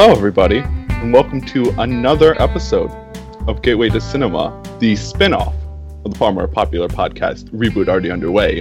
Hello, 0.00 0.12
everybody, 0.12 0.58
and 0.58 1.12
welcome 1.12 1.40
to 1.40 1.70
another 1.80 2.40
episode 2.40 2.88
of 3.48 3.62
Gateway 3.62 3.88
to 3.88 4.00
Cinema, 4.00 4.62
the 4.78 4.94
spin 4.94 5.34
off 5.34 5.52
of 6.04 6.12
the 6.12 6.16
far 6.16 6.30
more 6.32 6.46
popular 6.46 6.86
podcast 6.86 7.50
Reboot 7.50 7.88
Already 7.88 8.12
Underway, 8.12 8.60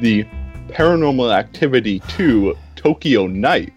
the 0.00 0.24
Paranormal 0.68 1.30
Activity 1.30 2.00
2 2.08 2.56
Tokyo 2.74 3.26
Night 3.26 3.74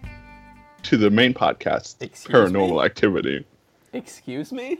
to 0.84 0.96
the 0.96 1.10
main 1.10 1.34
podcast, 1.34 2.00
Excuse 2.00 2.34
Paranormal 2.34 2.78
me? 2.78 2.82
Activity. 2.86 3.44
Excuse 3.92 4.50
me? 4.50 4.78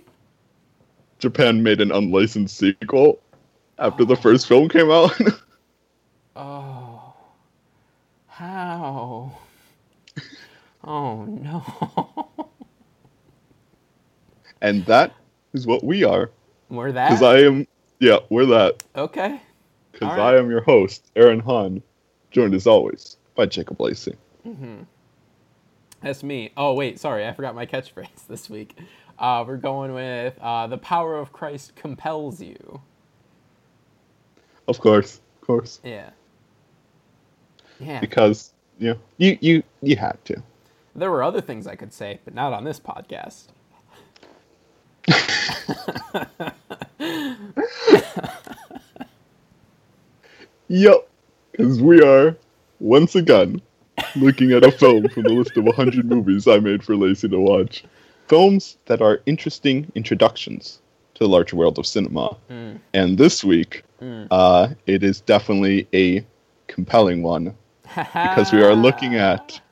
Japan 1.19 1.63
made 1.63 1.83
an 1.83 1.93
unlicensed 1.93 2.57
sequel 2.57 3.21
after 3.79 4.07
the 4.07 4.17
oh. 4.17 4.23
first 4.23 4.49
film 4.49 4.71
came 4.71 4.91
out. 4.91 5.13
Oh. 6.35 7.13
How? 8.27 9.33
Oh 10.85 11.25
no. 11.25 12.49
and 14.63 14.85
that 14.87 15.13
is 15.53 15.67
what 15.67 15.85
we 15.85 16.05
are. 16.05 16.31
We're 16.69 16.93
that. 16.93 17.11
Because? 17.11 17.23
I 17.23 17.39
am, 17.41 17.67
yeah, 18.01 18.19
we're 18.31 18.47
that. 18.47 18.83
okay. 18.97 19.41
Because 19.93 20.09
All 20.09 20.21
I 20.27 20.37
am 20.37 20.51
your 20.51 20.63
host, 20.63 21.11
Aaron 21.17 21.41
Hahn, 21.41 21.83
joined 22.31 22.55
as 22.55 22.67
always 22.67 23.19
by 23.35 23.47
Jacob 23.47 23.81
Lacey. 23.81 24.17
That's 26.03 26.23
me. 26.23 26.53
Oh 26.57 26.75
wait, 26.75 26.99
sorry, 26.99 27.27
I 27.27 27.33
forgot 27.33 27.55
my 27.55 27.67
catchphrase 27.67 28.09
this 28.29 28.51
week. 28.51 28.77
Uh, 29.19 29.45
we're 29.47 29.57
going 29.57 29.95
with 29.95 30.37
uh, 30.41 30.67
the 30.67 30.79
power 30.79 31.17
of 31.17 31.33
Christ 31.33 31.77
compels 31.77 32.41
you. 32.41 32.81
Of 34.67 34.81
course, 34.81 35.21
of 35.41 35.47
course. 35.47 35.81
Yeah. 35.85 36.11
Yeah. 37.79 38.01
Because 38.01 38.53
you 38.79 38.91
know, 38.91 38.99
you 39.19 39.39
you 39.41 39.63
you 39.81 39.97
had 39.97 40.19
to. 40.25 40.43
There 40.95 41.11
were 41.11 41.23
other 41.23 41.41
things 41.41 41.67
I 41.67 41.77
could 41.77 41.93
say, 41.93 42.21
but 42.25 42.35
not 42.35 42.53
on 42.53 42.65
this 42.65 42.79
podcast. 42.79 43.49
Yep. 50.69 51.09
Because 51.51 51.83
we 51.83 52.03
are 52.03 52.35
once 52.81 53.15
again 53.15 53.61
looking 54.17 54.53
at 54.53 54.65
a 54.65 54.73
film 54.73 55.07
from 55.11 55.25
the 55.25 55.29
list 55.29 55.55
of 55.59 55.65
100 55.65 56.07
movies 56.07 56.49
I 56.49 56.59
made 56.61 56.83
for 56.83 56.97
Lacey 56.97 57.29
to 57.29 57.39
watch. 57.39 57.85
Films 58.29 58.79
that 58.87 59.03
are 59.03 59.21
interesting 59.27 59.93
introductions 59.95 60.81
to 61.15 61.25
the 61.25 61.29
larger 61.29 61.57
world 61.57 61.79
of 61.79 61.87
cinema. 61.87 62.37
And 62.95 63.19
this 63.19 63.45
week, 63.45 63.85
uh, 64.31 64.69
it 64.87 65.03
is 65.03 65.21
definitely 65.21 65.87
a 65.93 66.25
compelling 66.69 67.23
one 67.23 67.55
because 67.95 68.51
we 68.51 68.63
are 68.63 68.75
looking 68.75 69.15
at 69.17 69.61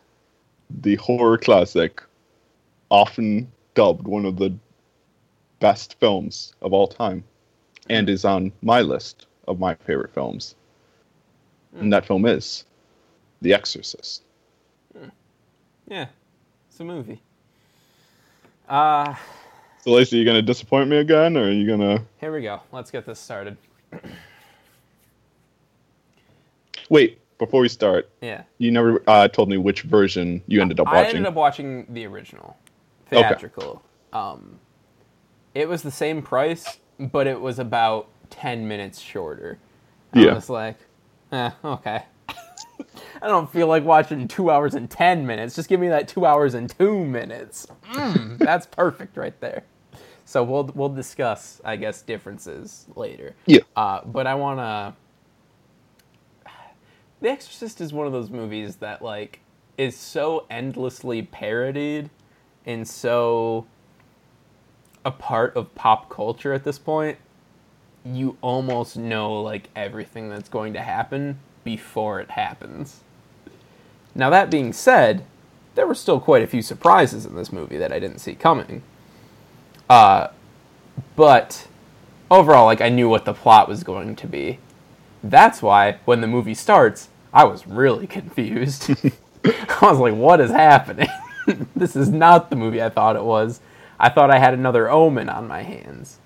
the 0.83 0.97
horror 0.97 1.39
classic, 1.39 2.03
often 2.91 3.51
dubbed 3.75 4.07
one 4.07 4.25
of 4.25 4.37
the 4.37 4.55
best 5.61 5.99
films 6.01 6.55
of 6.63 6.73
all 6.73 6.89
time, 6.89 7.23
and 7.89 8.09
is 8.09 8.25
on 8.25 8.53
my 8.63 8.81
list 8.81 9.27
of 9.47 9.59
my 9.59 9.75
favorite 9.75 10.13
films. 10.13 10.55
And 11.79 11.93
that 11.93 12.05
film 12.07 12.27
is 12.27 12.65
The 13.43 13.55
Exorcist. 13.55 14.25
Yeah. 15.87 16.07
It's 16.69 16.81
a 16.81 16.85
movie. 16.85 17.21
Uh, 18.69 19.15
So, 19.83 19.93
Lacey, 19.93 20.19
you 20.19 20.25
gonna 20.25 20.43
disappoint 20.43 20.89
me 20.89 20.99
again, 20.99 21.37
or 21.37 21.45
are 21.45 21.51
you 21.51 21.67
gonna 21.67 22.05
here 22.21 22.33
we 22.33 22.43
go. 22.43 22.61
Let's 22.71 22.91
get 22.91 23.07
this 23.07 23.19
started. 23.19 23.57
wait? 26.91 27.20
Before 27.41 27.63
we 27.63 27.69
start, 27.71 28.11
Yeah. 28.21 28.43
you 28.59 28.71
never 28.71 29.03
uh, 29.07 29.27
told 29.27 29.49
me 29.49 29.57
which 29.57 29.81
version 29.81 30.43
you 30.47 30.61
ended 30.61 30.79
up 30.79 30.87
watching. 30.89 31.01
I 31.01 31.09
ended 31.09 31.25
up 31.25 31.33
watching 31.35 31.87
the 31.89 32.05
original, 32.05 32.55
Okay. 33.11 33.23
theatrical. 33.23 33.83
Um, 34.13 34.59
it 35.55 35.67
was 35.67 35.81
the 35.83 35.91
same 35.91 36.21
price, 36.21 36.77
but 36.99 37.27
it 37.27 37.41
was 37.41 37.59
about 37.59 38.09
ten 38.29 38.69
minutes 38.69 39.01
shorter. 39.01 39.59
And 40.13 40.23
Yeah. 40.23 40.33
I 40.33 40.35
was 40.35 40.51
like, 40.51 40.77
eh, 41.33 41.51
okay. 41.65 42.03
I 42.29 43.27
don't 43.27 43.51
feel 43.51 43.69
like 43.69 43.85
watching 43.85 44.29
two 44.29 44.51
hours 44.51 44.75
and 44.75 44.91
ten 44.91 45.27
minutes. 45.27 45.57
Just 45.57 45.71
give 45.71 45.81
me 45.81 45.89
that 45.89 46.09
two 46.09 46.27
hours 46.27 46.53
and 46.53 46.69
two 46.69 47.07
minutes. 47.07 47.67
Mm, 47.95 48.37
that's 48.37 48.67
perfect 48.67 49.17
right 49.17 49.39
there. 49.41 49.65
So 50.27 50.45
we'll 50.45 50.71
we'll 50.75 50.91
discuss, 50.91 51.63
I 51.65 51.77
guess, 51.77 52.03
differences 52.03 52.85
later. 52.97 53.35
Yeah. 53.47 53.61
Uh, 53.75 54.03
but 54.05 54.27
I 54.27 54.35
want 54.35 54.59
to. 54.61 54.95
The 57.21 57.29
Exorcist 57.29 57.81
is 57.81 57.93
one 57.93 58.07
of 58.07 58.13
those 58.13 58.31
movies 58.31 58.77
that 58.77 59.03
like 59.03 59.41
is 59.77 59.97
so 59.97 60.47
endlessly 60.51 61.23
parodied 61.23 62.11
and 62.65 62.87
so 62.89 63.67
a 65.05 65.11
part 65.11 65.55
of 65.57 65.75
pop 65.75 66.09
culture 66.09 66.53
at 66.53 66.65
this 66.65 66.79
point. 66.79 67.19
You 68.05 68.39
almost 68.41 68.97
know 68.97 69.43
like 69.43 69.69
everything 69.77 70.31
that's 70.31 70.49
going 70.49 70.73
to 70.73 70.81
happen 70.81 71.39
before 71.63 72.21
it 72.21 72.31
happens. 72.31 73.01
Now 74.15 74.31
that 74.31 74.51
being 74.51 74.73
said, 74.73 75.25
there 75.75 75.87
were 75.87 75.95
still 75.95 76.21
quite 76.21 76.43
a 76.43 76.47
few 76.47 76.63
surprises 76.63 77.27
in 77.27 77.37
this 77.37 77.53
movie 77.53 77.77
that 77.77 77.93
I 77.93 77.99
didn't 77.99 78.19
see 78.19 78.35
coming. 78.35 78.83
Uh, 79.91 80.29
but 81.17 81.67
overall, 82.31 82.65
like 82.65 82.81
I 82.81 82.89
knew 82.89 83.11
what 83.11 83.27
the 83.27 83.35
plot 83.35 83.69
was 83.69 83.85
going 83.85 84.17
to 84.17 84.27
be. 84.27 84.59
That's 85.23 85.61
why 85.61 85.99
when 86.07 86.23
the 86.23 86.27
movie 86.27 86.55
starts, 86.55 87.10
I 87.33 87.45
was 87.45 87.67
really 87.67 88.07
confused. 88.19 88.91
I 89.45 89.79
was 89.83 89.99
like, 89.99 90.15
what 90.15 90.41
is 90.41 90.51
happening? 90.51 91.09
this 91.77 91.97
is 91.97 92.09
not 92.09 92.51
the 92.51 92.57
movie 92.57 92.83
I 92.83 92.91
thought 92.91 93.17
it 93.17 93.25
was. 93.25 93.61
I 93.99 94.09
thought 94.09 94.31
I 94.31 94.39
had 94.39 94.55
another 94.55 94.89
omen 94.91 95.29
on 95.29 95.47
my 95.47 95.63
hands. 95.63 96.19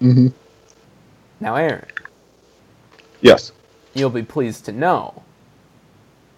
Mm-hmm. 0.00 0.28
Now, 1.40 1.56
Aaron, 1.56 1.86
yes. 3.20 3.52
you'll 3.94 4.10
be 4.10 4.22
pleased 4.22 4.64
to 4.66 4.72
know 4.72 5.22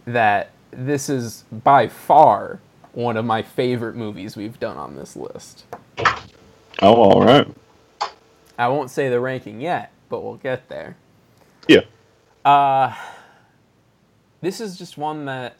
that 0.06 0.50
this 0.70 1.08
is 1.08 1.44
by 1.50 1.88
far 1.88 2.60
one 2.92 3.16
of 3.16 3.24
my 3.24 3.42
favorite 3.42 3.94
movies 3.94 4.36
we've 4.36 4.58
done 4.58 4.76
on 4.76 4.96
this 4.96 5.16
list. 5.16 5.64
Oh, 6.80 6.94
all 6.94 7.24
right. 7.24 7.46
I 8.58 8.68
won't 8.68 8.90
say 8.90 9.08
the 9.08 9.20
ranking 9.20 9.60
yet, 9.60 9.92
but 10.08 10.22
we'll 10.22 10.36
get 10.36 10.68
there. 10.68 10.96
Yeah. 11.68 11.82
Uh, 12.44 12.94
this 14.40 14.60
is 14.60 14.78
just 14.78 14.98
one 14.98 15.24
that. 15.26 15.56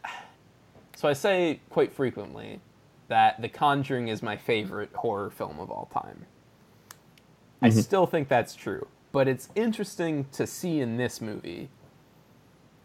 So 0.97 1.09
I 1.09 1.12
say 1.12 1.61
quite 1.71 1.93
frequently 1.93 2.61
that 3.09 3.41
The 3.41 3.49
Conjuring 3.49 4.09
is 4.09 4.22
my 4.22 4.37
favorite 4.37 4.91
horror 4.94 5.31
film 5.31 5.61
of 5.61 5.71
all 5.71 5.89
time. 5.93 6.27
I 7.62 7.69
mm-hmm. 7.69 7.81
still 7.81 8.06
think 8.06 8.28
that's 8.28 8.55
true, 8.55 8.87
but 9.12 9.27
it's 9.27 9.49
interesting 9.55 10.27
to 10.33 10.47
see 10.47 10.81
in 10.81 10.97
this 10.97 11.21
movie 11.21 11.69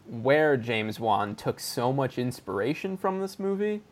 where 0.06 0.56
James 0.56 1.00
Wan 1.00 1.34
took 1.34 1.60
so 1.60 1.92
much 1.92 2.18
inspiration 2.18 2.96
from 2.96 3.20
this 3.20 3.38
movie, 3.38 3.82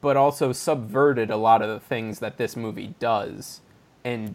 but 0.00 0.16
also 0.16 0.52
subverted 0.52 1.30
a 1.30 1.36
lot 1.36 1.62
of 1.62 1.68
the 1.68 1.80
things 1.80 2.18
that 2.20 2.36
this 2.36 2.56
movie 2.56 2.94
does 2.98 3.60
and 4.04 4.34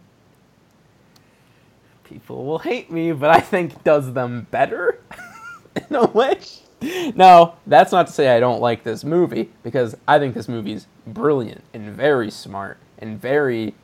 people 2.04 2.44
will 2.44 2.58
hate 2.58 2.90
me, 2.90 3.12
but 3.12 3.30
I 3.30 3.40
think 3.40 3.84
does 3.84 4.12
them 4.12 4.48
better 4.50 5.00
in 5.88 5.96
a 5.96 6.06
way. 6.06 6.38
No, 6.80 7.54
that's 7.66 7.92
not 7.92 8.06
to 8.06 8.12
say 8.12 8.34
I 8.34 8.40
don't 8.40 8.60
like 8.60 8.84
this 8.84 9.04
movie 9.04 9.50
because 9.62 9.96
I 10.08 10.18
think 10.18 10.34
this 10.34 10.48
movie's 10.48 10.86
brilliant 11.06 11.62
and 11.74 11.94
very 11.94 12.30
smart 12.30 12.78
and 12.98 13.20
very 13.20 13.74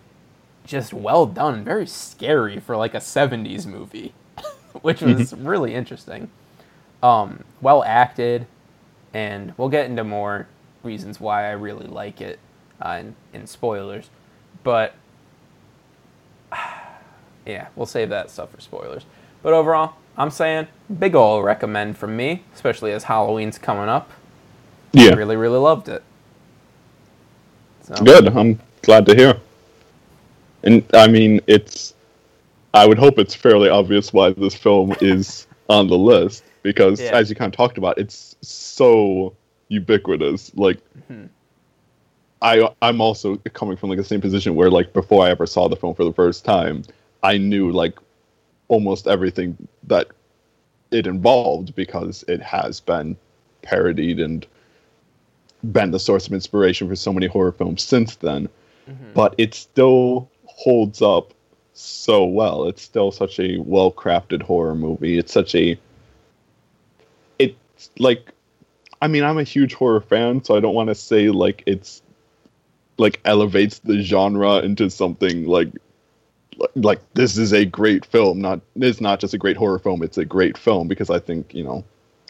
just 0.65 0.93
well 0.93 1.27
done, 1.27 1.65
very 1.65 1.87
scary 1.87 2.59
for 2.59 2.77
like 2.77 2.95
a 2.95 2.99
70s 2.99 3.67
movie, 3.67 4.15
which 4.83 5.01
was 5.01 5.33
really 5.35 5.75
interesting. 5.75 6.31
Um, 7.03 7.45
well 7.61 7.85
acted, 7.85 8.47
and 9.13 9.55
we'll 9.57 9.69
get 9.69 9.87
into 9.87 10.03
more 10.03 10.49
reasons 10.83 11.21
why 11.21 11.47
I 11.47 11.53
really 11.53 11.87
like 11.87 12.21
it 12.21 12.39
uh, 12.81 12.99
in, 13.01 13.15
in 13.33 13.47
spoilers. 13.47 14.11
But 14.65 14.95
yeah, 17.47 17.69
we'll 17.77 17.87
save 17.87 18.09
that 18.09 18.31
stuff 18.31 18.51
for 18.51 18.61
spoilers. 18.61 19.05
But 19.47 19.55
overall, 19.55 19.95
I'm 20.17 20.31
saying 20.31 20.67
big 20.99 21.15
ol' 21.15 21.41
recommend 21.41 21.97
from 21.97 22.17
me, 22.17 22.43
especially 22.53 22.91
as 22.91 23.05
Halloween's 23.05 23.59
coming 23.59 23.89
up. 23.89 24.11
Yeah. 24.91 25.13
I 25.13 25.15
really, 25.15 25.37
really 25.37 25.61
loved 25.61 25.89
it. 25.89 26.03
So, 27.83 27.95
Good. 27.95 28.27
I'm 28.27 28.59
glad 28.83 29.07
to 29.07 29.15
hear. 29.15 29.39
And 30.65 30.85
I 30.93 31.07
mean, 31.07 31.41
it's. 31.47 31.95
I 32.75 32.89
would 32.89 32.99
hope 32.99 33.21
it's 33.21 33.37
fairly 33.37 33.69
obvious 33.69 34.13
why 34.13 34.31
this 34.33 34.57
film 34.57 34.97
is 35.01 35.47
on 35.69 35.87
the 35.87 35.97
list 35.97 36.43
because, 36.65 37.01
Yeah. 37.01 37.13
as 37.13 37.31
you 37.31 37.37
kind 37.37 37.55
of 37.55 37.57
talked 37.57 37.79
about, 37.79 37.99
it's 37.99 38.35
so 38.41 39.33
ubiquitous. 39.69 40.51
Like, 40.57 40.79
mm-hmm. 41.09 41.27
I 42.43 42.69
I'm 42.83 43.01
also 43.01 43.37
coming 43.53 43.77
from 43.77 43.91
like 43.91 43.99
the 43.99 44.05
same 44.05 44.21
position 44.21 44.57
where 44.57 44.71
like 44.71 44.93
before 44.93 45.25
I 45.25 45.31
ever 45.31 45.47
saw 45.47 45.69
the 45.69 45.77
film 45.77 45.95
for 45.95 46.03
the 46.03 46.13
first 46.13 46.45
time, 46.45 46.83
I 47.23 47.39
knew 47.39 47.71
like 47.71 47.97
almost 48.69 49.07
everything 49.07 49.57
that 49.85 50.09
it 50.91 51.07
involved 51.07 51.75
because 51.75 52.25
it 52.29 52.41
has 52.43 52.81
been 52.81 53.17
parodied 53.63 54.21
and 54.21 54.47
been 55.73 55.91
the 55.91 55.99
source 55.99 56.27
of 56.27 56.33
inspiration 56.33 56.89
for 56.89 56.97
so 56.97 57.13
many 57.13 57.27
horror 57.27 57.53
films 57.53 57.83
since 57.83 58.17
then. 58.17 58.49
Mm-hmm. 58.89 59.13
But 59.15 59.35
it 59.39 59.55
still 59.55 60.31
holds 60.45 61.03
up 61.03 61.33
so 61.75 62.25
well. 62.25 62.67
It's 62.67 62.83
still 62.83 63.11
such 63.11 63.39
a 63.39 63.59
well 63.59 63.93
crafted 63.93 64.43
horror 64.43 64.75
movie. 64.75 65.19
It's 65.19 65.33
such 65.33 65.55
a 65.55 65.79
it's 67.39 67.91
like 67.99 68.33
I 69.03 69.09
mean, 69.09 69.25
I'm 69.25 69.39
a 69.39 69.43
huge 69.43 69.75
horror 69.75 70.01
fan, 70.01 70.43
so 70.43 70.57
I 70.57 70.61
don't 70.61 70.75
want 70.75 70.89
to 70.89 70.95
say 70.95 71.31
like 71.31 71.63
it's 71.67 72.03
like 72.99 73.21
elevates 73.25 73.81
the 73.81 74.01
genre 74.03 74.59
into 74.59 74.89
something 74.89 75.47
like 75.47 75.69
like- 76.75 77.01
this 77.15 77.37
is 77.37 77.53
a 77.53 77.65
great 77.65 78.05
film. 78.07 78.41
Not 78.41 78.61
it's 78.77 79.01
not 79.01 79.21
just 79.21 79.35
a 79.35 79.39
great 79.39 79.57
horror 79.57 79.79
film; 79.79 80.03
it's 80.03 80.19
a 80.19 80.25
great 80.25 80.57
film 80.57 80.89
because 80.89 81.11
I 81.11 81.19
think 81.19 81.55
you 81.55 81.65
know 81.65 81.85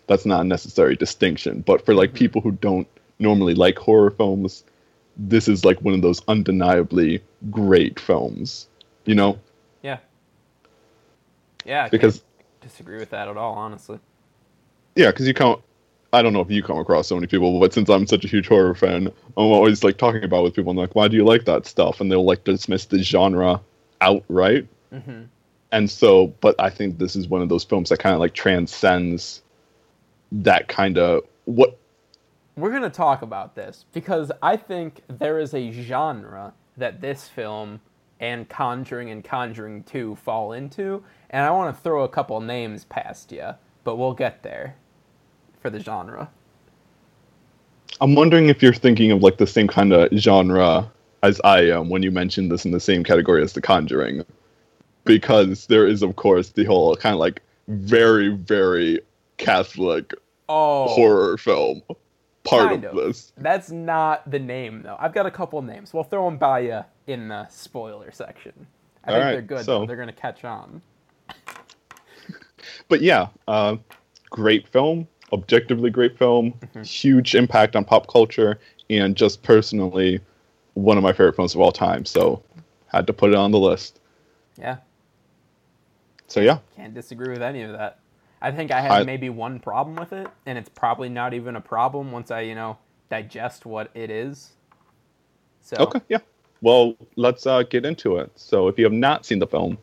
that's 0.07 0.27
not 0.27 0.41
a 0.41 0.45
necessary 0.45 0.97
distinction. 0.97 1.63
But 1.67 1.85
for 1.85 1.95
like 1.95 2.11
mm-hmm. 2.11 2.19
people 2.19 2.41
who 2.41 2.53
don't 2.53 2.87
normally 3.19 3.55
like 3.55 3.79
horror 3.79 4.11
films, 4.11 4.65
this 5.17 5.49
is 5.49 5.65
like 5.65 5.81
one 5.81 5.95
of 5.95 6.03
those 6.03 6.23
undeniably 6.29 7.23
great 7.51 7.99
films. 7.99 8.69
You 9.05 9.15
know, 9.15 9.39
Yeah. 9.83 9.99
Yeah. 11.65 11.85
I 11.85 11.89
because 11.89 12.19
can't 12.19 12.61
disagree 12.61 12.99
with 12.99 13.11
that 13.11 13.29
at 13.29 13.37
all, 13.37 13.55
honestly. 13.55 13.99
yeah, 14.97 15.11
because 15.11 15.27
you 15.27 15.35
come. 15.35 15.63
I 16.13 16.23
don't 16.23 16.33
know 16.33 16.41
if 16.41 16.51
you 16.51 16.63
come 16.63 16.79
across 16.79 17.09
so 17.09 17.15
many 17.15 17.27
people, 17.27 17.61
but 17.61 17.73
since 17.73 17.91
I'm 17.91 18.07
such 18.07 18.25
a 18.25 18.29
huge 18.29 18.47
horror 18.47 18.75
fan, 18.75 19.09
I'm 19.09 19.13
always 19.37 19.85
like 19.85 19.99
talking 19.99 20.25
about 20.25 20.41
it 20.41 20.43
with 20.45 20.55
people. 20.55 20.71
I'm 20.71 20.77
like, 20.77 20.95
why 20.95 21.09
do 21.09 21.17
you 21.17 21.25
like 21.25 21.45
that 21.45 21.67
stuff? 21.67 22.01
And 22.01 22.11
they'll 22.11 22.25
like 22.25 22.45
dismiss 22.45 22.87
the 22.87 23.03
genre 23.03 23.61
outright. 24.01 24.67
hmm 24.91 25.23
And 25.73 25.91
so, 25.91 26.29
but 26.41 26.55
I 26.59 26.71
think 26.71 26.99
this 26.99 27.17
is 27.17 27.29
one 27.29 27.43
of 27.43 27.49
those 27.49 27.65
films 27.65 27.89
that 27.91 27.99
kind 27.99 28.15
of 28.15 28.21
like 28.21 28.35
transcends 28.35 29.43
that 30.33 30.69
kind 30.69 30.99
of 30.99 31.23
what. 31.45 31.79
We're 32.57 32.71
going 32.71 32.83
to 32.83 32.91
talk 32.91 33.23
about 33.23 33.55
this 33.55 33.85
because 33.93 34.33
I 34.43 34.57
think 34.57 35.03
there 35.09 35.39
is 35.39 35.53
a 35.55 35.71
genre 35.71 36.55
that 36.77 37.01
this 37.01 37.29
film 37.29 37.81
and 38.21 38.49
Conjuring 38.49 39.11
and 39.11 39.23
Conjuring 39.23 39.83
2 39.85 40.17
fall 40.17 40.53
into. 40.53 41.05
And 41.31 41.45
I 41.45 41.51
want 41.51 41.75
to 41.75 41.83
throw 41.83 42.05
a 42.05 42.09
couple 42.09 42.41
names 42.41 42.85
past 42.85 43.33
you, 43.33 43.55
but 43.85 43.97
we'll 43.97 44.15
get 44.15 44.43
there 44.43 44.77
for 45.61 45.71
the 45.71 45.81
genre. 45.81 46.31
I'm 48.01 48.15
wondering 48.15 48.49
if 48.49 48.63
you're 48.63 48.75
thinking 48.75 49.11
of 49.11 49.23
like 49.23 49.39
the 49.39 49.47
same 49.47 49.69
kind 49.69 49.93
of 49.93 50.11
genre 50.19 50.91
as 51.27 51.41
I 51.45 51.63
am 51.63 51.89
when 51.89 52.03
you 52.03 52.11
mentioned 52.13 52.51
this 52.53 52.65
in 52.65 52.71
the 52.71 52.79
same 52.81 53.03
category 53.03 53.43
as 53.43 53.53
The 53.53 53.61
Conjuring, 53.61 54.25
because 55.05 55.67
there 55.67 55.87
is, 55.87 56.03
of 56.03 56.15
course, 56.17 56.51
the 56.51 56.65
whole 56.65 56.95
kind 56.97 57.15
of 57.15 57.19
like 57.21 57.43
very, 57.69 58.29
very 58.29 59.01
Catholic 59.39 60.13
Oh, 60.49 60.87
horror 60.87 61.37
film 61.39 61.83
part 62.45 62.73
of 62.73 62.85
of. 62.85 62.95
this. 62.95 63.33
that's 63.37 63.73
not 63.73 64.31
the 64.31 64.39
name, 64.39 64.83
though. 64.83 64.97
I've 65.01 65.13
got 65.13 65.27
a 65.27 65.31
couple 65.33 65.61
names. 65.63 65.93
We'll 65.93 66.05
throw 66.05 66.25
them 66.27 66.39
by 66.39 66.61
you 66.61 66.85
in 67.09 67.27
the 67.27 67.49
spoiler 67.49 68.13
section. 68.13 68.53
I 69.05 69.09
All 69.11 69.15
think 69.17 69.25
right, 69.25 69.33
they're 69.33 69.43
good, 69.43 69.65
so- 69.65 69.81
though. 69.81 69.87
They're 69.87 69.97
going 69.97 70.07
to 70.09 70.15
catch 70.15 70.45
on. 70.45 70.81
But 72.89 73.01
yeah, 73.01 73.29
uh, 73.49 73.77
great 74.31 74.67
film, 74.69 75.07
objectively 75.33 75.91
great 75.91 76.17
film, 76.19 76.53
Mm-hmm. 76.53 76.83
huge 76.83 77.35
impact 77.35 77.77
on 77.77 77.85
pop 77.85 78.07
culture, 78.09 78.59
and 78.91 79.17
just 79.17 79.43
personally, 79.43 80.21
one 80.77 80.97
of 80.99 81.03
my 81.03 81.13
favorite 81.13 81.35
films 81.37 81.55
of 81.55 81.61
all 81.61 81.73
time. 81.73 82.05
So, 82.05 82.43
had 82.89 83.07
to 83.07 83.13
put 83.13 83.31
it 83.31 83.37
on 83.37 83.51
the 83.51 83.59
list. 83.59 83.99
Yeah. 84.59 84.77
So 86.29 86.41
yeah, 86.41 86.59
Can't 86.75 86.93
disagree 86.95 87.31
with 87.33 87.43
any 87.43 87.63
of 87.63 87.73
that. 87.73 87.99
I 88.43 88.51
think 88.51 88.71
I 88.71 88.81
have 88.81 88.93
I- 88.93 89.05
maybe 89.05 89.29
one 89.31 89.59
problem 89.61 89.97
with 89.97 90.13
it, 90.13 90.29
and 90.45 90.59
it's 90.59 90.69
probably 90.69 91.09
not 91.09 91.35
even 91.35 91.57
a 91.57 91.61
problem 91.61 92.13
once 92.13 92.31
I, 92.31 92.41
you 92.43 92.55
know, 92.55 92.79
digest 93.11 93.65
what 93.65 93.91
it 93.95 94.11
is. 94.11 94.53
So 95.63 95.77
okay, 95.79 96.01
yeah. 96.09 96.19
Well, 96.63 96.97
let's 97.17 97.47
uh, 97.47 97.63
get 97.63 97.85
into 97.85 98.17
it. 98.17 98.31
So, 98.35 98.69
if 98.69 98.79
you 98.79 98.85
have 98.85 98.93
not 98.93 99.25
seen 99.25 99.39
the 99.39 99.47
film, 99.47 99.79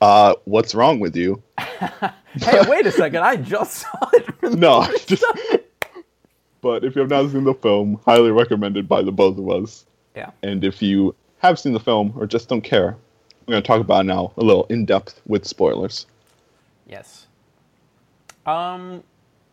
uh, 0.00 0.34
what's 0.44 0.74
wrong 0.74 1.00
with 1.00 1.16
you? 1.16 1.42
hey, 1.58 2.60
wait 2.68 2.86
a 2.86 2.92
second! 2.92 3.22
I 3.22 3.36
just 3.36 3.72
saw 3.78 4.10
it. 4.12 4.26
No, 4.58 4.86
just- 5.06 5.24
But 6.60 6.84
if 6.84 6.94
you 6.94 7.00
have 7.00 7.10
not 7.10 7.30
seen 7.32 7.44
the 7.44 7.54
film, 7.54 7.98
highly 8.04 8.30
recommended 8.30 8.88
by 8.88 9.02
the 9.02 9.10
both 9.10 9.36
of 9.38 9.48
us. 9.50 9.84
Yeah. 10.14 10.30
And 10.42 10.64
if 10.64 10.82
you 10.82 11.14
have 11.38 11.58
seen 11.58 11.72
the 11.72 11.80
film 11.80 12.12
or 12.16 12.26
just 12.26 12.48
don't 12.48 12.62
care, 12.62 12.96
we're 13.46 13.52
going 13.52 13.62
to 13.62 13.66
talk 13.66 13.80
about 13.80 14.04
it 14.04 14.08
now 14.08 14.32
a 14.36 14.42
little 14.42 14.64
in 14.64 14.84
depth 14.84 15.20
with 15.26 15.46
spoilers. 15.46 16.06
Yes. 16.86 17.26
Um, 18.46 19.02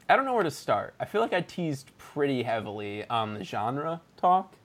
I 0.10 0.16
don't 0.16 0.26
know 0.26 0.34
where 0.34 0.44
to 0.44 0.52
start. 0.52 0.94
I 1.00 1.06
feel 1.06 1.22
like 1.22 1.34
I 1.34 1.42
teased 1.42 1.92
pretty 1.98 2.44
heavily 2.44 3.08
on 3.10 3.34
the 3.34 3.44
genre 3.44 4.02
talk, 4.18 4.56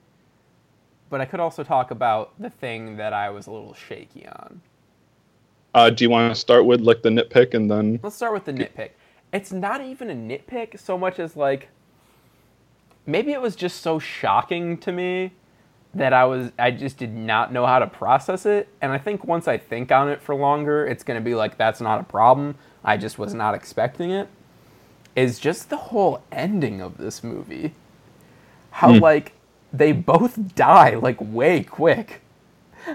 but 1.09 1.21
I 1.21 1.25
could 1.25 1.39
also 1.39 1.63
talk 1.63 1.91
about 1.91 2.33
the 2.39 2.49
thing 2.49 2.97
that 2.97 3.13
I 3.13 3.29
was 3.29 3.47
a 3.47 3.51
little 3.51 3.73
shaky 3.73 4.27
on. 4.27 4.61
Uh, 5.73 5.89
do 5.89 6.03
you 6.03 6.09
want 6.09 6.33
to 6.33 6.39
start 6.39 6.65
with 6.65 6.81
like 6.81 7.01
the 7.01 7.09
nitpick 7.09 7.53
and 7.53 7.69
then? 7.69 7.99
Let's 8.01 8.15
start 8.15 8.33
with 8.33 8.45
the 8.45 8.53
nitpick. 8.53 8.91
It's 9.33 9.51
not 9.51 9.81
even 9.81 10.09
a 10.09 10.13
nitpick 10.13 10.79
so 10.79 10.97
much 10.97 11.19
as 11.19 11.35
like 11.35 11.69
maybe 13.05 13.33
it 13.33 13.41
was 13.41 13.55
just 13.55 13.81
so 13.81 13.99
shocking 13.99 14.77
to 14.77 14.91
me 14.91 15.33
that 15.95 16.11
I 16.11 16.25
was 16.25 16.51
I 16.59 16.71
just 16.71 16.97
did 16.97 17.15
not 17.15 17.51
know 17.51 17.65
how 17.65 17.79
to 17.79 17.87
process 17.87 18.45
it. 18.45 18.67
And 18.81 18.91
I 18.91 18.97
think 18.97 19.23
once 19.23 19.47
I 19.47 19.57
think 19.57 19.91
on 19.91 20.09
it 20.09 20.21
for 20.21 20.35
longer, 20.35 20.85
it's 20.85 21.03
gonna 21.03 21.21
be 21.21 21.33
like 21.33 21.57
that's 21.57 21.81
not 21.81 22.01
a 22.01 22.03
problem. 22.03 22.55
I 22.83 22.97
just 22.97 23.17
was 23.17 23.33
not 23.33 23.55
expecting 23.55 24.11
it. 24.11 24.27
Is 25.15 25.39
just 25.39 25.69
the 25.69 25.77
whole 25.77 26.21
ending 26.31 26.81
of 26.81 26.97
this 26.97 27.23
movie. 27.23 27.73
How 28.71 28.93
hmm. 28.93 28.99
like 28.99 29.31
they 29.71 29.93
both 29.93 30.55
die 30.55 30.95
like 30.95 31.17
way 31.19 31.63
quick. 31.63 32.21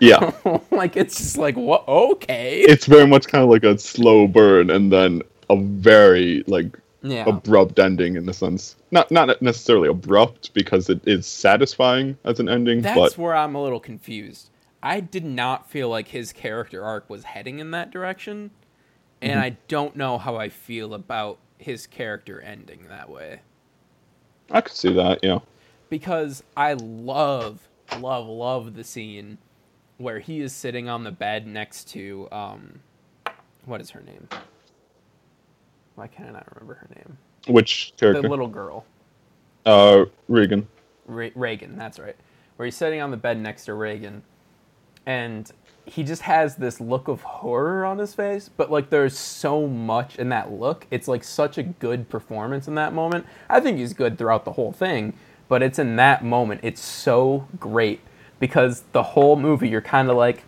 Yeah, 0.00 0.32
like 0.70 0.96
it's 0.96 1.16
just 1.16 1.38
like 1.38 1.56
what 1.56 1.88
okay. 1.88 2.60
it's 2.60 2.86
very 2.86 3.06
much 3.06 3.26
kind 3.26 3.42
of 3.42 3.50
like 3.50 3.64
a 3.64 3.78
slow 3.78 4.28
burn 4.28 4.70
and 4.70 4.92
then 4.92 5.22
a 5.48 5.56
very 5.56 6.44
like 6.46 6.78
yeah. 7.02 7.24
abrupt 7.26 7.78
ending 7.78 8.16
in 8.16 8.28
a 8.28 8.32
sense. 8.32 8.76
Not 8.90 9.10
not 9.10 9.40
necessarily 9.42 9.88
abrupt 9.88 10.52
because 10.54 10.88
it 10.90 11.00
is 11.06 11.26
satisfying 11.26 12.16
as 12.24 12.40
an 12.40 12.48
ending, 12.48 12.82
That's 12.82 12.96
but 12.98 13.18
where 13.18 13.34
I'm 13.34 13.54
a 13.54 13.62
little 13.62 13.80
confused. 13.80 14.50
I 14.82 15.00
did 15.00 15.24
not 15.24 15.70
feel 15.70 15.88
like 15.88 16.08
his 16.08 16.32
character 16.32 16.82
arc 16.84 17.08
was 17.10 17.24
heading 17.24 17.58
in 17.58 17.70
that 17.72 17.90
direction, 17.90 18.50
and 19.20 19.32
Mm-hmm. 19.32 19.40
I 19.40 19.56
don't 19.68 19.96
know 19.96 20.18
how 20.18 20.36
I 20.36 20.48
feel 20.48 20.94
about 20.94 21.38
his 21.58 21.86
character 21.86 22.40
ending 22.40 22.86
that 22.88 23.10
way. 23.10 23.40
I 24.50 24.60
could 24.62 24.72
see 24.72 24.92
that. 24.94 25.20
Yeah, 25.22 25.40
Because 25.88 26.42
I 26.56 26.72
love, 26.74 27.68
love, 27.98 28.26
love 28.26 28.74
the 28.74 28.84
scene 28.84 29.38
where 29.98 30.18
he 30.20 30.40
is 30.40 30.52
sitting 30.54 30.88
on 30.88 31.04
the 31.04 31.12
bed 31.12 31.46
next 31.46 31.88
to 31.90 32.28
um, 32.32 32.80
what 33.64 33.80
is 33.80 33.90
her 33.90 34.00
name? 34.00 34.28
Why 35.94 36.06
can't 36.06 36.28
I 36.28 36.32
not 36.32 36.46
remember 36.54 36.74
her 36.74 36.88
name? 36.94 37.18
which 37.48 37.92
character? 37.96 38.22
The 38.22 38.28
little 38.28 38.48
girl. 38.48 38.84
Uh, 39.64 40.04
Regan. 40.28 40.68
Re- 41.06 41.32
Reagan, 41.34 41.76
that's 41.76 41.98
right. 41.98 42.16
Where 42.56 42.66
he's 42.66 42.76
sitting 42.76 43.00
on 43.00 43.10
the 43.10 43.16
bed 43.16 43.38
next 43.38 43.64
to 43.66 43.74
Reagan, 43.74 44.22
and 45.06 45.50
he 45.86 46.02
just 46.02 46.22
has 46.22 46.56
this 46.56 46.80
look 46.80 47.08
of 47.08 47.22
horror 47.22 47.84
on 47.84 47.98
his 47.98 48.14
face. 48.14 48.48
But 48.48 48.70
like, 48.70 48.90
there's 48.90 49.18
so 49.18 49.66
much 49.66 50.16
in 50.16 50.28
that 50.28 50.52
look. 50.52 50.86
It's 50.90 51.08
like 51.08 51.24
such 51.24 51.58
a 51.58 51.62
good 51.62 52.08
performance 52.08 52.68
in 52.68 52.74
that 52.76 52.92
moment. 52.92 53.26
I 53.48 53.60
think 53.60 53.78
he's 53.78 53.94
good 53.94 54.18
throughout 54.18 54.44
the 54.44 54.52
whole 54.52 54.72
thing, 54.72 55.14
but 55.48 55.62
it's 55.62 55.78
in 55.78 55.96
that 55.96 56.22
moment. 56.24 56.60
It's 56.62 56.82
so 56.82 57.48
great 57.58 58.00
because 58.38 58.84
the 58.92 59.02
whole 59.02 59.36
movie, 59.36 59.68
you're 59.68 59.80
kind 59.80 60.10
of 60.10 60.16
like, 60.16 60.44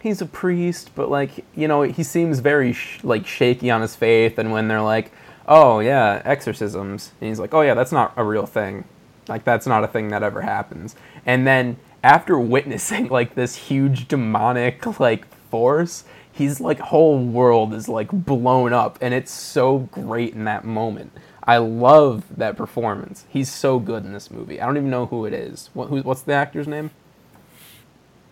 he's 0.00 0.20
a 0.20 0.26
priest, 0.26 0.90
but 0.94 1.10
like 1.10 1.44
you 1.54 1.68
know, 1.68 1.82
he 1.82 2.02
seems 2.02 2.40
very 2.40 2.72
sh- 2.72 3.00
like 3.02 3.26
shaky 3.26 3.70
on 3.70 3.80
his 3.82 3.94
faith. 3.94 4.38
And 4.38 4.52
when 4.52 4.68
they're 4.68 4.82
like, 4.82 5.12
"Oh 5.46 5.80
yeah, 5.80 6.22
exorcisms," 6.24 7.12
and 7.20 7.28
he's 7.28 7.38
like, 7.38 7.54
"Oh 7.54 7.60
yeah, 7.60 7.74
that's 7.74 7.92
not 7.92 8.12
a 8.16 8.24
real 8.24 8.46
thing. 8.46 8.84
Like 9.28 9.44
that's 9.44 9.66
not 9.66 9.84
a 9.84 9.88
thing 9.88 10.08
that 10.08 10.22
ever 10.22 10.42
happens." 10.42 10.96
And 11.24 11.46
then 11.46 11.76
after 12.02 12.38
witnessing 12.38 13.08
like 13.10 13.34
this 13.34 13.56
huge 13.56 14.08
demonic 14.08 14.98
like 14.98 15.26
force, 15.50 16.04
he's 16.32 16.60
like 16.60 16.78
whole 16.80 17.24
world 17.24 17.74
is 17.74 17.88
like 17.88 18.10
blown 18.10 18.72
up, 18.72 18.98
and 19.00 19.14
it's 19.14 19.32
so 19.32 19.78
great 19.78 20.34
in 20.34 20.44
that 20.44 20.64
moment. 20.64 21.12
I 21.42 21.56
love 21.56 22.24
that 22.36 22.56
performance. 22.56 23.24
He's 23.28 23.50
so 23.50 23.78
good 23.78 24.04
in 24.04 24.12
this 24.12 24.30
movie. 24.30 24.60
I 24.60 24.66
don't 24.66 24.76
even 24.76 24.90
know 24.90 25.06
who 25.06 25.24
it 25.24 25.32
is. 25.32 25.70
What, 25.72 25.88
who, 25.88 26.00
what's 26.02 26.22
the 26.22 26.34
actor's 26.34 26.68
name? 26.68 26.90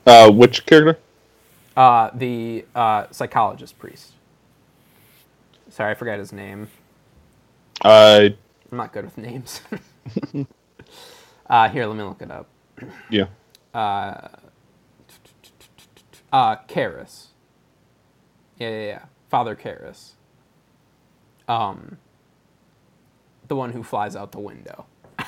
Uh, 0.07 0.31
which 0.31 0.67
character? 0.67 1.03
Uh, 1.79 2.11
the 2.13 2.65
uh, 2.75 3.07
psychologist 3.13 3.79
priest. 3.79 4.11
Sorry, 5.71 5.93
I 5.93 5.95
forgot 5.95 6.19
his 6.19 6.33
name. 6.33 6.67
I 7.85 8.35
I'm 8.73 8.79
not 8.79 8.93
good 8.93 9.05
with 9.05 9.17
names. 9.17 9.61
uh, 11.49 11.69
here, 11.69 11.87
let 11.87 11.97
me 11.97 12.03
look 12.03 12.21
it 12.21 12.33
up. 12.33 12.49
yeah. 13.09 13.27
Uh, 13.73 14.27
uh, 16.33 16.57
Karras. 16.67 17.27
Yeah, 18.59 18.71
yeah, 18.71 18.87
yeah. 18.87 19.05
Father 19.29 19.55
Karras. 19.55 20.15
Um, 21.47 21.99
the 23.47 23.55
one 23.55 23.73
who 23.73 23.85
flies 23.85 24.17
out 24.17 24.33
the 24.33 24.41
window. 24.41 24.87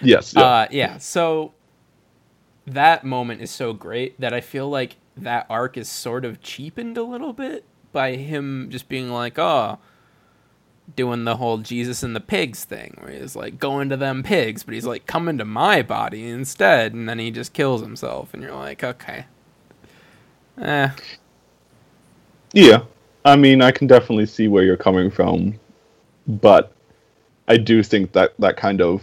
Yes. 0.00 0.32
Yeah. 0.34 0.42
Uh, 0.42 0.66
yeah. 0.70 0.98
So 0.98 1.52
that 2.72 3.04
moment 3.04 3.42
is 3.42 3.50
so 3.50 3.72
great 3.72 4.20
that 4.20 4.32
I 4.32 4.40
feel 4.40 4.68
like 4.68 4.96
that 5.16 5.46
arc 5.50 5.76
is 5.76 5.88
sort 5.88 6.24
of 6.24 6.40
cheapened 6.40 6.96
a 6.96 7.02
little 7.02 7.32
bit 7.32 7.64
by 7.92 8.16
him 8.16 8.68
just 8.70 8.88
being 8.88 9.10
like, 9.10 9.38
oh, 9.38 9.78
doing 10.96 11.24
the 11.24 11.36
whole 11.36 11.58
Jesus 11.58 12.02
and 12.02 12.14
the 12.16 12.20
pigs 12.20 12.64
thing, 12.64 12.96
where 13.00 13.12
he's 13.12 13.36
like 13.36 13.58
going 13.58 13.88
to 13.88 13.96
them 13.96 14.22
pigs, 14.22 14.62
but 14.62 14.74
he's 14.74 14.86
like 14.86 15.06
coming 15.06 15.38
to 15.38 15.44
my 15.44 15.82
body 15.82 16.28
instead, 16.28 16.94
and 16.94 17.08
then 17.08 17.18
he 17.18 17.30
just 17.30 17.52
kills 17.52 17.82
himself, 17.82 18.32
and 18.32 18.42
you're 18.42 18.54
like, 18.54 18.82
okay, 18.82 19.26
eh, 20.60 20.90
yeah. 22.52 22.82
I 23.24 23.36
mean, 23.36 23.60
I 23.60 23.72
can 23.72 23.86
definitely 23.86 24.26
see 24.26 24.48
where 24.48 24.64
you're 24.64 24.76
coming 24.76 25.10
from, 25.10 25.58
but 26.26 26.72
I 27.46 27.56
do 27.56 27.82
think 27.82 28.12
that 28.12 28.32
that 28.38 28.56
kind 28.56 28.80
of 28.80 29.02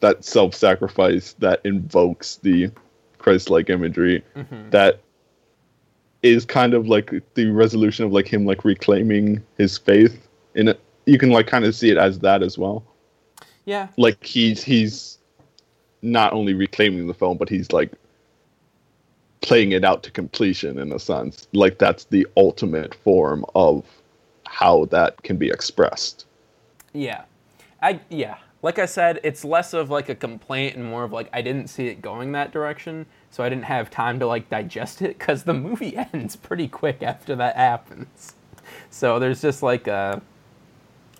that 0.00 0.24
self-sacrifice 0.24 1.34
that 1.38 1.60
invokes 1.64 2.36
the 2.36 2.70
Christ-like 3.18 3.68
imagery 3.70 4.22
Mhm. 4.34 4.70
that 4.70 5.00
is 6.22 6.44
kind 6.44 6.74
of 6.74 6.86
like 6.86 7.12
the 7.34 7.46
resolution 7.50 8.04
of 8.04 8.12
like 8.12 8.26
him 8.28 8.44
like 8.46 8.64
reclaiming 8.64 9.42
his 9.58 9.78
faith 9.78 10.26
in 10.54 10.68
it. 10.68 10.80
You 11.06 11.18
can 11.18 11.30
like 11.30 11.46
kind 11.46 11.64
of 11.64 11.74
see 11.74 11.90
it 11.90 11.96
as 11.98 12.18
that 12.20 12.42
as 12.42 12.58
well. 12.58 12.82
yeah, 13.66 13.88
Like 13.96 14.24
he's 14.24 14.62
he's 14.62 15.18
not 16.02 16.32
only 16.32 16.54
reclaiming 16.54 17.06
the 17.06 17.14
film, 17.14 17.36
but 17.36 17.48
he's 17.48 17.72
like 17.72 17.92
playing 19.42 19.72
it 19.72 19.84
out 19.84 20.02
to 20.02 20.10
completion 20.10 20.78
in 20.78 20.92
a 20.92 20.98
sense. 20.98 21.46
Like 21.52 21.78
that's 21.78 22.04
the 22.04 22.26
ultimate 22.36 22.94
form 22.94 23.44
of 23.54 23.84
how 24.46 24.86
that 24.86 25.22
can 25.22 25.36
be 25.36 25.48
expressed. 25.48 26.26
Yeah. 26.92 27.22
I 27.82 28.00
yeah. 28.10 28.36
Like 28.62 28.78
I 28.78 28.86
said, 28.86 29.20
it's 29.22 29.44
less 29.44 29.72
of 29.72 29.88
like 29.88 30.08
a 30.08 30.14
complaint 30.14 30.76
and 30.76 30.84
more 30.84 31.04
of 31.04 31.12
like 31.12 31.30
I 31.32 31.40
didn't 31.40 31.68
see 31.68 31.86
it 31.86 32.02
going 32.02 32.32
that 32.32 32.52
direction, 32.52 33.06
so 33.30 33.42
I 33.42 33.48
didn't 33.48 33.64
have 33.64 33.90
time 33.90 34.18
to 34.18 34.26
like 34.26 34.50
digest 34.50 35.00
it 35.02 35.18
cuz 35.18 35.44
the 35.44 35.54
movie 35.54 35.96
ends 36.12 36.36
pretty 36.36 36.68
quick 36.68 37.02
after 37.02 37.34
that 37.36 37.56
happens. 37.56 38.34
So 38.90 39.18
there's 39.18 39.40
just 39.40 39.62
like 39.62 39.86
a 39.86 40.20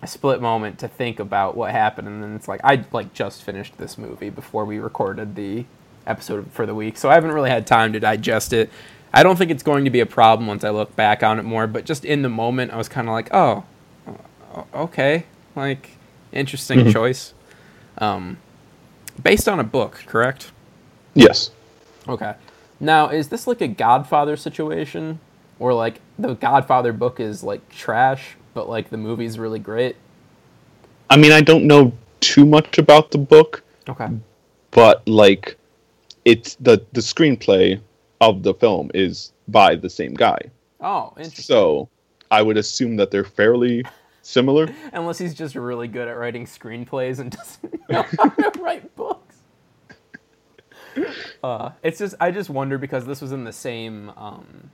a 0.03 0.07
split 0.07 0.41
moment 0.41 0.79
to 0.79 0.87
think 0.87 1.19
about 1.19 1.55
what 1.55 1.71
happened 1.71 2.07
and 2.07 2.23
then 2.23 2.35
it's 2.35 2.47
like 2.47 2.61
I 2.63 2.85
like 2.91 3.13
just 3.13 3.43
finished 3.43 3.77
this 3.77 3.97
movie 3.97 4.29
before 4.29 4.65
we 4.65 4.79
recorded 4.79 5.35
the 5.35 5.65
episode 6.07 6.51
for 6.51 6.65
the 6.65 6.75
week. 6.75 6.97
So 6.97 7.09
I 7.09 7.15
haven't 7.15 7.31
really 7.31 7.49
had 7.49 7.67
time 7.67 7.93
to 7.93 7.99
digest 7.99 8.53
it. 8.53 8.69
I 9.13 9.23
don't 9.23 9.35
think 9.35 9.51
it's 9.51 9.63
going 9.63 9.83
to 9.85 9.91
be 9.91 9.99
a 9.99 10.05
problem 10.05 10.47
once 10.47 10.63
I 10.63 10.69
look 10.69 10.95
back 10.95 11.21
on 11.21 11.37
it 11.37 11.43
more, 11.43 11.67
but 11.67 11.85
just 11.85 12.05
in 12.05 12.21
the 12.21 12.29
moment 12.29 12.71
I 12.71 12.77
was 12.77 12.87
kind 12.87 13.07
of 13.07 13.13
like, 13.13 13.29
"Oh, 13.33 13.63
okay, 14.73 15.25
like 15.55 15.97
interesting 16.31 16.79
Mhm. 16.79 16.93
choice. 16.93 17.33
Um, 17.97 18.37
based 19.21 19.47
on 19.49 19.59
a 19.59 19.63
book, 19.63 20.03
correct? 20.07 20.51
Yes. 21.13 21.51
Okay. 22.07 22.33
Now, 22.79 23.09
is 23.09 23.29
this 23.29 23.45
like 23.47 23.61
a 23.61 23.67
Godfather 23.67 24.35
situation, 24.35 25.19
or 25.59 25.73
like 25.73 25.99
the 26.17 26.33
Godfather 26.33 26.93
book 26.93 27.19
is 27.19 27.43
like 27.43 27.67
trash, 27.69 28.35
but 28.53 28.67
like 28.69 28.89
the 28.89 28.97
movie's 28.97 29.37
really 29.37 29.59
great? 29.59 29.95
I 31.09 31.17
mean, 31.17 31.31
I 31.31 31.41
don't 31.41 31.65
know 31.65 31.91
too 32.21 32.45
much 32.45 32.77
about 32.77 33.11
the 33.11 33.17
book, 33.17 33.61
Okay. 33.89 34.07
but 34.71 35.07
like 35.07 35.57
it's 36.25 36.55
the 36.55 36.83
the 36.93 37.01
screenplay 37.01 37.79
of 38.21 38.43
the 38.43 38.53
film 38.53 38.89
is 38.93 39.31
by 39.47 39.75
the 39.75 39.89
same 39.89 40.13
guy. 40.13 40.37
Oh, 40.79 41.13
interesting. 41.17 41.43
So, 41.43 41.89
I 42.31 42.41
would 42.41 42.57
assume 42.57 42.95
that 42.95 43.11
they're 43.11 43.23
fairly 43.25 43.83
similar. 44.21 44.69
Unless 44.93 45.17
he's 45.19 45.33
just 45.33 45.55
really 45.55 45.87
good 45.87 46.07
at 46.07 46.17
writing 46.17 46.45
screenplays 46.45 47.19
and 47.19 47.31
doesn't 47.37 47.89
know 47.89 48.03
how 48.17 48.29
to 48.29 48.59
write 48.61 48.95
books. 48.95 49.37
Uh, 51.43 51.71
it's 51.83 51.99
just 51.99 52.15
I 52.19 52.31
just 52.31 52.49
wonder 52.49 52.77
because 52.77 53.05
this 53.05 53.21
was 53.21 53.31
in 53.31 53.43
the 53.45 53.53
same 53.53 54.09
um, 54.17 54.69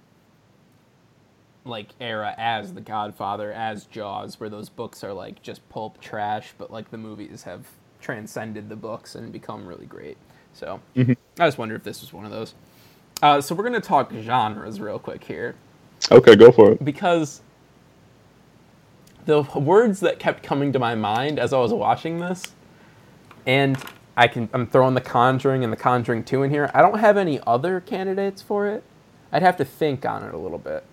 like 1.64 1.90
era 2.00 2.34
as 2.38 2.74
The 2.74 2.82
Godfather, 2.82 3.52
as 3.52 3.86
Jaws, 3.86 4.40
where 4.40 4.50
those 4.50 4.70
books 4.70 5.04
are 5.04 5.14
like 5.14 5.42
just 5.44 5.68
pulp 5.70 6.02
trash, 6.02 6.54
but 6.58 6.72
like 6.72 6.90
the 6.92 6.98
movies 6.98 7.44
have 7.44 7.68
transcended 8.02 8.70
the 8.70 8.76
books 8.76 9.16
and 9.16 9.32
become 9.32 9.66
really 9.68 9.86
great. 9.86 10.18
So 10.54 10.80
Mhm. 10.96 11.16
I 11.40 11.46
just 11.48 11.58
wonder 11.58 11.76
if 11.76 11.84
this 11.84 12.02
was 12.02 12.12
one 12.14 12.26
of 12.26 12.32
those. 12.32 12.56
Uh, 13.22 13.42
so 13.42 13.54
we're 13.54 13.64
gonna 13.64 13.80
talk 13.82 14.12
genres 14.12 14.80
real 14.80 15.00
quick 15.00 15.24
here 15.24 15.56
Okay, 16.12 16.36
go 16.36 16.52
for 16.52 16.72
it. 16.74 16.86
because 16.86 17.42
the 19.28 19.42
words 19.42 20.00
that 20.00 20.20
kept 20.20 20.42
coming 20.42 20.72
to 20.72 20.80
my 20.80 20.96
mind 20.96 21.38
as 21.38 21.54
I 21.54 21.60
was 21.60 21.74
watching 21.74 22.20
this, 22.20 22.56
and 23.46 23.78
I 24.16 24.28
can 24.28 24.50
I'm 24.54 24.66
throwing 24.66 24.96
the 24.96 25.02
Conjuring 25.02 25.64
and 25.64 25.72
the 25.72 25.78
Conjuring 25.78 26.24
2 26.24 26.44
in 26.44 26.50
here. 26.50 26.72
I 26.74 26.82
don't 26.82 27.00
have 27.00 27.18
any 27.18 27.40
other 27.46 27.82
candidates 27.82 28.42
for 28.42 28.68
it. 28.68 28.84
I'd 29.32 29.44
have 29.44 29.58
to 29.58 29.66
think 29.66 30.06
on 30.06 30.24
it 30.24 30.34
a 30.34 30.38
little 30.38 30.58
bit. 30.58 30.86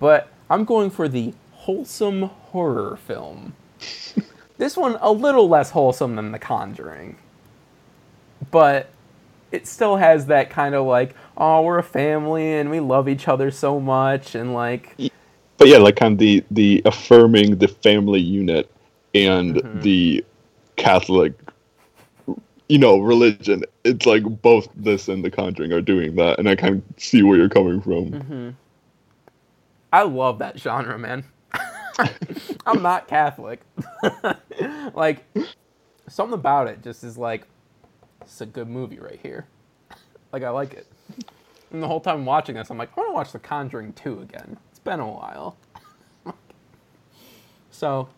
But 0.00 0.28
I'm 0.50 0.64
going 0.64 0.90
for 0.90 1.06
the 1.06 1.34
wholesome 1.52 2.22
horror 2.22 2.96
film. 2.96 3.54
this 4.58 4.76
one 4.76 4.96
a 5.00 5.12
little 5.12 5.48
less 5.48 5.70
wholesome 5.70 6.16
than 6.16 6.32
the 6.32 6.38
Conjuring. 6.38 7.18
But 8.50 8.88
it 9.52 9.66
still 9.66 9.96
has 9.96 10.26
that 10.26 10.48
kind 10.48 10.74
of 10.74 10.86
like, 10.86 11.14
oh, 11.36 11.60
we're 11.60 11.78
a 11.78 11.82
family 11.82 12.54
and 12.54 12.70
we 12.70 12.80
love 12.80 13.06
each 13.06 13.28
other 13.28 13.50
so 13.50 13.78
much 13.78 14.34
and 14.34 14.54
like 14.54 14.96
But 15.62 15.68
yeah, 15.68 15.78
like 15.78 15.94
kind 15.94 16.14
of 16.14 16.18
the 16.18 16.42
the 16.50 16.82
affirming 16.86 17.58
the 17.58 17.68
family 17.68 18.18
unit 18.18 18.68
and 19.14 19.54
Mhm. 19.54 19.82
the 19.82 20.24
Catholic, 20.74 21.34
you 22.68 22.78
know, 22.78 22.98
religion. 22.98 23.62
It's 23.84 24.04
like 24.04 24.24
both 24.42 24.68
this 24.74 25.06
and 25.06 25.24
The 25.24 25.30
Conjuring 25.30 25.72
are 25.72 25.80
doing 25.80 26.16
that, 26.16 26.40
and 26.40 26.48
I 26.48 26.56
kind 26.56 26.78
of 26.78 26.82
see 27.00 27.22
where 27.22 27.38
you're 27.38 27.48
coming 27.48 27.80
from. 27.80 28.10
Mm-hmm. 28.10 28.50
I 29.92 30.02
love 30.02 30.40
that 30.40 30.58
genre, 30.58 30.98
man. 30.98 31.22
I'm 32.66 32.82
not 32.82 33.06
Catholic. 33.06 33.60
like, 34.94 35.24
something 36.08 36.34
about 36.34 36.66
it 36.66 36.82
just 36.82 37.04
is 37.04 37.16
like, 37.16 37.46
it's 38.22 38.40
a 38.40 38.46
good 38.46 38.68
movie 38.68 38.98
right 38.98 39.20
here. 39.22 39.46
like, 40.32 40.42
I 40.42 40.48
like 40.50 40.74
it. 40.74 40.88
And 41.70 41.80
the 41.80 41.86
whole 41.86 42.00
time 42.00 42.24
watching 42.24 42.56
this, 42.56 42.68
I'm 42.68 42.78
like, 42.78 42.90
I 42.96 43.00
want 43.00 43.10
to 43.10 43.14
watch 43.14 43.30
The 43.32 43.38
Conjuring 43.38 43.92
2 43.92 44.22
again. 44.22 44.56
Been 44.84 45.00
a 45.00 45.08
while. 45.08 45.56
so, 47.70 48.08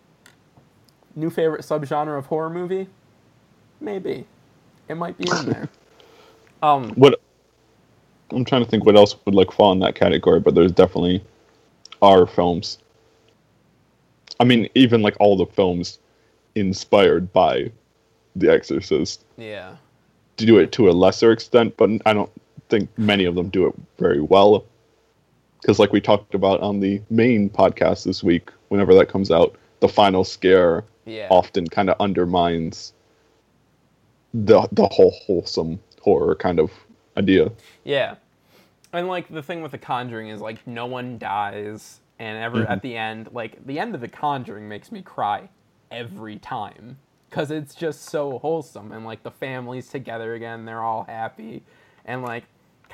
new 1.14 1.30
favorite 1.30 1.62
subgenre 1.62 2.18
of 2.18 2.26
horror 2.26 2.50
movie? 2.50 2.88
Maybe. 3.80 4.26
It 4.88 4.94
might 4.96 5.18
be 5.18 5.28
in 5.30 5.46
there. 5.50 5.68
Um, 6.62 6.90
What 6.94 7.20
I'm 8.30 8.44
trying 8.44 8.64
to 8.64 8.70
think 8.70 8.84
what 8.84 8.96
else 8.96 9.14
would 9.24 9.34
like 9.34 9.52
fall 9.52 9.72
in 9.72 9.80
that 9.80 9.94
category, 9.94 10.40
but 10.40 10.54
there's 10.54 10.72
definitely 10.72 11.22
are 12.02 12.26
films. 12.26 12.78
I 14.40 14.44
mean, 14.44 14.68
even 14.74 15.02
like 15.02 15.16
all 15.20 15.36
the 15.36 15.46
films 15.46 15.98
inspired 16.54 17.32
by 17.32 17.70
The 18.36 18.50
Exorcist 18.50 19.24
yeah. 19.36 19.76
do 20.36 20.58
it 20.58 20.72
to 20.72 20.88
a 20.88 20.92
lesser 20.92 21.32
extent, 21.32 21.76
but 21.76 21.90
I 22.06 22.12
don't 22.12 22.30
think 22.68 22.88
many 22.98 23.24
of 23.24 23.34
them 23.34 23.48
do 23.48 23.66
it 23.66 23.74
very 23.98 24.20
well. 24.20 24.64
Because, 25.64 25.78
like 25.78 25.92
we 25.94 26.00
talked 26.02 26.34
about 26.34 26.60
on 26.60 26.80
the 26.80 27.00
main 27.08 27.48
podcast 27.48 28.04
this 28.04 28.22
week, 28.22 28.50
whenever 28.68 28.92
that 28.96 29.08
comes 29.08 29.30
out, 29.30 29.56
the 29.80 29.88
final 29.88 30.22
scare 30.22 30.84
Yeah. 31.06 31.28
often 31.30 31.68
kind 31.68 31.88
of 31.88 31.96
undermines 32.00 32.92
the 34.34 34.68
the 34.72 34.86
whole 34.88 35.12
wholesome 35.26 35.80
horror 36.02 36.34
kind 36.34 36.60
of 36.60 36.70
idea. 37.16 37.50
Yeah. 37.82 38.16
And 38.92 39.08
like 39.08 39.32
the 39.32 39.42
thing 39.42 39.62
with 39.62 39.72
the 39.72 39.78
conjuring 39.78 40.28
is 40.28 40.42
like 40.42 40.66
no 40.66 40.84
one 40.84 41.16
dies 41.16 42.00
and 42.18 42.36
ever 42.36 42.58
mm-hmm. 42.58 42.72
at 42.72 42.82
the 42.82 42.98
end 42.98 43.30
like 43.32 43.64
the 43.64 43.78
end 43.78 43.94
of 43.94 44.02
the 44.02 44.08
conjuring 44.08 44.68
makes 44.68 44.92
me 44.92 45.00
cry 45.00 45.48
every 45.90 46.38
time 46.38 46.98
cuz 47.30 47.50
it's 47.50 47.74
just 47.74 48.02
so 48.02 48.38
wholesome 48.40 48.92
and 48.92 49.06
like 49.06 49.22
the 49.22 49.30
family's 49.30 49.88
together 49.88 50.34
again, 50.34 50.66
they're 50.66 50.82
all 50.82 51.04
happy. 51.04 51.62
And 52.04 52.22
like 52.22 52.44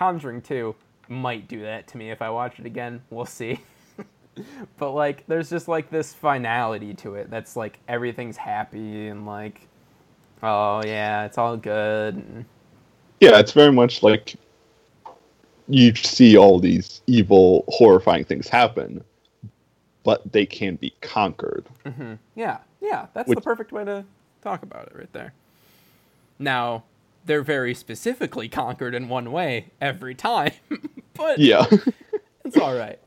Conjuring 0.01 0.41
2 0.41 0.75
might 1.11 1.49
do 1.49 1.63
that 1.63 1.89
to 1.89 1.99
me 1.99 2.11
if 2.11 2.23
I 2.23 2.31
watch 2.31 2.59
it 2.59 2.67
again. 2.67 3.03
We'll 3.11 3.27
see. 3.27 3.61
but 4.79 4.93
like 4.93 5.27
there's 5.27 5.51
just 5.51 5.69
like 5.69 5.91
this 5.91 6.15
finality 6.15 6.95
to 6.95 7.17
it 7.17 7.31
that's 7.31 7.57
like 7.57 7.81
everything's 7.89 8.37
happy 8.37 9.09
and 9.09 9.27
like 9.27 9.69
oh 10.43 10.83
yeah, 10.85 11.25
it's 11.27 11.37
all 11.39 11.57
good. 11.57 12.15
And, 12.15 12.45
Yeah, 13.21 13.39
it's 13.39 13.53
very 13.53 13.73
much 13.73 14.03
like 14.03 14.37
you 15.69 15.95
see 15.95 16.37
all 16.37 16.59
these 16.59 17.03
evil, 17.07 17.65
horrifying 17.69 18.25
things 18.25 18.49
happen, 18.49 19.05
but 20.05 20.33
they 20.33 20.47
can 20.47 20.77
be 20.77 20.95
conquered. 21.01 21.67
Mhm. 21.85 22.19
Yeah, 22.35 22.59
yeah, 22.81 23.07
that's 23.15 23.29
the 23.29 23.41
perfect 23.41 23.73
way 23.73 23.85
to 23.85 24.05
talk 24.43 24.63
about 24.63 24.87
it 24.87 24.97
right 24.97 25.13
there. 25.13 25.35
Now, 26.39 26.85
they're 27.25 27.43
very 27.43 27.75
specifically 27.75 28.49
conquered 28.49 28.95
in 28.95 29.09
one 29.09 29.31
way 29.31 29.67
every 29.81 30.15
time, 30.15 30.53
but 31.21 31.39
Yeah. 31.39 31.67
it's 32.45 32.57
all 32.57 32.75
right. 32.75 32.99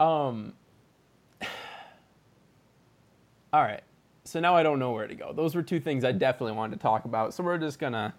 Um, 0.00 0.52
all 3.52 3.62
right. 3.62 3.82
so 4.24 4.40
now 4.40 4.56
I 4.56 4.62
don't 4.62 4.78
know 4.78 4.92
where 4.92 5.06
to 5.06 5.14
go. 5.14 5.32
Those 5.32 5.54
were 5.54 5.62
two 5.62 5.80
things 5.80 6.04
I 6.04 6.12
definitely 6.12 6.56
wanted 6.56 6.76
to 6.76 6.82
talk 6.82 7.04
about. 7.04 7.34
So 7.34 7.42
we're 7.44 7.58
just 7.58 7.78
gonna 7.78 8.14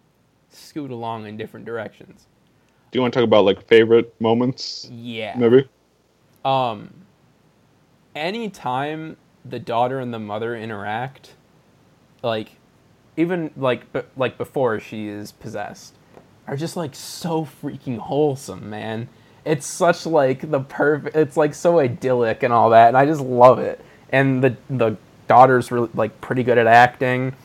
scoot 0.49 0.91
along 0.91 1.25
in 1.27 1.35
different 1.37 1.65
directions. 1.65 2.27
Do 2.91 2.97
you 2.97 3.01
want 3.01 3.13
to 3.13 3.19
talk 3.19 3.27
about 3.27 3.43
like 3.45 3.65
favorite 3.67 4.13
moments? 4.21 4.87
Yeah. 4.91 5.35
Maybe. 5.37 5.67
Um, 6.45 6.93
anytime 8.15 9.17
the 9.43 9.59
daughter 9.59 9.99
and 9.99 10.13
the 10.13 10.19
mother 10.19 10.55
interact, 10.55 11.33
like, 12.21 12.51
even 13.17 13.51
like 13.57 13.91
b- 13.91 14.01
like 14.15 14.37
before 14.37 14.79
she 14.79 15.07
is 15.07 15.31
possessed, 15.31 15.95
are 16.47 16.55
just 16.55 16.77
like 16.77 16.93
so 16.95 17.43
freaking 17.45 17.97
wholesome, 17.97 18.69
man. 18.69 19.09
It's 19.45 19.65
such 19.65 20.05
like 20.05 20.49
the 20.49 20.61
perfect. 20.61 21.15
It's 21.15 21.37
like 21.37 21.53
so 21.53 21.79
idyllic 21.79 22.43
and 22.43 22.53
all 22.53 22.69
that, 22.69 22.89
and 22.89 22.97
I 22.97 23.05
just 23.05 23.21
love 23.21 23.59
it. 23.59 23.83
And 24.09 24.43
the 24.43 24.55
the 24.69 24.97
daughter's 25.27 25.71
really 25.71 25.89
like 25.93 26.19
pretty 26.21 26.43
good 26.43 26.57
at 26.57 26.67
acting. 26.67 27.35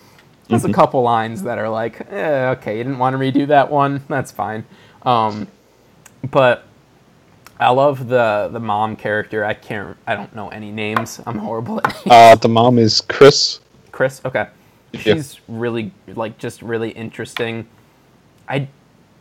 There's 0.49 0.65
a 0.65 0.73
couple 0.73 1.03
lines 1.03 1.43
that 1.43 1.59
are 1.59 1.69
like, 1.69 2.01
eh, 2.11 2.51
okay, 2.51 2.79
you 2.79 2.85
didn't 2.85 2.99
want 2.99 3.15
to 3.15 3.19
redo 3.19 3.47
that 3.49 3.71
one. 3.71 4.03
That's 4.09 4.33
fine. 4.33 4.65
Um, 5.03 5.47
but 6.31 6.65
I 7.61 7.71
love 7.71 8.09
the 8.09 8.49
the 8.53 8.61
mom 8.61 8.97
character. 8.97 9.45
I 9.45 9.55
can't. 9.55 9.97
I 10.07 10.15
don't 10.15 10.35
know 10.35 10.49
any 10.49 10.71
names. 10.71 11.21
I'm 11.27 11.39
horrible 11.39 11.79
at 11.85 11.93
names. 11.95 12.07
Uh, 12.07 12.35
the 12.37 12.49
mom 12.49 12.79
is 12.79 13.01
Chris. 13.01 13.61
Chris. 13.93 14.21
Okay. 14.25 14.49
Yeah. 14.93 15.01
She's 15.01 15.41
really 15.49 15.93
like 16.07 16.39
just 16.39 16.63
really 16.63 16.91
interesting. 16.91 17.67
I 18.49 18.69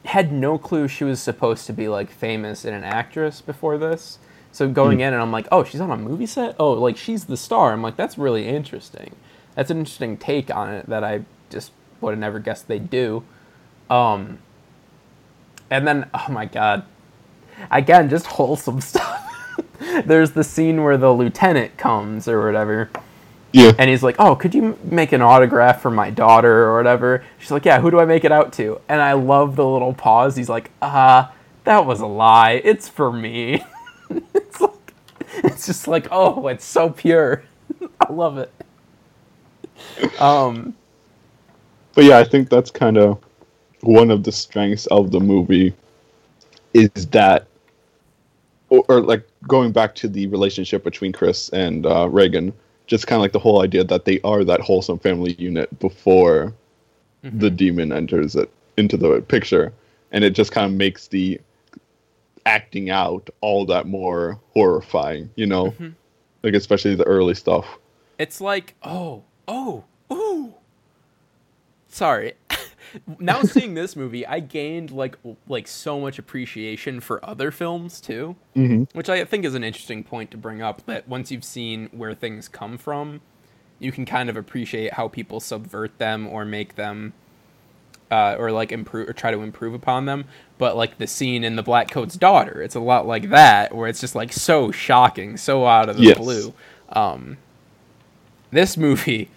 had 0.08 0.32
no 0.32 0.58
clue 0.58 0.88
she 0.88 1.04
was 1.04 1.20
supposed 1.20 1.66
to 1.68 1.74
be 1.74 1.90
like 1.90 2.10
famous 2.10 2.64
and 2.64 2.74
an 2.74 2.84
actress 2.84 3.42
before 3.42 3.78
this. 3.78 4.20
So 4.54 4.70
going 4.70 5.02
in 5.02 5.14
and 5.14 5.22
I'm 5.22 5.34
like, 5.34 5.48
oh, 5.52 5.66
she's 5.66 5.82
on 5.82 5.92
a 5.92 5.98
movie 5.98 6.26
set. 6.26 6.56
Oh, 6.58 6.72
like 6.72 6.96
she's 6.96 7.26
the 7.26 7.36
star. 7.36 7.74
I'm 7.74 7.82
like, 7.82 7.98
that's 7.98 8.18
really 8.18 8.48
interesting. 8.48 9.16
That's 9.56 9.70
an 9.70 9.80
interesting 9.80 10.16
take 10.16 10.50
on 10.50 10.74
it 10.74 10.88
that 10.88 11.04
I 11.04 11.26
just 11.50 11.72
would 12.00 12.12
have 12.12 12.20
never 12.20 12.40
guessed 12.40 12.70
they'd 12.70 12.90
do. 12.90 13.24
Um, 13.90 14.40
and 15.70 15.86
then 15.86 16.10
oh 16.14 16.28
my 16.30 16.46
god, 16.46 16.86
again, 17.70 18.10
just 18.10 18.28
wholesome 18.28 18.80
stuff. 18.92 19.24
There's 20.06 20.32
the 20.32 20.44
scene 20.44 20.84
where 20.84 20.98
the 20.98 21.12
lieutenant 21.12 21.78
comes 21.78 22.30
or 22.30 22.46
whatever 22.46 22.90
Yeah. 23.58 23.72
and 23.78 23.90
he's 23.90 24.04
like, 24.04 24.16
"Oh, 24.20 24.36
could 24.36 24.54
you 24.56 24.78
make 24.84 25.12
an 25.14 25.22
autograph 25.22 25.82
for 25.82 25.92
my 25.92 26.10
daughter 26.12 26.66
or 26.66 26.78
whatever?" 26.78 27.24
She's 27.40 27.52
like, 27.52 27.66
"Yeah, 27.66 27.80
who 27.80 27.92
do 27.92 28.00
I 28.00 28.06
make 28.06 28.24
it 28.26 28.32
out 28.32 28.54
to?" 28.54 28.82
And 28.90 29.02
I 29.02 29.14
love 29.14 29.56
the 29.56 29.66
little 29.68 29.94
pause. 29.94 30.36
He's 30.36 30.50
like, 30.50 30.72
"Ah, 30.82 31.34
that 31.64 31.86
was 31.86 32.00
a 32.02 32.06
lie. 32.08 32.62
It's 32.64 32.88
for 32.90 33.12
me." 33.12 33.64
it's 34.34 34.62
like, 34.62 34.94
it's 35.44 35.66
just 35.66 35.88
like, 35.88 36.08
oh, 36.12 36.48
it's 36.48 36.66
so 36.66 36.90
pure. 36.90 37.44
I 38.02 38.12
love 38.12 38.38
it. 38.38 38.52
Um, 40.20 40.76
But 41.96 42.06
yeah, 42.06 42.18
I 42.20 42.24
think 42.24 42.50
that's 42.50 42.72
kind 42.72 42.98
of 42.98 43.20
one 43.82 44.12
of 44.12 44.24
the 44.24 44.32
strengths 44.32 44.86
of 44.88 45.12
the 45.12 45.20
movie 45.20 45.76
is 46.74 47.08
that, 47.08 47.48
or, 48.70 48.84
or 48.90 49.02
like 49.02 49.28
going 49.48 49.72
back 49.72 49.96
to 49.96 50.08
the 50.08 50.28
relationship 50.28 50.84
between 50.84 51.12
Chris 51.12 51.50
and 51.50 51.86
uh, 51.86 52.10
Reagan, 52.10 52.54
just 52.88 53.08
kind 53.08 53.18
of 53.18 53.22
like 53.22 53.34
the 53.34 53.40
whole 53.40 53.62
idea 53.62 53.84
that 53.84 54.06
they 54.06 54.20
are 54.24 54.44
that 54.44 54.62
wholesome 54.62 55.00
family 55.00 55.34
unit 55.34 55.78
before 55.80 56.54
mm-hmm. 57.24 57.38
the 57.38 57.50
demon 57.50 57.92
enters 57.92 58.36
it 58.36 58.50
into 58.78 58.98
the 58.98 59.22
picture, 59.22 59.74
and 60.12 60.24
it 60.24 60.32
just 60.32 60.52
kind 60.52 60.66
of 60.66 60.78
makes 60.78 61.08
the 61.08 61.40
acting 62.46 62.90
out 62.90 63.30
all 63.42 63.66
that 63.66 63.88
more 63.88 64.40
horrifying, 64.54 65.30
you 65.36 65.46
know, 65.46 65.72
mm-hmm. 65.72 65.90
like 66.44 66.54
especially 66.54 66.96
the 66.96 67.04
early 67.04 67.36
stuff. 67.36 67.78
it's 68.18 68.40
like, 68.42 68.74
oh, 68.84 69.24
oh, 69.48 69.84
ooh. 70.12 70.54
Sorry. 71.90 72.34
Now 73.20 73.42
seeing 73.44 73.74
this 73.74 73.96
movie, 73.96 74.26
I 74.26 74.40
gained 74.40 74.92
like 74.92 75.18
like 75.48 75.68
so 75.68 76.00
much 76.00 76.20
appreciation 76.20 77.00
for 77.00 77.24
other 77.26 77.52
films 77.52 78.02
too, 78.02 78.36
Mm-hmm. 78.56 78.98
which 78.98 79.10
I 79.10 79.24
think 79.26 79.46
is 79.46 79.56
an 79.56 79.64
interesting 79.64 80.04
point 80.04 80.32
to 80.32 80.38
bring 80.38 80.62
up. 80.62 80.86
That 80.86 81.08
once 81.08 81.32
you've 81.32 81.44
seen 81.44 81.90
where 81.92 82.14
things 82.14 82.48
come 82.48 82.78
from, 82.78 83.22
you 83.80 83.92
can 83.92 84.06
kind 84.06 84.30
of 84.30 84.38
appreciate 84.38 84.94
how 84.94 85.08
people 85.08 85.40
subvert 85.40 85.98
them 86.00 86.28
or 86.28 86.46
make 86.46 86.76
them, 86.76 87.14
uh, 88.12 88.36
or 88.40 88.52
like 88.52 88.72
improve 88.72 89.10
or 89.10 89.14
try 89.14 89.32
to 89.32 89.42
improve 89.42 89.74
upon 89.74 90.06
them. 90.06 90.26
But 90.58 90.76
like 90.76 90.98
the 90.98 91.08
scene 91.08 91.44
in 91.44 91.56
the 91.56 91.64
Blackcoat's 91.64 92.16
daughter, 92.16 92.62
it's 92.62 92.76
a 92.76 92.80
lot 92.80 93.06
like 93.06 93.30
that, 93.30 93.76
where 93.76 93.88
it's 93.88 94.02
just 94.02 94.16
like 94.16 94.34
so 94.34 94.72
shocking, 94.72 95.38
so 95.38 95.66
out 95.66 95.90
of 95.90 95.98
the 95.98 96.04
Yes. 96.04 96.18
blue. 96.18 96.54
Um, 96.90 97.38
this 98.52 98.78
movie 98.78 99.30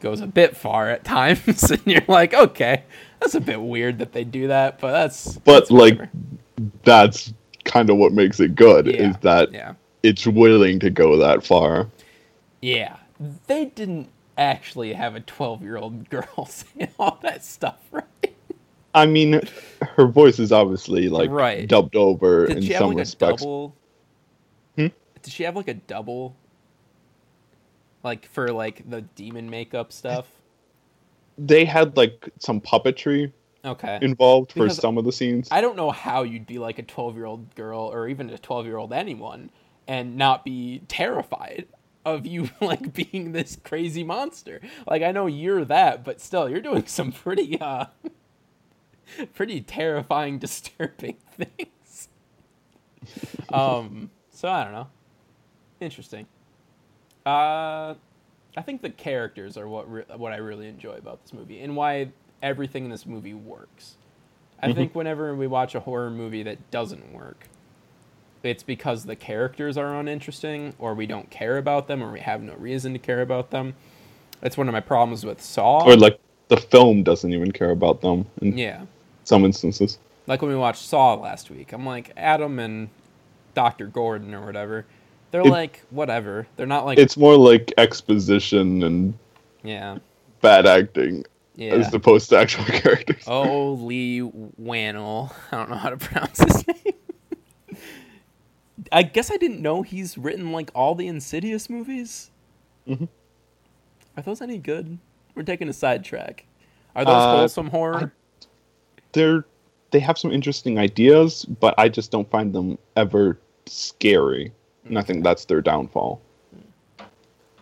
goes 0.00 0.20
a 0.20 0.26
bit 0.26 0.56
far 0.56 0.88
at 0.90 1.04
times, 1.04 1.70
and 1.70 1.86
you're 1.86 2.02
like, 2.08 2.34
okay, 2.34 2.84
that's 3.20 3.34
a 3.34 3.40
bit 3.40 3.60
weird 3.60 3.98
that 3.98 4.12
they 4.12 4.24
do 4.24 4.48
that, 4.48 4.78
but 4.80 4.92
that's 4.92 5.38
But 5.44 5.68
that's 5.68 5.70
like 5.70 5.98
that's 6.84 7.32
kind 7.64 7.90
of 7.90 7.96
what 7.96 8.12
makes 8.12 8.40
it 8.40 8.54
good 8.54 8.86
Yeah, 8.86 9.10
is 9.10 9.16
that 9.18 9.50
yeah, 9.52 9.74
it's 10.02 10.26
willing 10.26 10.78
to 10.80 10.90
go 10.90 11.16
that 11.18 11.44
far. 11.44 11.88
yeah, 12.60 12.96
they 13.46 13.66
didn't 13.66 14.08
actually 14.36 14.92
have 14.92 15.14
a 15.16 15.20
12 15.20 15.62
year 15.62 15.76
old 15.76 16.08
girl 16.10 16.46
say 16.46 16.90
all 16.98 17.18
that 17.22 17.44
stuff, 17.44 17.80
right? 17.90 18.04
I 18.94 19.06
mean, 19.06 19.40
her 19.96 20.06
voice 20.06 20.38
is 20.38 20.50
obviously 20.50 21.08
like 21.08 21.30
Right. 21.30 21.68
dubbed 21.68 21.94
over 21.96 22.46
Did 22.46 22.58
in 22.58 22.62
some 22.70 22.94
like 22.94 22.98
respects. 22.98 23.42
Hmm? 24.76 24.88
Did 25.22 25.32
she 25.32 25.42
have 25.44 25.56
like 25.56 25.68
a 25.68 25.74
double? 25.74 26.34
Like 28.02 28.26
for 28.26 28.48
like 28.52 28.88
the 28.88 29.02
demon 29.02 29.50
makeup 29.50 29.92
stuff. 29.92 30.26
They 31.36 31.64
had 31.64 31.96
like 31.96 32.28
some 32.38 32.60
puppetry 32.60 33.32
Okay. 33.64 33.98
involved 34.00 34.52
for 34.52 34.68
some 34.70 34.98
of 34.98 35.04
the 35.04 35.12
scenes. 35.12 35.48
I 35.50 35.60
don't 35.60 35.76
know 35.76 35.90
how 35.90 36.22
you'd 36.22 36.46
be 36.46 36.58
like 36.58 36.78
a 36.78 36.82
12 36.82 37.16
year 37.16 37.24
old 37.26 37.54
girl 37.54 37.80
or 37.80 38.08
even 38.08 38.30
a 38.30 38.38
12 38.38 38.66
year 38.66 38.76
old 38.76 38.92
anyone 38.92 39.50
and 39.86 40.16
not 40.16 40.44
be 40.44 40.82
terrified 40.88 41.66
of 42.04 42.26
you 42.26 42.50
like 42.60 42.92
being 42.94 43.32
this 43.32 43.56
crazy 43.62 44.04
monster. 44.04 44.60
Like 44.86 45.02
I 45.02 45.12
know 45.12 45.26
you're 45.26 45.64
that, 45.64 46.04
but 46.04 46.20
still 46.20 46.48
you're 46.48 46.60
doing 46.60 46.86
some 46.86 47.12
pretty 47.12 47.60
uh 47.60 47.86
pretty 49.34 49.60
terrifying 49.60 50.38
disturbing 50.38 51.16
things. 51.32 52.08
um 53.52 54.10
so 54.30 54.48
I 54.48 54.64
don't 54.64 54.72
know. 54.72 54.88
Interesting. 55.80 56.26
Uh 57.28 57.94
I 58.56 58.62
think 58.62 58.82
the 58.82 58.90
characters 58.90 59.56
are 59.56 59.68
what 59.68 59.90
re- 59.90 60.04
what 60.16 60.32
I 60.32 60.36
really 60.36 60.68
enjoy 60.68 60.94
about 60.96 61.22
this 61.22 61.32
movie 61.32 61.60
and 61.60 61.76
why 61.76 62.08
everything 62.42 62.84
in 62.84 62.90
this 62.90 63.06
movie 63.06 63.34
works. 63.34 63.96
I 64.60 64.72
think 64.72 64.94
whenever 64.94 65.36
we 65.36 65.46
watch 65.46 65.76
a 65.76 65.80
horror 65.80 66.10
movie 66.10 66.42
that 66.42 66.72
doesn't 66.72 67.12
work, 67.12 67.46
it's 68.42 68.64
because 68.64 69.04
the 69.04 69.14
characters 69.14 69.76
are 69.76 69.98
uninteresting, 69.98 70.74
or 70.80 70.94
we 70.94 71.06
don't 71.06 71.30
care 71.30 71.58
about 71.58 71.86
them, 71.86 72.02
or 72.02 72.10
we 72.10 72.18
have 72.20 72.42
no 72.42 72.54
reason 72.54 72.92
to 72.92 72.98
care 72.98 73.22
about 73.22 73.50
them. 73.50 73.74
That's 74.40 74.56
one 74.56 74.68
of 74.68 74.72
my 74.72 74.80
problems 74.80 75.24
with 75.24 75.40
Saw. 75.40 75.84
Or 75.84 75.96
like 75.96 76.18
the 76.48 76.56
film 76.56 77.04
doesn't 77.04 77.32
even 77.32 77.52
care 77.52 77.70
about 77.70 78.00
them 78.00 78.26
in 78.42 78.58
yeah, 78.58 78.86
some 79.24 79.44
instances. 79.44 79.98
like 80.26 80.42
when 80.42 80.50
we 80.50 80.56
watched 80.56 80.82
Saw 80.82 81.14
last 81.14 81.50
week, 81.50 81.72
I'm 81.72 81.86
like 81.86 82.12
Adam 82.16 82.58
and 82.58 82.88
Doctor 83.54 83.86
Gordon 83.86 84.34
or 84.34 84.44
whatever. 84.44 84.86
They're 85.30 85.42
It- 85.42 85.50
like 85.50 85.82
whatever. 85.90 86.46
They're 86.56 86.66
not 86.66 86.84
like 86.84 86.98
It's 86.98 87.16
more 87.16 87.36
like 87.36 87.72
exposition 87.78 88.82
and 88.82 89.14
yeah, 89.62 89.98
bad 90.40 90.66
acting 90.66 91.24
yeah. 91.56 91.72
as 91.74 91.92
opposed 91.92 92.30
to 92.30 92.38
actual 92.38 92.64
characters. 92.66 93.24
Oh, 93.26 93.74
Leigh 93.74 94.20
Whannell. 94.20 95.32
I 95.52 95.56
don't 95.56 95.70
know 95.70 95.76
how 95.76 95.90
to 95.90 95.96
pronounce 95.96 96.38
his 96.42 96.66
name. 97.66 97.76
I 98.92 99.02
guess 99.02 99.30
I 99.30 99.36
didn't 99.36 99.60
know 99.60 99.82
he's 99.82 100.16
written 100.16 100.52
like 100.52 100.70
all 100.74 100.94
the 100.94 101.08
Insidious 101.08 101.68
movies. 101.68 102.30
Mhm. 102.88 103.08
Are 104.16 104.22
those 104.22 104.40
any 104.40 104.58
good? 104.58 104.98
We're 105.34 105.42
taking 105.42 105.68
a 105.68 105.72
sidetrack. 105.72 106.46
Are 106.96 107.04
those 107.04 107.14
Uh, 107.14 107.36
wholesome 107.36 107.70
horror? 107.70 108.12
They're 109.12 109.44
they 109.90 110.00
have 110.00 110.18
some 110.18 110.30
interesting 110.32 110.78
ideas, 110.78 111.44
but 111.46 111.74
I 111.78 111.88
just 111.88 112.10
don't 112.10 112.28
find 112.30 112.52
them 112.52 112.78
ever 112.96 113.38
scary. 113.66 114.52
And 114.88 114.98
I 114.98 115.02
think 115.02 115.22
that's 115.24 115.44
their 115.44 115.60
downfall. 115.60 116.20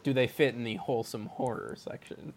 Do 0.02 0.12
they 0.12 0.26
fit 0.28 0.54
in 0.54 0.62
the 0.64 0.76
wholesome 0.76 1.26
horror 1.26 1.74
section? 1.76 2.32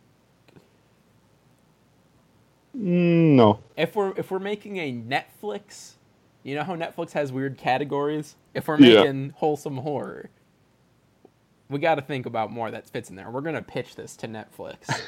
Mm, 2.78 3.36
no. 3.36 3.60
If 3.78 3.96
we're 3.96 4.14
if 4.18 4.32
we're 4.32 4.40
making 4.40 4.78
a 4.78 4.92
Netflix, 4.94 5.94
you 6.44 6.56
know 6.56 6.64
how 6.64 6.76
Netflix 6.76 7.12
has 7.14 7.32
weird 7.32 7.58
categories. 7.58 8.36
If 8.54 8.68
we're 8.68 8.80
Yeah. 8.80 9.02
making 9.04 9.34
wholesome 9.36 9.78
horror, 9.78 10.30
we 11.70 11.80
got 11.80 11.96
to 11.96 12.02
think 12.02 12.26
about 12.26 12.52
more 12.52 12.72
that 12.72 12.90
fits 12.90 13.10
in 13.10 13.16
there. 13.16 13.30
We're 13.30 13.42
gonna 13.42 13.62
pitch 13.62 13.96
this 13.96 14.16
to 14.18 14.28
Netflix. 14.28 15.02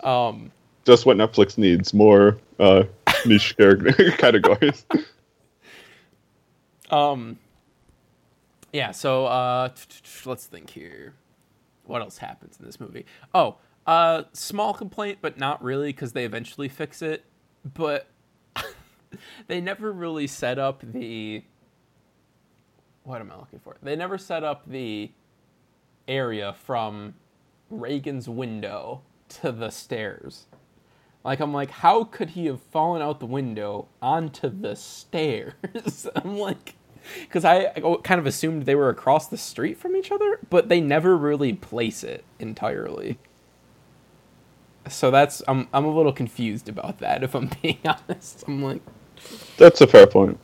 um, 0.04 0.50
Just 0.84 1.06
what 1.06 1.16
Netflix 1.16 1.58
needs 1.58 1.92
more 1.94 2.38
uh, 2.60 2.84
niche 3.26 3.56
categories. 4.18 4.84
um, 6.90 7.38
yeah. 8.72 8.90
So 8.92 9.26
uh, 9.26 9.70
let's 10.24 10.46
think 10.46 10.70
here. 10.70 11.14
what 11.84 12.02
else 12.02 12.18
happens 12.18 12.58
in 12.58 12.66
this 12.66 12.80
movie? 12.80 13.06
Oh, 13.34 13.56
uh, 13.86 14.24
small 14.32 14.74
complaint, 14.74 15.18
but 15.20 15.38
not 15.38 15.62
really 15.62 15.88
because 15.88 16.12
they 16.12 16.24
eventually 16.24 16.68
fix 16.68 17.02
it. 17.02 17.24
But 17.74 18.08
they 19.46 19.60
never 19.60 19.92
really 19.92 20.26
set 20.26 20.58
up 20.58 20.82
the. 20.84 21.44
What 23.04 23.20
am 23.20 23.32
I 23.32 23.36
looking 23.36 23.60
for? 23.60 23.76
They 23.82 23.96
never 23.96 24.18
set 24.18 24.44
up 24.44 24.68
the 24.68 25.10
area 26.06 26.52
from 26.52 27.14
Regan's 27.70 28.28
window 28.28 29.02
to 29.28 29.52
the 29.52 29.70
stairs. 29.70 30.46
Like 31.24 31.40
I'm 31.40 31.52
like, 31.52 31.70
how 31.70 32.04
could 32.04 32.30
he 32.30 32.46
have 32.46 32.62
fallen 32.62 33.02
out 33.02 33.20
the 33.20 33.26
window 33.26 33.88
onto 34.00 34.48
the 34.48 34.76
stairs? 34.76 36.06
I'm 36.16 36.38
like, 36.38 36.74
because 37.22 37.44
I 37.44 37.68
kind 38.02 38.18
of 38.18 38.26
assumed 38.26 38.64
they 38.64 38.74
were 38.74 38.88
across 38.88 39.26
the 39.28 39.36
street 39.36 39.78
from 39.78 39.96
each 39.96 40.10
other, 40.10 40.38
but 40.50 40.68
they 40.68 40.80
never 40.80 41.16
really 41.16 41.52
place 41.52 42.04
it 42.04 42.24
entirely. 42.38 43.18
So 44.88 45.10
that's 45.10 45.42
I'm 45.46 45.68
I'm 45.72 45.84
a 45.84 45.94
little 45.94 46.12
confused 46.12 46.68
about 46.68 46.98
that. 46.98 47.22
If 47.22 47.34
I'm 47.34 47.50
being 47.62 47.78
honest, 47.84 48.44
I'm 48.46 48.62
like, 48.62 48.82
That's 49.56 49.80
a 49.80 49.86
fair 49.86 50.06
point. 50.06 50.38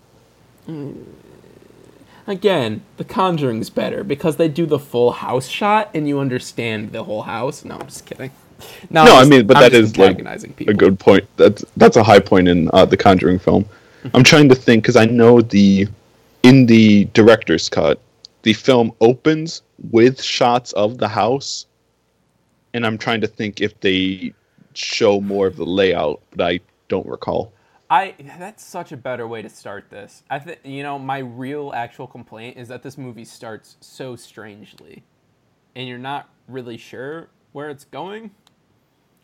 again, 2.26 2.82
The 2.96 3.04
Conjuring's 3.04 3.70
better 3.70 4.04
because 4.04 4.36
they 4.36 4.48
do 4.48 4.66
the 4.66 4.78
full 4.78 5.12
house 5.12 5.48
shot 5.48 5.90
and 5.94 6.08
you 6.08 6.18
understand 6.18 6.92
the 6.92 7.04
whole 7.04 7.22
house. 7.22 7.64
No, 7.64 7.76
I'm 7.76 7.86
just 7.86 8.06
kidding. 8.06 8.30
No, 8.90 9.02
I'm 9.02 9.26
I 9.26 9.28
mean, 9.28 9.46
but 9.46 9.56
I'm 9.56 9.62
that 9.64 9.72
just 9.72 9.92
is 9.92 9.98
like 9.98 10.10
antagonizing 10.10 10.54
a 10.68 10.74
good 10.74 10.98
point. 10.98 11.24
That's 11.36 11.64
that's 11.76 11.96
a 11.96 12.02
high 12.02 12.20
point 12.20 12.48
in 12.48 12.70
uh, 12.72 12.84
the 12.84 12.96
Conjuring 12.96 13.38
film. 13.38 13.64
Mm-hmm. 13.64 14.16
I'm 14.16 14.24
trying 14.24 14.48
to 14.50 14.54
think 14.54 14.82
because 14.82 14.96
I 14.96 15.06
know 15.06 15.40
the 15.40 15.88
in 16.44 16.66
the 16.66 17.06
director's 17.06 17.68
cut, 17.70 18.00
the 18.42 18.52
film 18.52 18.92
opens 19.00 19.62
with 19.90 20.22
shots 20.22 20.72
of 20.72 20.98
the 20.98 21.08
house, 21.08 21.66
and 22.74 22.86
I'm 22.86 22.98
trying 22.98 23.22
to 23.22 23.26
think 23.26 23.62
if 23.62 23.80
they 23.80 24.34
show 24.74 25.20
more 25.20 25.46
of 25.46 25.56
the 25.56 25.64
layout, 25.64 26.20
but 26.30 26.46
I 26.46 26.60
don't 26.88 27.06
recall. 27.06 27.52
I 27.88 28.14
that's 28.38 28.64
such 28.64 28.92
a 28.92 28.96
better 28.96 29.26
way 29.26 29.40
to 29.42 29.48
start 29.48 29.88
this. 29.90 30.22
I 30.30 30.38
think 30.38 30.60
you 30.64 30.82
know 30.82 30.98
my 30.98 31.18
real 31.18 31.72
actual 31.74 32.06
complaint 32.06 32.58
is 32.58 32.68
that 32.68 32.82
this 32.82 32.98
movie 32.98 33.24
starts 33.24 33.76
so 33.80 34.14
strangely, 34.14 35.02
and 35.74 35.88
you're 35.88 35.98
not 35.98 36.28
really 36.46 36.76
sure 36.76 37.28
where 37.52 37.70
it's 37.70 37.84
going. 37.84 38.32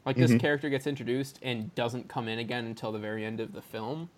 Like 0.07 0.17
this 0.17 0.31
mm-hmm. 0.31 0.39
character 0.39 0.71
gets 0.71 0.87
introduced 0.87 1.39
and 1.43 1.75
doesn't 1.75 2.09
come 2.09 2.29
in 2.29 2.39
again 2.39 2.65
until 2.65 2.93
the 2.93 2.99
very 2.99 3.25
end 3.27 3.41
of 3.41 3.53
the 3.53 3.61
film. 3.61 4.09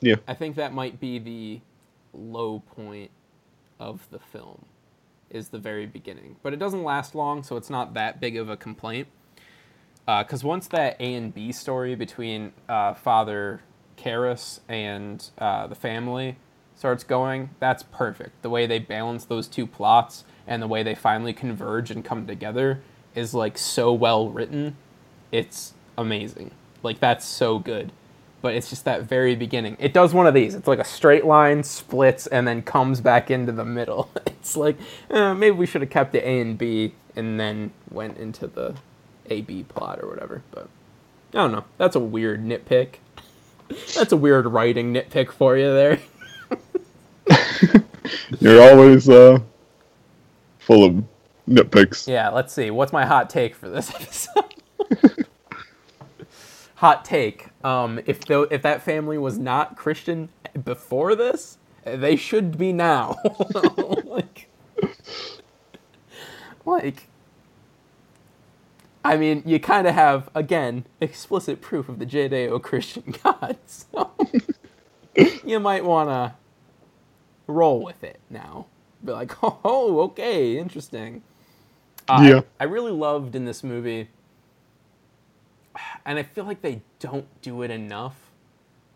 Yeah. 0.00 0.16
I 0.26 0.34
think 0.34 0.56
that 0.56 0.72
might 0.72 0.98
be 0.98 1.18
the 1.18 1.60
low 2.12 2.60
point 2.60 3.10
of 3.78 4.06
the 4.10 4.18
film, 4.18 4.64
is 5.30 5.48
the 5.48 5.58
very 5.58 5.86
beginning. 5.86 6.36
But 6.42 6.52
it 6.52 6.58
doesn't 6.58 6.84
last 6.84 7.14
long, 7.14 7.42
so 7.42 7.56
it's 7.56 7.70
not 7.70 7.94
that 7.94 8.20
big 8.20 8.36
of 8.36 8.48
a 8.48 8.56
complaint. 8.56 9.08
Because 10.06 10.42
once 10.42 10.66
that 10.68 10.96
A 11.00 11.14
and 11.14 11.32
B 11.32 11.52
story 11.52 11.94
between 11.94 12.52
uh, 12.68 12.94
Father 12.94 13.60
Karras 13.96 14.60
and 14.68 15.30
uh, 15.38 15.68
the 15.68 15.76
family 15.76 16.36
starts 16.74 17.04
going, 17.04 17.50
that's 17.60 17.84
perfect. 17.84 18.42
The 18.42 18.50
way 18.50 18.66
they 18.66 18.80
balance 18.80 19.24
those 19.24 19.46
two 19.46 19.66
plots 19.66 20.24
and 20.46 20.60
the 20.60 20.66
way 20.66 20.82
they 20.82 20.96
finally 20.96 21.32
converge 21.32 21.90
and 21.90 22.04
come 22.04 22.26
together 22.26 22.82
is 23.14 23.32
like 23.32 23.56
so 23.56 23.92
well 23.92 24.28
written. 24.28 24.76
It's 25.30 25.74
amazing. 25.96 26.50
Like 26.82 26.98
that's 26.98 27.24
so 27.24 27.60
good. 27.60 27.92
But 28.42 28.54
it's 28.54 28.68
just 28.68 28.84
that 28.84 29.04
very 29.04 29.36
beginning. 29.36 29.76
It 29.78 29.94
does 29.94 30.12
one 30.12 30.26
of 30.26 30.34
these. 30.34 30.54
It's 30.54 30.66
like 30.66 30.80
a 30.80 30.84
straight 30.84 31.24
line, 31.24 31.62
splits, 31.62 32.26
and 32.26 32.46
then 32.46 32.62
comes 32.62 33.00
back 33.00 33.30
into 33.30 33.52
the 33.52 33.64
middle. 33.64 34.10
It's 34.42 34.56
like 34.56 34.76
eh, 35.08 35.34
maybe 35.34 35.54
we 35.56 35.66
should 35.66 35.82
have 35.82 35.90
kept 35.90 36.10
the 36.10 36.28
A 36.28 36.40
and 36.40 36.58
B 36.58 36.94
and 37.14 37.38
then 37.38 37.70
went 37.92 38.18
into 38.18 38.48
the 38.48 38.74
A 39.30 39.42
B 39.42 39.62
plot 39.62 40.00
or 40.02 40.08
whatever. 40.08 40.42
But 40.50 40.68
I 41.32 41.38
don't 41.38 41.52
know. 41.52 41.64
That's 41.78 41.94
a 41.94 42.00
weird 42.00 42.44
nitpick. 42.44 42.94
That's 43.94 44.10
a 44.10 44.16
weird 44.16 44.46
writing 44.46 44.92
nitpick 44.92 45.30
for 45.30 45.56
you 45.56 45.72
there. 45.72 46.00
You're 48.40 48.60
always 48.60 49.08
uh, 49.08 49.38
full 50.58 50.84
of 50.84 51.04
nitpicks. 51.48 52.08
Yeah, 52.08 52.30
let's 52.30 52.52
see. 52.52 52.72
What's 52.72 52.92
my 52.92 53.06
hot 53.06 53.30
take 53.30 53.54
for 53.54 53.68
this 53.68 53.94
episode? 53.94 55.18
Hot 56.82 57.04
take. 57.04 57.50
Um, 57.64 58.00
if 58.06 58.26
though 58.26 58.42
if 58.42 58.62
that 58.62 58.82
family 58.82 59.16
was 59.16 59.38
not 59.38 59.76
Christian 59.76 60.30
before 60.64 61.14
this, 61.14 61.58
they 61.84 62.16
should 62.16 62.58
be 62.58 62.72
now. 62.72 63.18
like, 64.04 64.48
like, 66.66 67.08
I 69.04 69.16
mean, 69.16 69.44
you 69.46 69.60
kind 69.60 69.86
of 69.86 69.94
have 69.94 70.28
again 70.34 70.84
explicit 71.00 71.60
proof 71.62 71.88
of 71.88 72.00
the 72.00 72.06
Judeo-Christian 72.06 73.14
God, 73.24 73.58
so 73.66 74.10
you 75.44 75.60
might 75.60 75.84
want 75.84 76.10
to 76.10 76.34
roll 77.46 77.80
with 77.82 78.02
it 78.04 78.20
now. 78.28 78.66
Be 79.04 79.12
like, 79.12 79.32
oh, 79.42 80.00
okay, 80.02 80.58
interesting. 80.58 81.22
Uh, 82.08 82.22
Yeah. 82.24 82.40
I, 82.60 82.64
I 82.64 82.66
really 82.66 82.92
loved 82.92 83.36
in 83.36 83.44
this 83.44 83.64
movie, 83.64 84.08
and 86.04 86.18
I 86.18 86.22
feel 86.22 86.44
like 86.44 86.62
they 86.62 86.82
don't 86.98 87.26
do 87.42 87.62
it 87.62 87.70
enough, 87.70 88.30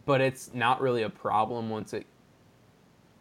but 0.05 0.21
it's 0.21 0.53
not 0.55 0.81
really 0.81 1.03
a 1.03 1.11
problem 1.11 1.71
once 1.71 1.93
it, 1.93 2.07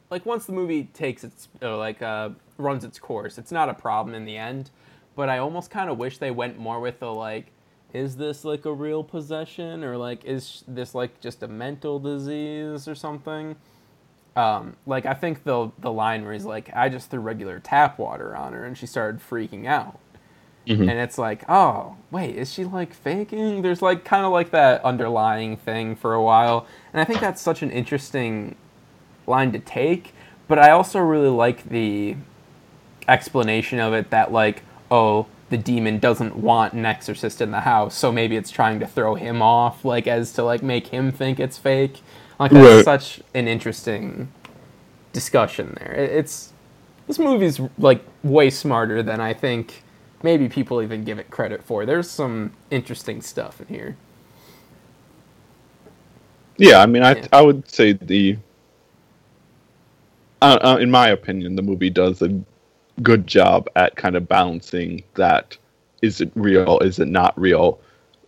like 0.10 0.26
once 0.26 0.46
the 0.46 0.54
movie 0.54 0.86
takes 0.94 1.24
its 1.24 1.48
or 1.62 1.76
like 1.76 2.02
uh, 2.02 2.30
runs 2.58 2.84
its 2.84 3.00
course, 3.00 3.38
it's 3.38 3.52
not 3.52 3.70
a 3.70 3.74
problem 3.74 4.16
in 4.16 4.26
the 4.26 4.38
end. 4.38 4.72
But 5.16 5.30
I 5.30 5.38
almost 5.38 5.70
kind 5.72 5.90
of 5.90 5.98
wish 5.98 6.18
they 6.18 6.32
went 6.32 6.60
more 6.60 6.80
with 6.80 7.00
the 7.00 7.14
like, 7.14 7.48
is 7.94 8.18
this 8.18 8.44
like 8.44 8.66
a 8.66 8.74
real 8.74 9.04
possession 9.04 9.84
or 9.84 9.98
like 9.98 10.26
is 10.26 10.64
this 10.68 10.94
like 10.94 11.22
just 11.22 11.44
a 11.44 11.48
mental 11.48 12.00
disease 12.00 12.88
or 12.88 12.96
something? 12.96 13.56
um, 14.36 14.76
like 14.86 15.06
I 15.06 15.14
think 15.14 15.44
the 15.44 15.72
the 15.80 15.92
line 15.92 16.24
where 16.24 16.34
he's 16.34 16.46
like, 16.46 16.70
I 16.76 16.90
just 16.90 17.10
threw 17.10 17.20
regular 17.20 17.60
tap 17.60 17.98
water 17.98 18.36
on 18.36 18.54
her 18.54 18.66
and 18.66 18.78
she 18.78 18.86
started 18.86 19.22
freaking 19.22 19.66
out. 19.66 20.00
Mm-hmm. 20.68 20.90
And 20.90 21.00
it's 21.00 21.18
like, 21.18 21.44
oh, 21.50 21.96
wait, 22.12 22.36
is 22.36 22.52
she 22.52 22.66
like 22.66 22.94
faking? 22.94 23.62
There's 23.62 23.82
like 23.82 24.04
kind 24.04 24.26
of 24.26 24.32
like 24.32 24.52
that 24.52 24.84
underlying 24.84 25.58
thing 25.58 25.96
for 25.96 26.14
a 26.14 26.22
while. 26.22 26.66
And 26.92 27.00
I 27.00 27.06
think 27.06 27.20
that's 27.20 27.42
such 27.42 27.62
an 27.62 27.72
interesting 27.72 28.56
line 29.28 29.52
to 29.52 29.60
take. 29.60 30.14
But 30.48 30.60
I 30.60 30.72
also 30.72 31.00
really 31.00 31.30
like 31.30 31.70
the 31.70 32.16
explanation 33.08 33.80
of 33.80 33.94
it 33.94 34.10
that, 34.12 34.32
like, 34.32 34.64
oh, 34.92 35.28
the 35.50 35.58
demon 35.58 36.00
doesn't 36.00 36.36
want 36.36 36.74
an 36.74 36.86
exorcist 36.86 37.42
in 37.42 37.52
the 37.52 37.62
house, 37.62 37.96
so 37.96 38.12
maybe 38.12 38.36
it's 38.36 38.50
trying 38.50 38.80
to 38.80 38.88
throw 38.88 39.16
him 39.16 39.42
off, 39.42 39.86
like, 39.86 40.08
as 40.08 40.34
to, 40.34 40.44
like, 40.44 40.64
make 40.64 40.88
him 40.88 41.12
think 41.12 41.40
it's 41.40 41.58
fake. 41.58 42.02
Like, 42.40 42.52
that's 42.52 42.76
Right. 42.76 42.86
such 42.86 43.22
an 43.34 43.48
interesting 43.48 44.30
discussion 45.14 45.78
there. 45.80 45.94
It's. 45.94 46.52
This 47.08 47.20
movie's, 47.20 47.62
like, 47.78 48.04
way 48.24 48.50
smarter 48.50 49.04
than 49.04 49.22
I 49.22 49.34
think 49.34 49.84
maybe 50.26 50.50
people 50.50 50.82
even 50.82 51.04
give 51.06 51.20
it 51.20 51.30
credit 51.30 51.64
for. 51.64 51.86
There's 51.86 52.10
some 52.10 52.52
interesting 52.72 53.22
stuff 53.22 53.62
in 53.62 53.68
here. 53.68 53.96
Yeah, 56.58 56.80
I 56.82 56.86
mean, 56.88 57.04
I 57.04 57.16
Yeah. 57.16 57.28
I 57.32 57.42
would 57.42 57.70
say 57.70 57.94
the, 57.94 58.38
uh, 60.42 60.58
uh, 60.62 60.78
in 60.82 60.90
my 60.90 61.10
opinion, 61.10 61.56
the 61.56 61.62
movie 61.62 61.92
does 61.92 62.22
a 62.22 62.42
good 63.04 63.28
job 63.28 63.70
at 63.76 63.96
kind 63.96 64.16
of 64.16 64.28
balancing 64.28 65.04
that 65.14 65.58
is 66.02 66.22
it 66.22 66.32
real, 66.36 66.80
is 66.80 67.00
it 67.00 67.08
not 67.08 67.40
real, 67.40 67.80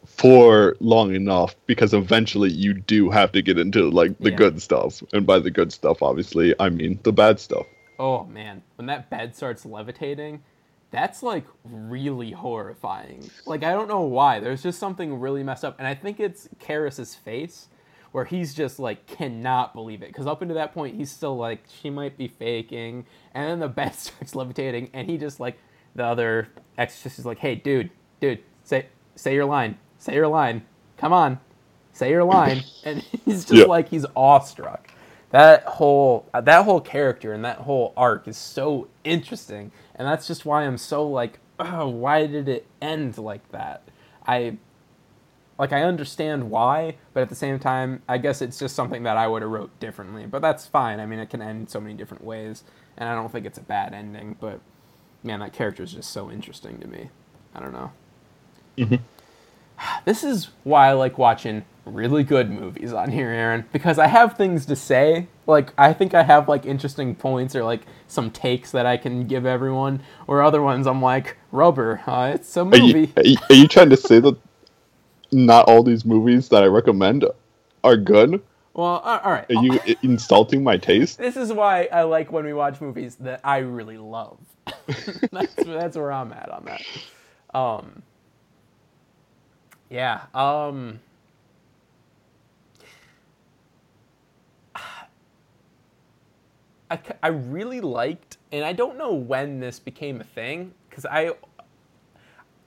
for 0.05 0.75
long 0.79 1.15
enough 1.15 1.55
because 1.65 1.93
eventually 1.93 2.51
you 2.51 2.73
do 2.73 3.09
have 3.09 3.31
to 3.31 3.41
get 3.41 3.57
into 3.57 3.89
like 3.89 4.17
the 4.19 4.31
Yeah. 4.31 4.37
good 4.43 4.61
stuff, 4.61 5.01
and 5.13 5.25
by 5.25 5.39
the 5.39 5.51
good 5.51 5.71
stuff, 5.73 6.01
obviously, 6.01 6.53
I 6.59 6.69
mean 6.69 6.99
the 7.03 7.11
bad 7.11 7.39
stuff. 7.39 7.65
Oh 7.99 8.25
man, 8.25 8.61
when 8.75 8.85
that 8.85 9.09
bed 9.09 9.35
starts 9.35 9.65
levitating, 9.65 10.43
that's 10.91 11.21
like 11.23 11.45
really 11.63 12.31
horrifying. 12.31 13.29
Like 13.45 13.63
I 13.63 13.73
don't 13.73 13.87
know 13.87 14.01
why. 14.01 14.39
There's 14.39 14.63
just 14.63 14.79
something 14.79 15.19
really 15.19 15.43
messed 15.43 15.65
up, 15.65 15.75
and 15.79 15.87
I 15.87 15.95
think 15.95 16.19
it's 16.19 16.47
Karras's 16.59 17.15
face 17.15 17.67
where 18.13 18.25
he's 18.25 18.53
just 18.53 18.79
like 18.79 19.05
cannot 19.05 19.73
believe 19.73 20.01
it. 20.01 20.07
Because 20.07 20.27
up 20.27 20.41
until 20.41 20.55
that 20.55 20.73
point 20.73 20.95
he's 20.95 21.11
still 21.11 21.35
like 21.37 21.63
she 21.81 21.89
might 21.89 22.17
be 22.17 22.27
faking, 22.27 23.05
and 23.33 23.49
then 23.49 23.59
the 23.59 23.67
bed 23.73 23.93
starts 23.95 24.35
levitating, 24.35 24.89
and 24.93 25.09
he 25.09 25.17
just 25.17 25.39
like 25.39 25.57
the 25.95 26.03
other 26.05 26.47
exorcist 26.77 27.19
is 27.19 27.25
like, 27.25 27.39
hey 27.39 27.55
dude, 27.55 27.89
dude, 28.21 28.39
say 28.63 28.85
say 29.15 29.33
your 29.33 29.45
line, 29.45 29.77
say 29.97 30.13
your 30.15 30.27
line, 30.27 30.63
come 30.97 31.11
on, 31.11 31.39
say 31.91 32.09
your 32.11 32.23
line, 32.23 32.63
and 32.85 33.01
he's 33.25 33.43
just 33.45 33.53
Yeah. 33.53 33.65
like 33.65 33.89
he's 33.89 34.05
awestruck 34.15 34.91
that 35.31 35.63
whole 35.65 36.25
that 36.33 36.65
whole 36.65 36.81
character 36.81 37.33
and 37.33 37.43
that 37.43 37.59
whole 37.59 37.93
arc 37.97 38.27
is 38.27 38.37
so 38.37 38.87
interesting 39.03 39.71
and 39.95 40.07
that's 40.07 40.27
just 40.27 40.45
why 40.45 40.63
i'm 40.63 40.77
so 40.77 41.07
like 41.07 41.39
oh 41.59 41.87
why 41.89 42.25
did 42.27 42.47
it 42.47 42.65
end 42.81 43.17
like 43.17 43.47
that 43.51 43.81
i 44.25 44.55
like 45.59 45.73
i 45.73 45.83
understand 45.83 46.49
why 46.49 46.95
but 47.13 47.21
at 47.21 47.29
the 47.29 47.35
same 47.35 47.59
time 47.59 48.01
i 48.07 48.17
guess 48.17 48.41
it's 48.41 48.57
just 48.59 48.75
something 48.75 49.03
that 49.03 49.17
i 49.17 49.27
would 49.27 49.41
have 49.41 49.51
wrote 49.51 49.77
differently 49.79 50.25
but 50.25 50.41
that's 50.41 50.65
fine 50.65 50.99
i 50.99 51.05
mean 51.05 51.19
it 51.19 51.29
can 51.29 51.41
end 51.41 51.69
so 51.69 51.79
many 51.81 51.93
different 51.93 52.23
ways 52.23 52.63
and 52.97 53.09
i 53.09 53.15
don't 53.15 53.31
think 53.31 53.45
it's 53.45 53.57
a 53.57 53.63
bad 53.63 53.93
ending 53.93 54.35
but 54.39 54.61
man, 55.23 55.39
that 55.39 55.53
character 55.53 55.83
is 55.83 55.93
just 55.93 56.11
so 56.11 56.31
interesting 56.31 56.79
to 56.79 56.87
me. 56.87 57.09
I 57.53 57.59
don't 57.59 57.73
know. 57.73 57.91
Mhm. 58.77 59.01
This 60.05 60.23
is 60.23 60.49
why 60.63 60.87
I 60.87 60.93
like 60.93 61.17
watching 61.19 61.63
really 61.87 62.23
good 62.23 62.51
movies 62.51 62.93
on 62.93 63.11
here, 63.11 63.29
Aaron, 63.29 63.65
because 63.73 63.99
I 63.99 64.07
have 64.07 64.37
things 64.37 64.65
to 64.67 64.75
say. 64.77 65.27
Like 65.47 65.73
I 65.77 65.93
think 65.93 66.13
I 66.13 66.23
have 66.23 66.49
like 66.49 66.65
interesting 66.65 67.15
points 67.15 67.55
or 67.55 67.63
like 67.63 67.83
some 68.07 68.31
takes 68.31 68.71
that 68.71 68.85
I 68.87 68.97
can 68.97 69.27
give 69.27 69.45
everyone, 69.45 70.01
or 70.27 70.43
other 70.43 70.61
ones 70.61 70.87
I'm 70.87 71.01
like 71.01 71.37
rubber. 71.51 72.01
Uh, 72.07 72.31
it's 72.35 72.57
a 72.57 72.65
Are 72.73 72.79
you, 72.79 72.95
movie. 72.95 73.15
are 73.17 73.25
you 73.25 73.37
are 73.49 73.55
you 73.55 73.67
trying 73.67 73.91
to 73.91 73.97
say 73.97 74.19
that 74.19 74.37
not 75.31 75.67
all 75.67 75.83
these 75.83 76.05
movies 76.05 76.49
that 76.49 76.63
I 76.63 76.67
recommend 76.67 77.25
are 77.83 77.97
good? 77.97 78.43
Well, 78.73 78.99
all 78.99 79.31
right. 79.33 79.47
Are 79.49 79.55
you 79.55 79.79
insulting 80.03 80.63
my 80.63 80.77
taste? 80.77 81.19
This 81.19 81.37
is 81.37 81.53
why 81.53 81.89
I 81.91 82.03
like 82.03 82.31
when 82.31 82.45
we 82.45 82.53
watch 82.53 82.81
movies 82.81 83.15
that 83.17 83.41
I 83.43 83.59
really 83.59 83.97
love. 83.97 84.39
that's 85.31 85.55
that's 85.65 85.97
where 85.97 86.11
I'm 86.11 86.33
at 86.33 86.49
on 86.49 86.65
that. 86.65 86.85
Um, 87.57 88.03
yeah. 89.89 90.23
Um, 90.35 91.01
I, 96.89 96.99
I 97.21 97.27
really 97.29 97.81
liked, 97.81 98.37
and 98.51 98.63
I 98.63 98.73
don't 98.73 98.97
know 98.97 99.13
when 99.13 99.59
this 99.59 99.79
became 99.79 100.21
a 100.21 100.23
thing 100.23 100.73
because 100.89 101.05
I, 101.05 101.33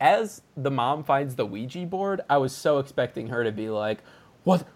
as 0.01 0.43
the 0.57 0.71
mom 0.71 1.05
finds 1.05 1.37
the 1.37 1.47
Ouija 1.47 1.87
board, 1.87 2.21
I 2.29 2.39
was 2.39 2.55
so 2.55 2.79
expecting 2.79 3.29
her 3.29 3.45
to 3.45 3.53
be 3.53 3.69
like, 3.71 3.99
"What? 4.45 4.67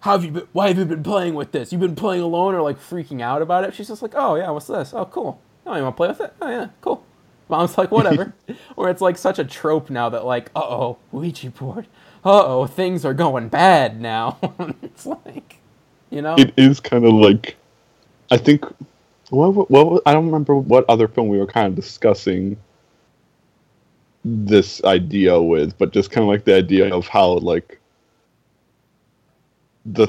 How 0.00 0.12
have 0.12 0.24
you 0.24 0.30
been? 0.30 0.48
Why 0.52 0.68
have 0.68 0.78
you 0.78 0.84
been 0.84 1.02
playing 1.02 1.34
with 1.34 1.52
this? 1.52 1.72
You've 1.72 1.80
been 1.80 1.96
playing 1.96 2.22
alone 2.22 2.54
or 2.54 2.62
like 2.62 2.78
freaking 2.78 3.20
out 3.22 3.42
about 3.42 3.64
it?" 3.64 3.74
She's 3.74 3.88
just 3.88 4.02
like, 4.02 4.12
"Oh 4.14 4.34
yeah, 4.36 4.50
what's 4.50 4.66
this? 4.66 4.92
Oh 4.94 5.06
cool. 5.06 5.40
Oh 5.66 5.76
you 5.76 5.82
want 5.82 5.94
to 5.94 5.96
play 5.96 6.08
with 6.08 6.20
it? 6.20 6.34
Oh 6.40 6.48
yeah, 6.50 6.68
cool." 6.80 7.04
Mom's 7.48 7.76
like, 7.78 7.90
"Whatever." 7.90 8.34
or 8.76 8.88
it's 8.90 9.00
like 9.00 9.18
such 9.18 9.38
a 9.38 9.44
trope 9.44 9.90
now 9.90 10.08
that 10.10 10.24
like, 10.24 10.50
"Uh 10.54 10.60
oh, 10.60 10.98
Ouija 11.12 11.50
board. 11.50 11.86
Uh 12.24 12.44
oh, 12.44 12.66
things 12.66 13.04
are 13.04 13.14
going 13.14 13.48
bad 13.48 14.00
now." 14.00 14.38
it's 14.82 15.06
like, 15.06 15.58
you 16.10 16.22
know, 16.22 16.36
It 16.38 16.54
is 16.56 16.80
kind 16.80 17.04
of 17.04 17.12
like, 17.14 17.56
I 18.30 18.36
think, 18.36 18.64
what, 19.30 19.54
what, 19.54 19.70
what 19.70 20.02
I 20.06 20.12
don't 20.12 20.26
remember 20.26 20.54
what 20.56 20.84
other 20.88 21.08
film 21.08 21.28
we 21.28 21.38
were 21.38 21.46
kind 21.46 21.66
of 21.68 21.74
discussing 21.74 22.56
this 24.24 24.82
idea 24.84 25.40
with, 25.40 25.76
but 25.78 25.92
just 25.92 26.10
kind 26.10 26.22
of 26.22 26.28
like 26.28 26.44
the 26.44 26.54
idea 26.54 26.92
of 26.94 27.06
how 27.08 27.32
like 27.38 27.80
the 29.86 30.08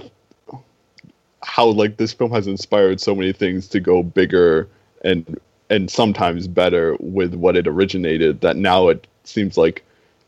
how 1.43 1.65
like 1.67 1.97
this 1.97 2.13
film 2.13 2.31
has 2.31 2.47
inspired 2.47 2.99
so 3.01 3.15
many 3.15 3.31
things 3.33 3.67
to 3.69 3.79
go 3.79 4.03
bigger 4.03 4.67
and 5.03 5.39
and 5.69 5.89
sometimes 5.89 6.47
better 6.47 6.95
with 6.99 7.33
what 7.33 7.55
it 7.55 7.67
originated 7.67 8.41
that 8.41 8.57
now 8.57 8.89
it 8.89 9.07
seems 9.23 9.57
like 9.57 9.83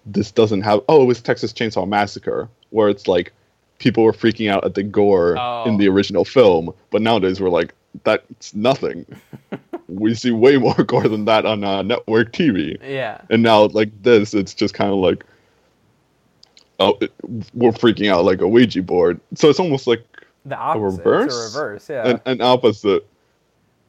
this 0.05 0.31
doesn't 0.31 0.61
have 0.61 0.79
oh 0.89 1.03
it 1.03 1.05
was 1.05 1.21
Texas 1.21 1.53
Chainsaw 1.53 1.87
Massacre 1.87 2.49
where 2.71 2.89
it's 2.89 3.07
like 3.07 3.31
people 3.79 4.03
were 4.03 4.13
freaking 4.13 4.49
out 4.49 4.63
at 4.63 4.73
the 4.75 4.83
gore 4.83 5.35
Oh. 5.37 5.65
in 5.65 5.77
the 5.77 5.87
original 5.89 6.25
film 6.25 6.73
but 6.89 7.01
nowadays 7.01 7.39
we're 7.41 7.49
like 7.49 7.73
that's 8.03 8.55
nothing 8.55 9.05
we 9.87 10.15
see 10.15 10.31
way 10.31 10.57
more 10.57 10.73
gore 10.87 11.07
than 11.07 11.25
that 11.25 11.45
on 11.45 11.63
uh, 11.63 11.81
network 11.81 12.31
TV 12.31 12.77
yeah, 12.81 13.21
and 13.29 13.43
now 13.43 13.65
like 13.65 13.89
this 14.01 14.33
it's 14.33 14.53
just 14.53 14.73
kind 14.73 14.91
of 14.91 14.97
like 14.97 15.23
oh 16.79 16.97
it, 17.01 17.13
we're 17.53 17.71
freaking 17.71 18.11
out 18.11 18.25
like 18.25 18.41
a 18.41 18.47
Ouija 18.47 18.81
board 18.81 19.19
so 19.35 19.49
it's 19.49 19.59
almost 19.59 19.87
like 19.87 20.03
the 20.45 20.57
opposite. 20.57 20.87
It's 20.87 20.97
reverse? 20.97 21.55
a 21.55 21.59
reverse. 21.59 21.89
Yeah. 21.89 22.07
an, 22.07 22.21
an 22.25 22.41
opposite 22.41 23.07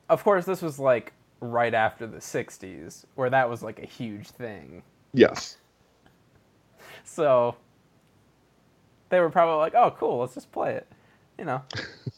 of 0.08 0.22
course, 0.22 0.44
this 0.44 0.62
was 0.62 0.78
like 0.78 1.12
right 1.40 1.74
after 1.74 2.06
the 2.06 2.18
'60s, 2.18 3.04
where 3.14 3.30
that 3.30 3.48
was 3.48 3.62
like 3.62 3.78
a 3.82 3.86
huge 3.86 4.28
thing. 4.28 4.82
yes 5.12 5.56
So 7.04 7.56
they 9.08 9.20
were 9.20 9.30
probably 9.30 9.56
like, 9.56 9.74
"Oh, 9.74 9.94
cool, 9.98 10.20
let's 10.20 10.34
just 10.34 10.52
play 10.52 10.74
it," 10.74 10.86
you 11.38 11.44
know. 11.44 11.62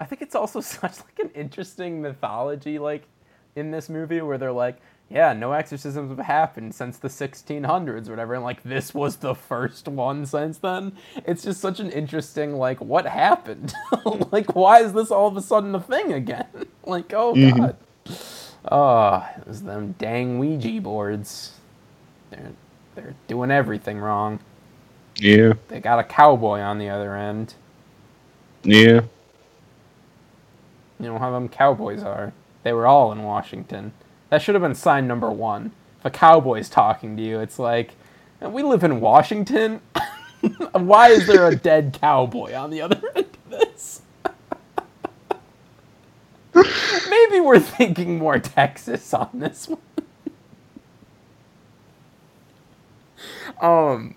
I 0.00 0.04
think 0.04 0.22
it's 0.22 0.34
also 0.34 0.60
such 0.62 0.98
like 1.00 1.18
an 1.20 1.30
interesting 1.34 2.02
mythology, 2.02 2.78
like 2.78 3.04
in 3.56 3.70
this 3.70 3.88
movie, 3.88 4.20
where 4.20 4.38
they're 4.38 4.52
like, 4.52 4.78
"Yeah, 5.10 5.32
no 5.32 5.52
exorcisms 5.52 6.10
have 6.16 6.26
happened 6.26 6.74
since 6.74 6.98
the 6.98 7.08
1600s 7.08 8.08
or 8.08 8.12
whatever," 8.12 8.34
and 8.34 8.44
like 8.44 8.62
this 8.62 8.94
was 8.94 9.16
the 9.16 9.34
first 9.34 9.88
one 9.88 10.26
since 10.26 10.58
then. 10.58 10.92
It's 11.26 11.44
just 11.44 11.60
such 11.60 11.80
an 11.80 11.90
interesting, 11.90 12.54
like, 12.56 12.80
what 12.80 13.06
happened? 13.06 13.74
like, 14.32 14.54
why 14.54 14.80
is 14.82 14.92
this 14.94 15.10
all 15.10 15.28
of 15.28 15.36
a 15.36 15.42
sudden 15.42 15.74
a 15.74 15.80
thing 15.80 16.12
again? 16.12 16.46
like, 16.84 17.12
oh 17.14 17.36
Mhm. 17.36 17.56
god. 17.56 17.76
Oh, 18.70 19.26
it 19.38 19.46
was 19.48 19.62
them 19.62 19.94
dang 19.98 20.38
Ouija 20.38 20.80
boards. 20.82 21.54
They're 22.30 22.52
they're 22.94 23.14
doing 23.28 23.50
everything 23.52 23.98
wrong. 23.98 24.40
yeah 25.16 25.54
They 25.68 25.80
got 25.80 25.98
a 26.00 26.04
cowboy 26.04 26.60
on 26.60 26.78
the 26.78 26.90
other 26.90 27.16
end. 27.16 27.54
yeah 28.64 29.00
You 31.00 31.06
know 31.06 31.18
how 31.18 31.30
them 31.32 31.48
cowboys 31.48 32.02
are. 32.02 32.32
They 32.64 32.72
were 32.72 32.86
all 32.86 33.12
in 33.12 33.22
Washington. 33.22 33.92
That 34.30 34.42
should 34.42 34.54
have 34.54 34.62
been 34.62 34.74
sign 34.74 35.06
number 35.06 35.30
one. 35.30 35.72
If 36.00 36.06
a 36.06 36.10
cowboy's 36.10 36.68
talking 36.68 37.16
to 37.16 37.22
you, 37.22 37.40
it's 37.40 37.58
like, 37.58 37.92
we 38.40 38.62
live 38.62 38.84
in 38.84 39.00
Washington. 39.00 39.80
Why 40.72 41.08
is 41.10 41.26
there 41.26 41.48
a 41.48 41.56
dead 41.56 41.96
cowboy 42.00 42.54
on 42.54 42.70
the 42.70 42.82
other 42.82 43.00
end 43.16 43.26
of 43.26 43.50
this? 43.50 44.02
Maybe 47.10 47.40
we're 47.40 47.60
thinking 47.60 48.18
more 48.18 48.38
Texas 48.38 49.14
on 49.14 49.30
this 49.34 49.68
one. 49.68 49.80
um. 53.60 54.14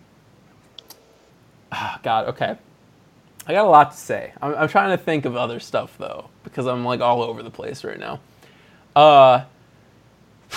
ah, 1.72 2.00
God, 2.04 2.28
okay. 2.30 2.58
I 3.48 3.54
got 3.54 3.66
a 3.66 3.70
lot 3.70 3.92
to 3.92 3.98
say. 3.98 4.34
I'm, 4.42 4.56
I'm 4.56 4.70
trying 4.70 4.98
to 4.98 5.04
think 5.04 5.26
of 5.26 5.38
other 5.38 5.60
stuff 5.60 5.98
though, 6.00 6.31
because 6.44 6.68
I'm 6.68 6.84
like 6.86 7.02
all 7.02 7.22
over 7.22 7.44
the 7.44 7.50
place 7.50 7.84
right 7.84 8.00
now. 8.00 8.20
Uh, 8.96 9.46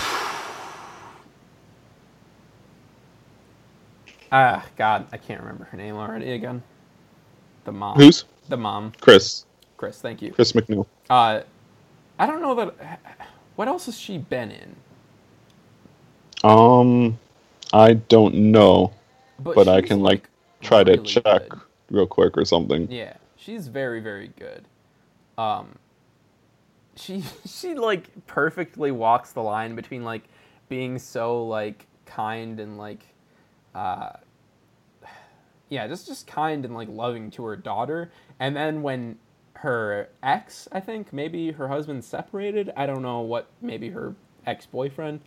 ah, 4.31 4.65
God, 4.77 5.07
I 5.11 5.17
can't 5.17 5.41
remember 5.41 5.65
her 5.65 5.77
name 5.77 5.95
already 5.95 6.31
again. 6.31 6.63
The 7.65 7.71
mom. 7.71 7.97
who's 7.97 8.25
the 8.49 8.57
mom? 8.57 8.93
Chris 9.01 9.45
Chris. 9.77 9.99
Thank 9.99 10.21
you. 10.21 10.31
Chris 10.31 10.51
MacNeil 10.51 10.85
Uh, 11.09 11.41
I 12.17 12.25
don't 12.25 12.41
know 12.41 12.55
that. 12.55 12.99
What 13.55 13.67
else 13.67 13.85
has 13.87 13.99
she 13.99 14.17
been 14.17 14.51
in? 14.51 14.75
um 16.43 17.17
I 17.73 17.93
don't 17.93 18.35
know 18.35 18.93
but 19.39 19.67
I 19.67 19.81
can 19.81 20.01
like 20.01 20.29
try 20.61 20.83
to 20.83 20.97
check 20.97 21.49
good. 21.49 21.59
real 21.89 22.05
quick 22.05 22.37
or 22.37 22.45
something 22.45 22.89
Yeah, 22.91 23.13
she's 23.35 23.67
very 23.67 23.99
very 23.99 24.29
good. 24.37 24.65
Um 25.37 25.77
she 26.95 27.23
she 27.47 27.75
like 27.75 28.09
perfectly 28.27 28.91
walks 28.91 29.31
the 29.33 29.41
line 29.43 29.75
between 29.75 30.03
like 30.03 30.23
being 30.69 30.99
so 30.99 31.45
like 31.45 31.87
kind 32.05 32.59
and 32.59 32.77
like 32.77 33.05
uh 33.75 34.11
yeah, 35.69 35.87
just 35.87 36.07
just 36.07 36.27
kind 36.27 36.65
and 36.65 36.75
like 36.75 36.89
loving 36.89 37.31
to 37.31 37.43
her 37.45 37.55
daughter 37.57 38.11
and 38.39 38.55
then 38.55 38.81
when 38.83 39.17
her 39.55 40.09
ex, 40.23 40.67
I 40.71 40.79
think, 40.81 41.13
maybe 41.13 41.51
her 41.51 41.67
husband 41.69 42.03
separated, 42.03 42.71
I 42.77 42.85
don't 42.85 43.01
know 43.01 43.21
what 43.21 43.47
maybe 43.61 43.89
her 43.89 44.15
ex-boyfriend. 44.45 45.21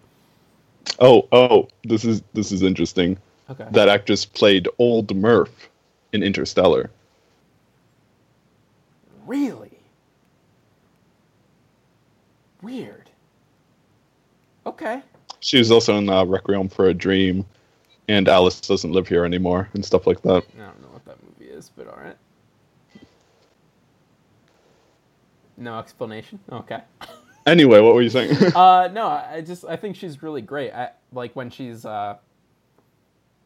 oh 1.00 1.28
oh 1.32 1.68
this 1.84 2.04
is 2.04 2.22
this 2.34 2.52
is 2.52 2.62
interesting 2.62 3.18
Okay. 3.50 3.66
that 3.70 3.88
actress 3.88 4.24
played 4.26 4.68
old 4.78 5.14
Murph 5.16 5.70
in 6.12 6.22
Interstellar 6.22 6.90
Really? 9.26 9.57
Weird. 12.70 13.10
Okay. 14.66 15.02
she 15.40 15.58
was 15.58 15.70
also 15.70 15.96
in 15.96 16.08
uh, 16.10 16.24
Requiem 16.24 16.68
for 16.68 16.86
a 16.88 16.94
Dream 16.94 17.46
and 18.08 18.28
Alice 18.28 18.60
doesn't 18.60 18.92
live 18.92 19.08
here 19.08 19.24
anymore 19.24 19.68
and 19.74 19.84
stuff 19.84 20.06
like 20.06 20.20
that 20.22 20.44
I 20.56 20.60
don't 20.66 20.82
know 20.82 20.88
what 20.92 21.04
that 21.06 21.16
movie 21.22 21.50
is, 21.50 21.70
but 21.74 21.88
all 21.88 21.96
right. 21.96 22.16
No 25.56 25.78
explanation. 25.78 26.38
Okay. 26.52 26.80
anyway 27.46 27.80
what 27.80 27.94
were 27.94 28.02
you 28.02 28.10
saying 28.10 28.36
Uh, 28.54 28.88
no, 28.92 29.06
I 29.08 29.30
I 29.36 29.40
just 29.40 29.64
I 29.64 29.76
think 29.76 29.96
she's 29.96 30.22
really 30.22 30.42
great. 30.42 30.72
I 30.72 30.90
like 31.12 31.34
when 31.34 31.50
she's 31.50 31.84
uh, 31.86 32.16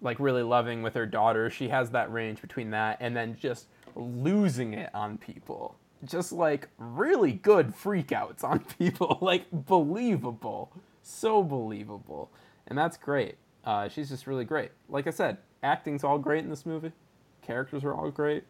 like 0.00 0.18
really 0.18 0.42
loving 0.42 0.82
with 0.82 0.94
her 0.94 1.06
daughter. 1.06 1.48
She 1.50 1.68
has 1.68 1.90
that 1.90 2.12
range 2.12 2.40
between 2.40 2.70
that 2.70 2.98
and 3.00 3.16
then 3.16 3.36
just 3.40 3.66
losing 3.94 4.74
it 4.74 4.90
on 4.94 5.18
people. 5.18 5.76
Just 6.04 6.32
like 6.32 6.68
really 6.78 7.32
good 7.32 7.68
freakouts 7.68 8.42
on 8.42 8.60
people, 8.78 9.18
like 9.20 9.46
believable, 9.52 10.72
so 11.02 11.42
believable, 11.42 12.30
and 12.66 12.76
that's 12.76 12.96
great. 12.96 13.36
Uh, 13.64 13.88
she's 13.88 14.08
just 14.08 14.26
really 14.26 14.44
great. 14.44 14.72
Like 14.88 15.06
I 15.06 15.10
said, 15.10 15.38
acting's 15.62 16.02
all 16.02 16.18
great 16.18 16.42
in 16.42 16.50
this 16.50 16.66
movie. 16.66 16.92
Characters 17.42 17.84
are 17.84 17.94
all 17.94 18.10
great. 18.10 18.44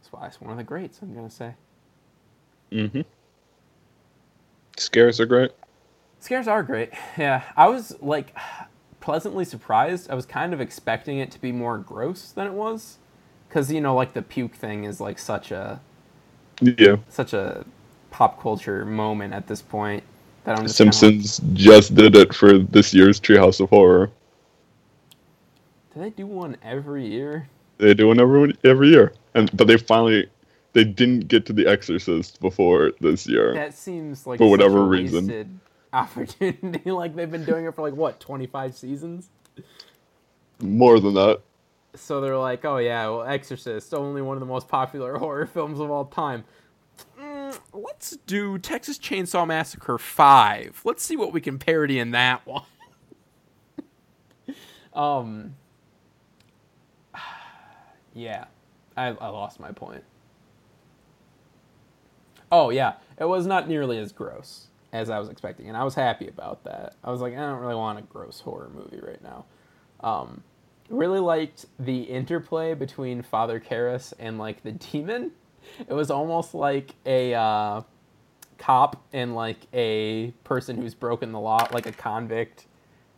That's 0.00 0.12
why 0.12 0.26
it's 0.26 0.40
one 0.40 0.50
of 0.50 0.56
the 0.56 0.64
greats. 0.64 1.00
I'm 1.02 1.14
gonna 1.14 1.30
say. 1.30 1.54
mm-hmm 2.72 3.02
scares 4.80 5.20
are 5.20 5.26
great 5.26 5.52
Scares 6.20 6.48
are 6.48 6.62
great. 6.62 6.90
Yeah, 7.16 7.42
I 7.56 7.68
was 7.68 7.96
like 8.00 8.36
pleasantly 9.00 9.44
surprised. 9.44 10.10
I 10.10 10.14
was 10.14 10.26
kind 10.26 10.52
of 10.52 10.60
expecting 10.60 11.18
it 11.18 11.30
to 11.30 11.40
be 11.40 11.52
more 11.52 11.78
gross 11.78 12.30
than 12.30 12.46
it 12.46 12.52
was, 12.52 12.98
because 13.48 13.72
you 13.72 13.80
know, 13.80 13.94
like 13.94 14.12
the 14.12 14.22
puke 14.22 14.54
thing 14.54 14.84
is 14.84 15.00
like 15.00 15.18
such 15.18 15.50
a 15.50 15.80
Yeah. 16.60 16.96
such 17.08 17.32
a 17.32 17.64
pop 18.10 18.40
culture 18.40 18.84
moment 18.84 19.32
at 19.32 19.46
this 19.46 19.62
point 19.62 20.02
that 20.44 20.58
I'm 20.58 20.66
just 20.66 20.78
kinda 20.78 20.92
Simpsons 20.92 21.40
just 21.54 21.94
did 21.94 22.16
it 22.16 22.34
for 22.34 22.58
this 22.58 22.92
year's 22.92 23.20
Treehouse 23.20 23.60
of 23.60 23.70
Horror. 23.70 24.10
do 25.94 26.00
they 26.00 26.10
do 26.10 26.26
one 26.26 26.56
every 26.62 27.06
year? 27.06 27.48
They 27.78 27.94
do 27.94 28.08
one 28.08 28.20
every 28.20 28.56
every 28.64 28.88
year, 28.88 29.12
and 29.34 29.54
but 29.56 29.66
they 29.66 29.76
finally 29.78 30.26
they 30.72 30.84
didn't 30.84 31.28
get 31.28 31.46
to 31.46 31.52
The 31.52 31.66
Exorcist 31.66 32.40
before 32.40 32.92
this 33.00 33.26
year. 33.26 33.54
That 33.54 33.74
seems 33.74 34.26
like 34.26 34.38
For 34.38 34.48
whatever 34.50 34.78
a 34.78 34.84
reason. 34.84 35.60
opportunity. 35.92 36.90
like 36.90 37.16
they've 37.16 37.30
been 37.30 37.44
doing 37.44 37.64
it 37.64 37.74
for 37.74 37.82
like 37.82 37.94
what 37.94 38.20
twenty 38.20 38.46
five 38.46 38.74
seasons. 38.76 39.28
More 40.60 41.00
than 41.00 41.14
that. 41.14 41.40
So 41.94 42.20
they're 42.20 42.38
like, 42.38 42.64
oh 42.64 42.78
yeah, 42.78 43.08
well, 43.08 43.22
Exorcist, 43.22 43.92
only 43.94 44.22
one 44.22 44.36
of 44.36 44.40
the 44.40 44.46
most 44.46 44.68
popular 44.68 45.18
horror 45.18 45.46
films 45.46 45.80
of 45.80 45.90
all 45.90 46.04
time. 46.04 46.44
Mm, 47.18 47.58
let's 47.72 48.16
do 48.26 48.58
Texas 48.58 48.98
Chainsaw 48.98 49.46
Massacre 49.46 49.98
5. 49.98 50.82
Let's 50.84 51.02
see 51.02 51.16
what 51.16 51.32
we 51.32 51.40
can 51.40 51.58
parody 51.58 51.98
in 51.98 52.12
that 52.12 52.46
one. 52.46 52.64
um, 54.94 55.56
yeah, 58.14 58.44
I, 58.96 59.08
I 59.08 59.28
lost 59.28 59.58
my 59.58 59.72
point. 59.72 60.04
Oh, 62.52 62.70
yeah, 62.70 62.94
it 63.18 63.24
was 63.26 63.46
not 63.46 63.68
nearly 63.68 63.98
as 63.98 64.12
gross 64.12 64.68
as 64.92 65.08
I 65.08 65.18
was 65.20 65.28
expecting, 65.28 65.68
and 65.68 65.76
I 65.76 65.84
was 65.84 65.94
happy 65.94 66.26
about 66.26 66.64
that. 66.64 66.94
I 67.04 67.10
was 67.10 67.20
like, 67.20 67.32
I 67.32 67.36
don't 67.36 67.60
really 67.60 67.76
want 67.76 67.98
a 67.98 68.02
gross 68.02 68.40
horror 68.40 68.70
movie 68.74 69.00
right 69.00 69.22
now. 69.22 69.44
Um, 70.00 70.42
really 70.90 71.20
liked 71.20 71.66
the 71.78 72.02
interplay 72.04 72.74
between 72.74 73.22
Father 73.22 73.60
Karras 73.60 74.14
and 74.18 74.38
like 74.38 74.64
the 74.64 74.72
demon. 74.72 75.32
It 75.88 75.94
was 75.94 76.10
almost 76.10 76.54
like 76.54 76.96
a 77.06 77.34
uh, 77.34 77.82
cop 78.58 79.02
and 79.12 79.34
like 79.34 79.58
a 79.74 80.32
person 80.44 80.78
who's 80.78 80.94
broken 80.94 81.32
the 81.32 81.40
law, 81.40 81.68
like 81.72 81.86
a 81.86 81.92
convict, 81.92 82.66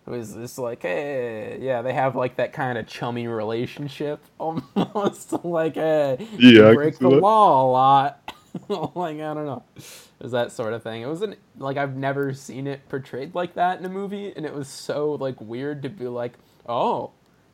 who 0.06 0.14
is 0.14 0.35
just 0.35 0.58
like, 0.58 0.82
hey, 0.82 1.58
yeah, 1.61 1.82
they 1.82 1.94
have 1.94 2.16
like 2.16 2.37
that 2.37 2.52
kind 2.52 2.78
of 2.78 2.87
chummy 2.87 3.28
relationship, 3.28 4.24
almost 4.38 5.44
like, 5.44 5.74
hey, 5.76 6.18
Yeah, 6.38 6.74
you 6.74 6.74
break 6.74 6.98
the 7.00 7.11
that. 7.11 7.11
law 7.11 7.64
a 7.64 7.68
lot. 7.70 8.35
like 8.68 9.16
I 9.16 9.35
don't 9.35 9.46
know, 9.46 9.64
it 9.76 10.22
was 10.22 10.32
that 10.32 10.52
sort 10.52 10.74
of 10.74 10.82
thing. 10.82 11.02
It 11.02 11.08
wasn't 11.08 11.38
like 11.58 11.76
I've 11.78 11.96
never 11.96 12.35
seen 12.35 12.66
it 12.66 12.88
portrayed 12.88 13.35
like 13.35 13.54
that 13.54 13.78
in 13.80 13.87
a 13.87 13.90
movie, 13.90 14.32
and 14.37 14.46
it 14.46 14.54
was 14.54 14.68
so 14.68 15.12
like 15.14 15.40
weird 15.40 15.82
to 15.85 15.88
be 15.90 16.08
like, 16.08 16.35
oh, 16.68 17.12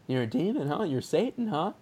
you're 0.09 0.23
a 0.23 0.27
demon, 0.27 0.69
huh? 0.69 0.83
You're 0.83 1.03
Satan, 1.03 1.49
huh? 1.49 1.75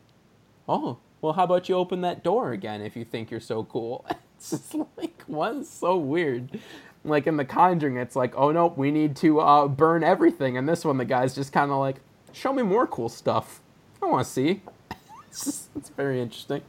Oh, 0.68 0.98
well, 1.22 1.32
how 1.32 1.44
about 1.44 1.68
you 1.68 1.76
open 1.76 2.02
that 2.02 2.22
door 2.22 2.52
again 2.52 2.82
if 2.82 2.96
you 2.96 3.04
think 3.04 3.30
you're 3.30 3.40
so 3.40 3.64
cool? 3.64 4.04
It's 4.38 4.50
just 4.50 4.74
like, 4.98 5.22
what? 5.26 5.56
It's 5.56 5.70
so 5.70 5.96
weird. 5.96 6.60
Like 7.04 7.26
in 7.26 7.38
The 7.38 7.44
Conjuring, 7.46 7.96
it's 7.96 8.14
like, 8.14 8.34
oh 8.36 8.52
no, 8.52 8.66
we 8.76 8.90
need 8.90 9.16
to 9.16 9.40
uh, 9.40 9.66
burn 9.66 10.04
everything. 10.04 10.58
And 10.58 10.68
this 10.68 10.84
one, 10.84 10.98
the 10.98 11.06
guy's 11.06 11.34
just 11.34 11.54
kind 11.54 11.70
of 11.70 11.78
like, 11.78 11.96
show 12.32 12.52
me 12.52 12.62
more 12.62 12.86
cool 12.86 13.08
stuff. 13.08 13.62
I 14.02 14.06
want 14.06 14.26
to 14.26 14.30
see. 14.30 14.60
it's, 15.30 15.46
just, 15.46 15.68
it's 15.74 15.88
very 15.88 16.20
interesting. 16.20 16.60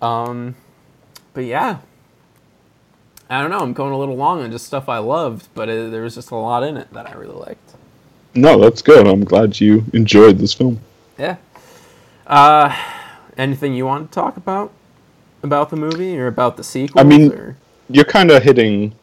Um, 0.00 0.54
but 1.32 1.44
yeah, 1.44 1.78
I 3.28 3.40
don't 3.42 3.50
know. 3.50 3.58
I'm 3.58 3.72
going 3.72 3.92
a 3.92 3.98
little 3.98 4.16
long 4.16 4.40
on 4.40 4.52
just 4.52 4.66
stuff 4.66 4.88
I 4.88 4.98
loved, 4.98 5.48
but 5.54 5.68
it, 5.68 5.90
there 5.90 6.02
was 6.02 6.14
just 6.14 6.30
a 6.30 6.36
lot 6.36 6.62
in 6.62 6.76
it 6.76 6.92
that 6.92 7.10
I 7.10 7.14
really 7.14 7.34
liked. 7.34 7.74
No, 8.34 8.60
that's 8.60 8.82
good. 8.82 9.06
I'm 9.06 9.24
glad 9.24 9.60
you 9.60 9.84
enjoyed 9.92 10.38
this 10.38 10.52
film. 10.52 10.80
Yeah. 11.18 11.36
Uh, 12.26 12.76
anything 13.36 13.74
you 13.74 13.86
want 13.86 14.10
to 14.10 14.14
talk 14.14 14.36
about 14.36 14.72
about 15.42 15.70
the 15.70 15.76
movie 15.76 16.18
or 16.18 16.26
about 16.26 16.56
the 16.56 16.64
sequel? 16.64 17.00
I 17.00 17.04
mean- 17.04 17.32
or? 17.32 17.56
You're 17.90 18.06
kind 18.06 18.30
of 18.30 18.42
hitting 18.42 18.94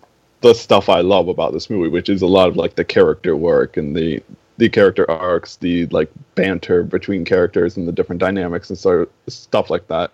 the 0.41 0.53
stuff 0.55 0.89
I 0.89 1.01
love 1.01 1.27
about 1.27 1.53
this 1.53 1.69
movie, 1.69 1.87
which 1.87 2.09
is 2.09 2.23
a 2.23 2.27
lot 2.27 2.49
of 2.49 2.57
like 2.57 2.75
the 2.75 2.83
character 2.83 3.35
work 3.35 3.77
and 3.77 3.95
the 3.95 4.23
the 4.57 4.69
character 4.69 5.09
arcs, 5.09 5.55
the 5.57 5.85
like 5.87 6.11
banter 6.35 6.83
between 6.83 7.25
characters 7.25 7.77
and 7.77 7.87
the 7.87 7.91
different 7.91 8.19
dynamics 8.19 8.69
and 8.69 8.77
so 8.77 9.07
stuff 9.27 9.69
like 9.69 9.87
that. 9.87 10.11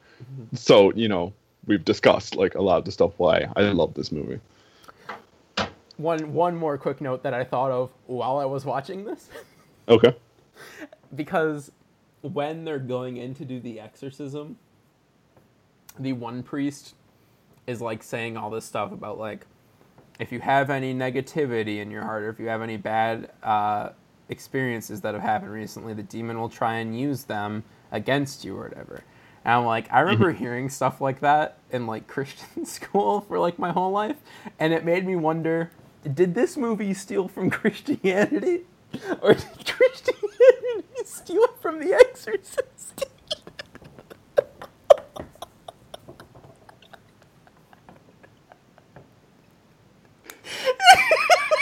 So 0.54 0.92
you 0.94 1.08
know, 1.08 1.34
we've 1.66 1.84
discussed 1.86 2.36
like 2.36 2.56
a 2.56 2.62
lot 2.62 2.78
of 2.78 2.86
the 2.86 2.92
stuff 2.92 3.14
why 3.18 3.48
I 3.56 3.62
love 3.72 3.94
this 3.94 4.12
movie. 4.12 4.40
One 5.98 6.34
one 6.34 6.56
more 6.56 6.78
quick 6.78 7.02
note 7.02 7.24
that 7.24 7.34
I 7.34 7.44
thought 7.44 7.72
of 7.72 7.92
while 8.06 8.38
I 8.38 8.46
was 8.46 8.66
watching 8.66 9.06
this, 9.06 9.30
Okay. 9.90 10.16
because 11.16 11.72
when 12.22 12.66
they're 12.66 12.80
going 12.80 13.18
in 13.18 13.34
to 13.36 13.46
do 13.46 13.60
the 13.60 13.80
exorcism, 13.80 14.58
the 16.00 16.14
one 16.14 16.44
priest 16.44 16.96
is 17.68 17.82
like 17.82 18.04
saying 18.04 18.38
all 18.38 18.50
this 18.50 18.66
stuff 18.66 18.92
about 18.92 19.18
like 19.20 19.46
if 20.20 20.32
you 20.32 20.40
have 20.40 20.70
any 20.70 20.94
negativity 20.94 21.80
in 21.80 21.92
your 21.92 22.04
heart 22.04 22.24
or 22.24 22.30
if 22.30 22.40
you 22.40 22.48
have 22.48 22.62
any 22.62 22.78
bad 22.78 23.30
uh, 23.44 23.90
experiences 24.30 25.02
that 25.02 25.14
have 25.14 25.24
happened 25.24 25.52
recently, 25.52 25.94
the 25.94 26.04
demon 26.04 26.40
will 26.40 26.50
try 26.50 26.76
and 26.78 27.00
use 27.00 27.26
them 27.26 27.64
against 27.92 28.44
you 28.44 28.58
or 28.58 28.64
whatever. 28.64 29.04
And 29.46 29.54
I'm 29.54 29.66
like, 29.66 29.92
I 29.94 30.00
remember 30.02 30.32
hearing 30.32 30.70
stuff 30.70 31.00
like 31.02 31.20
that 31.22 31.60
in 31.72 31.86
like 31.88 32.08
Christian 32.10 32.66
school 32.66 33.22
for 33.22 33.40
like 33.40 33.60
my 33.60 33.72
whole 33.72 33.92
life, 33.92 34.18
and 34.60 34.74
it 34.74 34.84
made 34.84 35.06
me 35.06 35.16
wonder: 35.16 35.72
Did 36.04 36.36
this 36.36 36.58
movie 36.58 36.94
steal 36.94 37.28
from 37.28 37.50
Christianity, 37.52 38.62
or 39.22 39.34
did 39.34 39.66
Christianity 39.66 41.04
steal 41.06 41.48
from 41.62 41.80
The 41.80 41.94
Exorcist? 41.94 43.06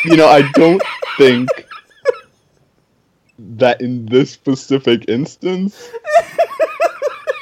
You 0.06 0.18
know, 0.18 0.28
I 0.28 0.44
don't 0.54 0.84
think 1.18 1.50
that 3.40 3.82
in 3.82 4.06
this 4.06 4.32
specific 4.32 5.10
instance, 5.10 5.90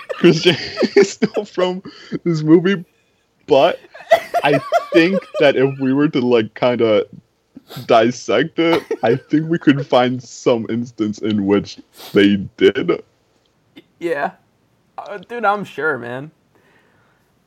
Christian 0.10 0.56
is 0.95 1.12
still 1.13 1.45
from 1.45 1.84
this 2.23 2.41
movie, 2.41 2.86
but 3.47 3.79
I 4.43 4.60
think 4.91 5.19
that 5.39 5.56
if 5.56 5.79
we 5.79 5.93
were 5.93 6.10
to 6.10 6.19
like 6.19 6.53
kind 6.53 6.82
of 6.82 7.06
dissect 7.86 8.60
it, 8.60 8.84
I 9.03 9.15
think 9.15 9.49
we 9.49 9.58
could 9.58 9.86
find 9.86 10.21
some 10.21 10.65
instance 10.69 11.19
in 11.19 11.45
which 11.45 11.79
they 12.13 12.38
did. 12.58 13.03
Yeah, 13.99 14.32
uh, 14.97 15.17
dude, 15.17 15.45
I'm 15.45 15.63
sure, 15.63 15.97
man. 15.97 16.32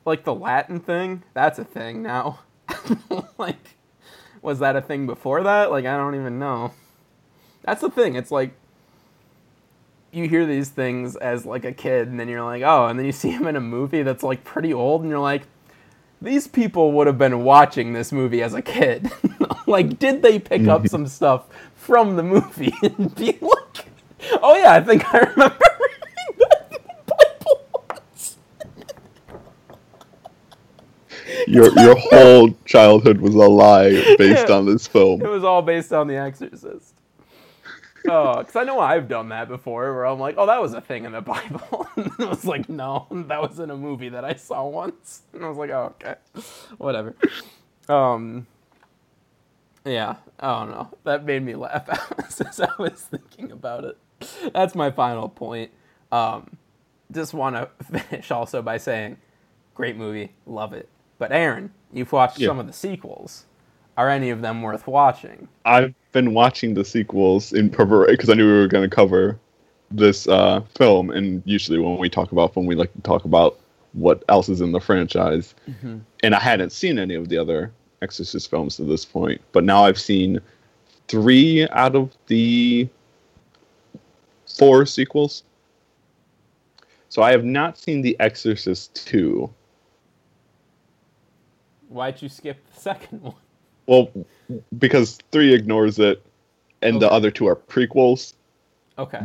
Like 0.04 0.24
the 0.24 0.34
Latin 0.34 0.80
thing, 0.80 1.22
that's 1.34 1.58
a 1.58 1.64
thing 1.64 2.02
now. 2.02 2.40
like, 3.38 3.76
was 4.42 4.60
that 4.60 4.76
a 4.76 4.80
thing 4.80 5.06
before 5.06 5.42
that? 5.42 5.70
Like, 5.70 5.84
I 5.84 5.96
don't 5.96 6.14
even 6.14 6.38
know. 6.38 6.72
That's 7.62 7.80
the 7.80 7.90
thing. 7.90 8.14
It's 8.14 8.30
like 8.30 8.52
you 10.12 10.28
hear 10.28 10.46
these 10.46 10.70
things 10.70 11.16
as 11.16 11.44
like 11.44 11.64
a 11.64 11.72
kid, 11.72 12.08
and 12.08 12.18
then 12.18 12.28
you're 12.28 12.44
like, 12.44 12.62
oh, 12.62 12.86
and 12.86 12.98
then 12.98 13.06
you 13.06 13.12
see 13.12 13.32
them 13.32 13.46
in 13.46 13.56
a 13.56 13.60
movie 13.60 14.02
that's 14.02 14.22
like 14.22 14.44
pretty 14.44 14.72
old, 14.72 15.02
and 15.02 15.10
you're 15.10 15.18
like, 15.18 15.42
these 16.20 16.48
people 16.48 16.92
would 16.92 17.06
have 17.06 17.18
been 17.18 17.44
watching 17.44 17.92
this 17.92 18.12
movie 18.12 18.42
as 18.42 18.54
a 18.54 18.62
kid. 18.62 19.10
like, 19.66 19.98
did 19.98 20.22
they 20.22 20.38
pick 20.38 20.66
up 20.66 20.80
mm-hmm. 20.80 20.88
some 20.88 21.06
stuff 21.06 21.46
from 21.74 22.16
the 22.16 22.22
movie 22.22 22.74
and 22.82 23.14
be 23.14 23.38
like, 23.40 23.86
oh 24.42 24.56
yeah, 24.56 24.72
I 24.72 24.80
think 24.80 25.04
I 25.12 25.18
remember 25.18 25.58
reading 25.80 26.38
that 26.38 26.66
in 26.70 26.78
the 26.86 27.14
Bible 27.44 27.84
once. 27.88 28.36
Your 31.46 31.72
your 31.78 31.96
whole 31.96 32.50
childhood 32.64 33.20
was 33.20 33.34
a 33.34 33.38
lie 33.38 34.16
based 34.18 34.50
on 34.50 34.66
this 34.66 34.86
film. 34.86 35.22
It 35.22 35.28
was 35.28 35.44
all 35.44 35.62
based 35.62 35.92
on 35.92 36.08
The 36.08 36.16
Exorcist. 36.16 36.95
Oh, 38.08 38.38
because 38.38 38.56
I 38.56 38.64
know 38.64 38.80
I've 38.80 39.08
done 39.08 39.28
that 39.30 39.48
before, 39.48 39.94
where 39.94 40.06
I'm 40.06 40.18
like, 40.20 40.36
oh, 40.38 40.46
that 40.46 40.60
was 40.60 40.74
a 40.74 40.80
thing 40.80 41.04
in 41.04 41.12
the 41.12 41.20
Bible. 41.22 41.86
and 41.96 42.12
I 42.20 42.24
was 42.26 42.44
like, 42.44 42.68
no, 42.68 43.06
that 43.10 43.40
was 43.42 43.58
in 43.58 43.70
a 43.70 43.76
movie 43.76 44.08
that 44.10 44.24
I 44.24 44.34
saw 44.34 44.66
once. 44.66 45.22
And 45.34 45.44
I 45.44 45.48
was 45.48 45.58
like, 45.58 45.70
oh, 45.70 45.94
okay, 46.00 46.14
whatever. 46.78 47.14
Um, 47.88 48.46
yeah, 49.84 50.16
I 50.40 50.58
don't 50.60 50.70
know. 50.70 50.90
That 51.04 51.24
made 51.24 51.42
me 51.44 51.54
laugh 51.54 51.88
as 52.40 52.60
I 52.60 52.68
was 52.78 53.00
thinking 53.02 53.52
about 53.52 53.84
it. 53.84 53.98
That's 54.52 54.74
my 54.74 54.90
final 54.90 55.28
point. 55.28 55.70
Um, 56.10 56.56
just 57.12 57.34
want 57.34 57.56
to 57.56 57.68
finish 57.84 58.30
also 58.30 58.62
by 58.62 58.78
saying, 58.78 59.18
great 59.74 59.96
movie, 59.96 60.32
love 60.46 60.72
it. 60.72 60.88
But 61.18 61.32
Aaron, 61.32 61.72
you've 61.92 62.12
watched 62.12 62.38
Yeah. 62.38 62.48
some 62.48 62.58
of 62.58 62.66
the 62.66 62.72
sequels. 62.72 63.46
Are 63.96 64.10
any 64.10 64.30
of 64.30 64.42
them 64.42 64.60
worth 64.62 64.86
watching? 64.86 65.48
I've 65.64 65.94
been 66.16 66.32
watching 66.32 66.72
the 66.72 66.82
sequels 66.82 67.52
in 67.52 67.68
preparation 67.68 68.14
because 68.14 68.30
I 68.30 68.34
knew 68.34 68.46
we 68.46 68.58
were 68.58 68.68
going 68.68 68.88
to 68.88 68.96
cover 68.96 69.38
this 69.90 70.26
uh, 70.26 70.62
film, 70.74 71.10
and 71.10 71.42
usually 71.44 71.78
when 71.78 71.98
we 71.98 72.08
talk 72.08 72.32
about 72.32 72.54
film, 72.54 72.64
we 72.64 72.74
like 72.74 72.90
to 72.94 73.02
talk 73.02 73.26
about 73.26 73.58
what 73.92 74.24
else 74.30 74.48
is 74.48 74.62
in 74.62 74.72
the 74.72 74.80
franchise. 74.80 75.54
And 76.22 76.34
I 76.34 76.40
hadn't 76.40 76.72
seen 76.72 76.98
any 76.98 77.14
of 77.14 77.28
the 77.28 77.36
other 77.36 77.70
Exorcist 78.00 78.48
films 78.48 78.76
to 78.76 78.84
this 78.84 79.04
point, 79.04 79.42
but 79.52 79.62
now 79.62 79.84
I've 79.84 80.00
seen 80.00 80.40
three 81.06 81.68
out 81.68 81.94
of 81.94 82.10
the 82.28 82.88
four 84.46 84.86
sequels. 84.86 85.44
So 87.10 87.20
I 87.20 87.30
have 87.30 87.44
not 87.44 87.78
seen 87.78 88.00
The 88.00 88.18
Exorcist 88.20 89.06
2. 89.06 89.52
Why'd 91.90 92.22
you 92.22 92.30
skip 92.30 92.58
the 92.74 92.80
second 92.80 93.22
one? 93.22 93.34
Well, 93.86 94.10
because 94.78 95.18
3 95.32 95.54
ignores 95.54 95.98
it, 95.98 96.22
and 96.82 97.00
the 97.00 97.10
other 97.10 97.30
two 97.30 97.46
are 97.46 97.56
prequels, 97.56 98.34
Okay. 98.98 99.20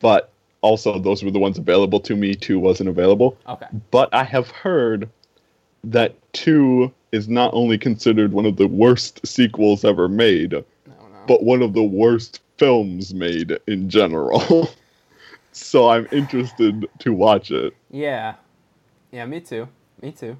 but 0.00 0.30
also 0.60 0.98
those 0.98 1.22
were 1.22 1.30
the 1.30 1.38
ones 1.38 1.58
available 1.58 2.00
to 2.00 2.16
me. 2.16 2.34
2 2.34 2.58
wasn't 2.58 2.88
available. 2.88 3.36
Okay. 3.48 3.66
But 3.90 4.12
I 4.14 4.24
have 4.24 4.48
heard 4.50 5.08
that 5.84 6.14
2 6.32 6.92
is 7.12 7.28
not 7.28 7.52
only 7.54 7.78
considered 7.78 8.32
one 8.32 8.46
of 8.46 8.56
the 8.56 8.66
worst 8.66 9.26
sequels 9.26 9.84
ever 9.84 10.08
made, 10.08 10.54
I 10.54 10.58
don't 10.86 11.26
but 11.26 11.42
one 11.42 11.62
of 11.62 11.72
the 11.72 11.82
worst 11.82 12.40
films 12.58 13.14
made 13.14 13.58
in 13.66 13.88
general. 13.90 14.68
so 15.52 15.88
I'm 15.88 16.06
interested 16.12 16.86
to 17.00 17.12
watch 17.12 17.50
it. 17.50 17.74
yeah. 17.90 18.34
Yeah, 19.12 19.24
me 19.24 19.40
too. 19.40 19.68
Me 20.02 20.10
too. 20.12 20.36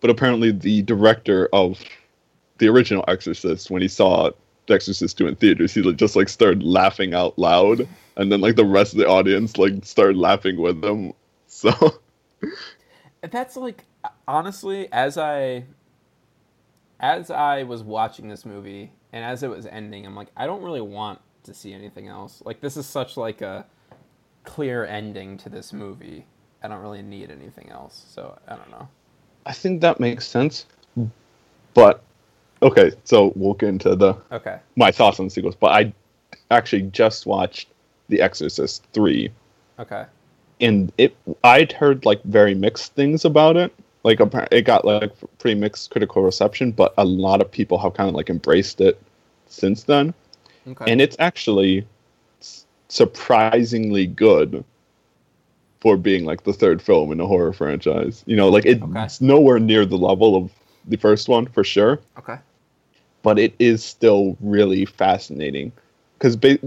But 0.00 0.10
apparently, 0.10 0.52
the 0.52 0.82
director 0.82 1.48
of 1.52 1.82
the 2.60 2.68
original 2.68 3.04
Exorcist, 3.08 3.70
when 3.70 3.82
he 3.82 3.88
saw 3.88 4.30
The 4.66 4.74
Exorcist 4.74 5.18
2 5.18 5.26
in 5.26 5.34
theaters, 5.34 5.74
he 5.74 5.92
just 5.94 6.14
like 6.14 6.28
started 6.28 6.62
laughing 6.62 7.12
out 7.14 7.36
loud, 7.38 7.88
and 8.16 8.30
then 8.30 8.40
like 8.40 8.54
the 8.54 8.64
rest 8.64 8.92
of 8.92 8.98
the 8.98 9.08
audience 9.08 9.58
like 9.58 9.84
started 9.84 10.16
laughing 10.16 10.56
with 10.56 10.82
him. 10.84 11.12
So 11.52 11.72
That's 13.22 13.56
like 13.56 13.84
honestly, 14.28 14.88
as 14.92 15.18
I 15.18 15.64
as 17.00 17.28
I 17.28 17.64
was 17.64 17.82
watching 17.82 18.28
this 18.28 18.46
movie 18.46 18.92
and 19.12 19.24
as 19.24 19.42
it 19.42 19.50
was 19.50 19.66
ending, 19.66 20.06
I'm 20.06 20.14
like, 20.14 20.28
I 20.36 20.46
don't 20.46 20.62
really 20.62 20.80
want 20.80 21.20
to 21.42 21.52
see 21.52 21.72
anything 21.74 22.06
else. 22.06 22.40
Like 22.46 22.60
this 22.60 22.76
is 22.76 22.86
such 22.86 23.16
like 23.16 23.42
a 23.42 23.66
clear 24.44 24.86
ending 24.86 25.36
to 25.38 25.48
this 25.48 25.72
movie. 25.72 26.24
I 26.62 26.68
don't 26.68 26.80
really 26.80 27.02
need 27.02 27.32
anything 27.32 27.68
else. 27.68 28.06
So 28.08 28.38
I 28.46 28.54
don't 28.54 28.70
know. 28.70 28.88
I 29.44 29.52
think 29.52 29.80
that 29.80 29.98
makes 29.98 30.26
sense. 30.26 30.66
But 31.74 32.02
okay, 32.62 32.92
so 33.04 33.32
we'll 33.36 33.54
get 33.54 33.68
into 33.70 33.94
the 33.96 34.14
Okay. 34.32 34.58
my 34.76 34.90
thoughts 34.90 35.18
on 35.20 35.26
the 35.26 35.30
sequels. 35.30 35.56
But 35.56 35.68
I 35.72 35.92
actually 36.50 36.82
just 36.82 37.26
watched 37.26 37.68
The 38.08 38.20
Exorcist 38.20 38.84
3 38.92 39.30
Okay. 39.78 40.04
and 40.60 40.92
it 40.98 41.16
I'd 41.44 41.72
heard 41.72 42.04
like 42.04 42.22
very 42.24 42.54
mixed 42.54 42.94
things 42.94 43.24
about 43.24 43.56
it. 43.56 43.72
Like 44.02 44.20
it 44.50 44.64
got 44.64 44.84
like 44.84 45.12
pretty 45.38 45.58
mixed 45.60 45.90
critical 45.90 46.22
reception, 46.22 46.70
but 46.72 46.94
a 46.98 47.04
lot 47.04 47.40
of 47.40 47.50
people 47.50 47.78
have 47.78 47.94
kind 47.94 48.08
of 48.08 48.14
like 48.14 48.30
embraced 48.30 48.80
it 48.80 49.00
since 49.46 49.84
then. 49.84 50.12
Okay. 50.66 50.90
And 50.90 51.00
it's 51.00 51.16
actually 51.18 51.86
surprisingly 52.88 54.06
good 54.06 54.64
for 55.80 55.96
being 55.96 56.24
like 56.24 56.42
the 56.44 56.52
third 56.52 56.82
film 56.82 57.12
in 57.12 57.20
a 57.20 57.26
horror 57.26 57.52
franchise. 57.52 58.22
You 58.26 58.36
know, 58.36 58.48
like 58.48 58.66
it- 58.66 58.82
Okay. 58.82 59.02
it's 59.04 59.20
nowhere 59.20 59.58
near 59.58 59.86
the 59.86 59.96
level 59.96 60.36
of 60.36 60.50
the 60.86 60.96
first 60.96 61.28
one 61.28 61.46
for 61.46 61.62
sure, 61.64 62.00
okay. 62.18 62.36
But 63.22 63.38
it 63.38 63.54
is 63.58 63.84
still 63.84 64.36
really 64.40 64.84
fascinating 64.84 65.72
because 66.18 66.36
ba- 66.36 66.58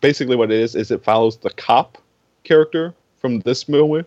basically 0.00 0.36
what 0.36 0.50
it 0.50 0.58
is 0.58 0.74
is 0.74 0.90
it 0.90 1.04
follows 1.04 1.38
the 1.38 1.50
cop 1.50 1.98
character 2.44 2.94
from 3.18 3.40
this 3.40 3.68
movie, 3.68 4.06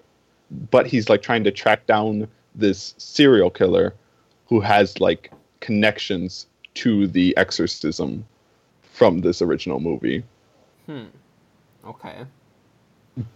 but 0.71 0.87
he's 0.87 1.09
like 1.09 1.21
trying 1.21 1.43
to 1.43 1.51
track 1.51 1.85
down 1.85 2.27
this 2.55 2.93
serial 2.97 3.49
killer 3.49 3.93
who 4.47 4.59
has 4.59 4.99
like 4.99 5.31
connections 5.61 6.47
to 6.73 7.07
the 7.07 7.35
exorcism 7.37 8.25
from 8.81 9.21
this 9.21 9.41
original 9.41 9.79
movie. 9.79 10.23
Hmm. 10.85 11.05
Okay. 11.85 12.25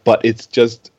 But 0.04 0.24
it's 0.24 0.48
just 0.48 0.92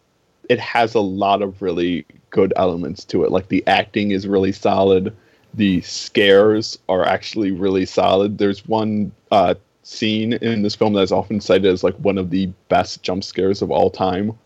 it 0.48 0.60
has 0.60 0.94
a 0.94 1.00
lot 1.00 1.42
of 1.42 1.62
really 1.62 2.04
good 2.30 2.52
elements 2.56 3.04
to 3.06 3.24
it. 3.24 3.30
Like 3.30 3.48
the 3.48 3.66
acting 3.66 4.10
is 4.10 4.26
really 4.26 4.52
solid. 4.52 5.14
The 5.54 5.80
scares 5.82 6.78
are 6.88 7.04
actually 7.04 7.52
really 7.52 7.86
solid. 7.86 8.38
There's 8.38 8.66
one 8.66 9.12
uh, 9.30 9.54
scene 9.82 10.34
in 10.34 10.62
this 10.62 10.74
film 10.74 10.94
that's 10.94 11.12
often 11.12 11.40
cited 11.40 11.66
as 11.66 11.84
like 11.84 11.94
one 11.96 12.18
of 12.18 12.30
the 12.30 12.46
best 12.68 13.02
jump 13.02 13.24
scares 13.24 13.62
of 13.62 13.70
all 13.70 13.90
time. 13.90 14.36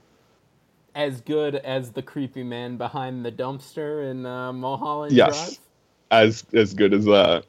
As 0.94 1.20
good 1.20 1.56
as 1.56 1.92
the 1.92 2.02
creepy 2.02 2.42
man 2.42 2.76
behind 2.76 3.24
the 3.24 3.32
dumpster 3.32 4.10
in 4.10 4.26
uh, 4.26 4.52
Mulholland 4.52 5.12
Yes. 5.12 5.34
Drive. 5.34 5.58
As 6.10 6.44
as 6.54 6.74
good 6.74 6.94
as 6.94 7.04
that. 7.04 7.44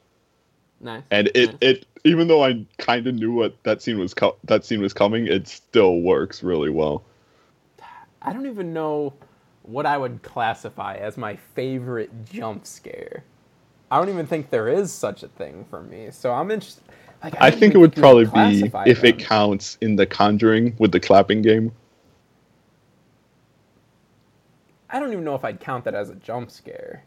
Nice. 0.80 1.02
And 1.10 1.30
it, 1.34 1.46
nice. 1.46 1.56
it 1.60 1.86
even 2.04 2.28
though 2.28 2.44
I 2.44 2.64
kind 2.78 3.06
of 3.06 3.14
knew 3.14 3.32
what 3.32 3.62
that 3.64 3.82
scene 3.82 3.98
was 3.98 4.14
co- 4.14 4.36
that 4.44 4.64
scene 4.64 4.80
was 4.80 4.92
coming, 4.92 5.26
it 5.26 5.48
still 5.48 6.00
works 6.00 6.42
really 6.42 6.70
well. 6.70 7.02
I 8.22 8.32
don't 8.32 8.46
even 8.46 8.72
know 8.72 9.14
what 9.62 9.86
I 9.86 9.96
would 9.96 10.22
classify 10.22 10.96
as 10.96 11.16
my 11.16 11.36
favorite 11.36 12.24
jump 12.24 12.66
scare. 12.66 13.24
I 13.90 13.98
don't 13.98 14.08
even 14.08 14.26
think 14.26 14.50
there 14.50 14.68
is 14.68 14.92
such 14.92 15.22
a 15.22 15.28
thing 15.28 15.66
for 15.68 15.82
me. 15.82 16.08
So 16.10 16.32
I'm 16.32 16.50
interested. 16.50 16.84
Like, 17.22 17.34
I 17.40 17.50
don't 17.50 17.58
think 17.60 17.74
it 17.74 17.78
would 17.78 17.94
probably 17.94 18.24
be 18.26 18.70
if 18.86 19.04
it 19.04 19.18
counts 19.18 19.76
in 19.80 19.96
the 19.96 20.06
Conjuring 20.06 20.74
with 20.78 20.92
the 20.92 21.00
clapping 21.00 21.42
game. 21.42 21.72
I 24.88 24.98
don't 24.98 25.12
even 25.12 25.24
know 25.24 25.34
if 25.34 25.44
I'd 25.44 25.60
count 25.60 25.84
that 25.84 25.94
as 25.94 26.10
a 26.10 26.14
jump 26.16 26.50
scare. 26.50 27.04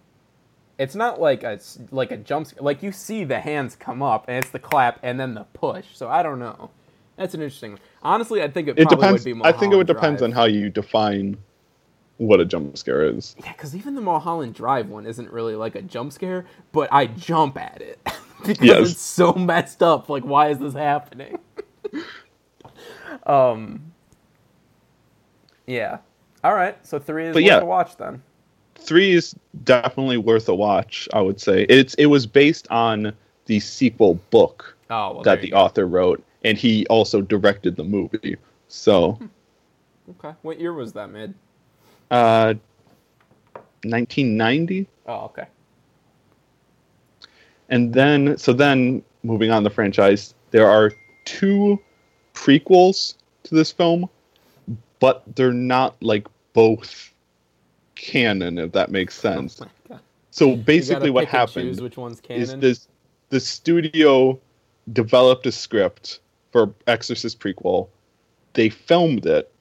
It's 0.78 0.96
not 0.96 1.20
like 1.20 1.44
a 1.44 1.60
like 1.92 2.12
a 2.12 2.18
jump 2.18 2.48
scare. 2.48 2.64
Like 2.64 2.84
you 2.84 2.92
see 2.92 3.24
the 3.24 3.40
hands 3.40 3.76
come 3.76 4.02
up 4.02 4.26
and 4.28 4.38
it's 4.38 4.52
the 4.52 4.60
clap 4.60 5.00
and 5.04 5.20
then 5.20 5.34
the 5.34 5.44
push. 5.54 5.86
So 5.94 6.10
I 6.10 6.24
don't 6.24 6.40
know. 6.40 6.70
That's 7.18 7.34
an 7.34 7.42
interesting 7.42 7.72
one. 7.74 7.80
Honestly, 8.02 8.42
I 8.42 8.50
think 8.50 8.68
it, 8.68 8.78
It 8.78 8.88
probably 8.88 8.96
depends. 8.98 9.22
would 9.22 9.30
be 9.30 9.34
more 9.34 9.48
It 9.48 9.52
depends. 9.52 9.58
I 9.58 9.60
think 9.60 9.74
it 9.74 9.78
would 9.78 9.88
depends 9.88 10.22
on 10.22 10.32
how 10.32 10.46
you 10.46 10.70
define 10.70 11.38
what 12.18 12.40
a 12.40 12.46
jump 12.46 12.78
scare 12.78 13.04
is. 13.04 13.36
Yeah, 13.44 13.52
because 13.54 13.76
even 13.76 13.96
the 13.96 14.02
Mulholland 14.02 14.54
Drive 14.56 14.90
one 14.90 15.06
isn't 15.06 15.32
really 15.32 15.56
like 15.56 15.76
a 15.76 15.82
jump 15.82 16.14
scare, 16.14 16.46
but 16.72 16.90
I 16.92 17.08
jump 17.08 17.58
at 17.58 17.82
it 17.82 18.00
because 18.46 18.66
Yes. 18.66 18.92
it's 18.92 19.02
so 19.02 19.34
messed 19.34 19.82
up. 19.84 20.10
Like, 20.10 20.24
why 20.24 20.50
is 20.50 20.60
this 20.60 20.74
happening? 20.74 21.40
um. 23.26 23.92
Yeah. 25.68 26.00
All 26.44 26.54
right. 26.54 26.76
So 26.86 27.00
three 27.00 27.28
is 27.28 27.34
But 27.34 27.44
worth 27.44 27.48
yeah. 27.52 27.60
a 27.60 27.66
watch 27.66 27.98
then. 27.98 28.22
Three 28.76 29.14
is 29.14 29.34
definitely 29.64 30.18
worth 30.18 30.50
a 30.50 30.56
watch. 30.56 31.08
I 31.14 31.22
would 31.22 31.40
say 31.40 31.64
it's 31.70 31.94
it 31.96 32.08
was 32.08 32.26
based 32.26 32.68
on 32.70 33.14
the 33.46 33.60
sequel 33.60 34.16
book 34.30 34.76
Oh, 34.90 35.14
well, 35.14 35.24
that 35.24 35.42
the 35.42 35.50
go. 35.52 35.58
author 35.58 35.88
wrote, 35.88 36.22
and 36.44 36.58
he 36.58 36.86
also 36.88 37.22
directed 37.22 37.76
the 37.78 37.84
movie. 37.84 38.36
So, 38.68 39.18
Okay. 40.20 40.36
What 40.42 40.60
year 40.60 40.74
was 40.74 40.92
that 40.94 41.10
made? 41.12 41.34
Uh, 42.14 42.54
1990. 43.84 44.88
Oh, 45.08 45.26
okay. 45.26 45.48
And 47.70 47.94
then, 47.94 48.38
so 48.38 48.54
then, 48.54 49.02
moving 49.24 49.50
on 49.50 49.64
the 49.64 49.70
franchise, 49.70 50.36
there 50.52 50.70
are 50.70 50.92
two 51.26 51.80
prequels 52.36 53.16
to 53.44 53.56
this 53.56 53.72
film, 53.72 54.08
but 55.00 55.24
they're 55.36 55.52
not 55.52 56.02
like 56.04 56.28
both 56.54 57.12
canon, 57.96 58.60
if 58.60 58.72
that 58.74 58.92
makes 58.92 59.16
sense. 59.16 59.60
Oh. 59.90 60.00
So 60.30 60.56
basically, 60.56 61.10
what 61.10 61.22
pick 61.22 61.30
happened 61.30 61.80
which 61.80 61.98
one's 61.98 62.22
is 62.30 62.56
this: 62.56 62.88
the 63.30 63.40
studio 63.40 64.40
developed 64.92 65.46
a 65.46 65.52
script 65.52 66.20
for 66.52 66.74
Exorcist 66.88 67.40
prequel. 67.40 67.88
They 68.54 68.70
filmed 68.70 69.26
it. 69.26 69.52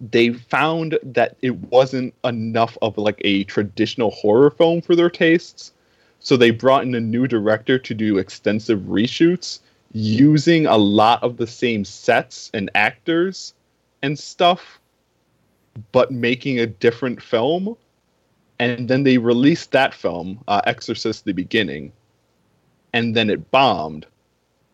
They 0.00 0.32
found 0.32 0.98
that 1.02 1.36
it 1.40 1.56
wasn't 1.56 2.14
enough 2.24 2.76
of 2.82 2.98
like 2.98 3.20
a 3.24 3.44
traditional 3.44 4.10
horror 4.10 4.50
film 4.50 4.82
for 4.82 4.94
their 4.94 5.10
tastes, 5.10 5.72
so 6.20 6.36
they 6.36 6.50
brought 6.50 6.84
in 6.84 6.94
a 6.94 7.00
new 7.00 7.26
director 7.26 7.78
to 7.78 7.94
do 7.94 8.18
extensive 8.18 8.80
reshoots 8.80 9.60
using 9.92 10.66
a 10.66 10.76
lot 10.76 11.22
of 11.22 11.36
the 11.38 11.46
same 11.46 11.84
sets 11.84 12.50
and 12.52 12.70
actors 12.74 13.54
and 14.02 14.18
stuff, 14.18 14.78
but 15.92 16.10
making 16.10 16.60
a 16.60 16.66
different 16.66 17.22
film. 17.22 17.76
And 18.58 18.88
then 18.88 19.02
they 19.02 19.18
released 19.18 19.72
that 19.72 19.94
film, 19.94 20.42
uh, 20.48 20.62
Exorcist: 20.64 21.24
The 21.24 21.32
Beginning, 21.32 21.92
and 22.92 23.14
then 23.14 23.30
it 23.30 23.50
bombed. 23.50 24.06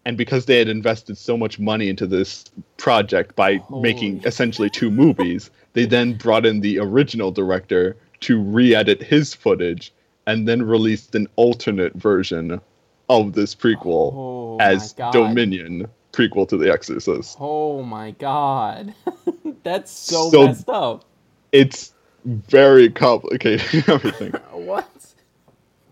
And 0.05 0.17
because 0.17 0.47
they 0.47 0.59
had 0.59 0.69
invested 0.69 1.17
so 1.17 1.37
much 1.37 1.59
money 1.61 1.89
into 1.89 2.07
this 2.07 2.45
project 2.77 3.37
by 3.37 3.57
Holy. 3.57 3.83
making 3.83 4.23
essentially 4.25 4.69
two 4.69 4.91
movies, 4.91 5.51
they 5.75 5.85
then 5.85 6.15
brought 6.15 6.45
in 6.45 6.61
the 6.61 6.79
original 6.81 7.31
director 7.31 7.97
to 8.21 8.41
re-edit 8.41 9.03
his 9.03 9.33
footage 9.35 9.93
and 10.27 10.47
then 10.49 10.63
released 10.63 11.15
an 11.15 11.29
alternate 11.37 11.95
version 11.95 12.61
of 13.09 13.33
this 13.35 13.55
prequel 13.55 14.13
Oh 14.15 14.57
as. 14.61 14.93
Dominion 15.13 15.87
prequel 16.13 16.49
to 16.49 16.57
The 16.57 16.71
Exorcist. 16.71 17.37
Oh 17.41 17.83
my 17.83 18.11
god. 18.13 18.95
That's 19.63 19.91
so, 19.91 20.31
So- 20.31 20.47
messed 20.47 20.69
up. 20.69 21.05
It's 21.53 21.93
very 22.25 22.89
complicated 22.91 23.85
everything. 23.89 24.33
What? 24.53 24.89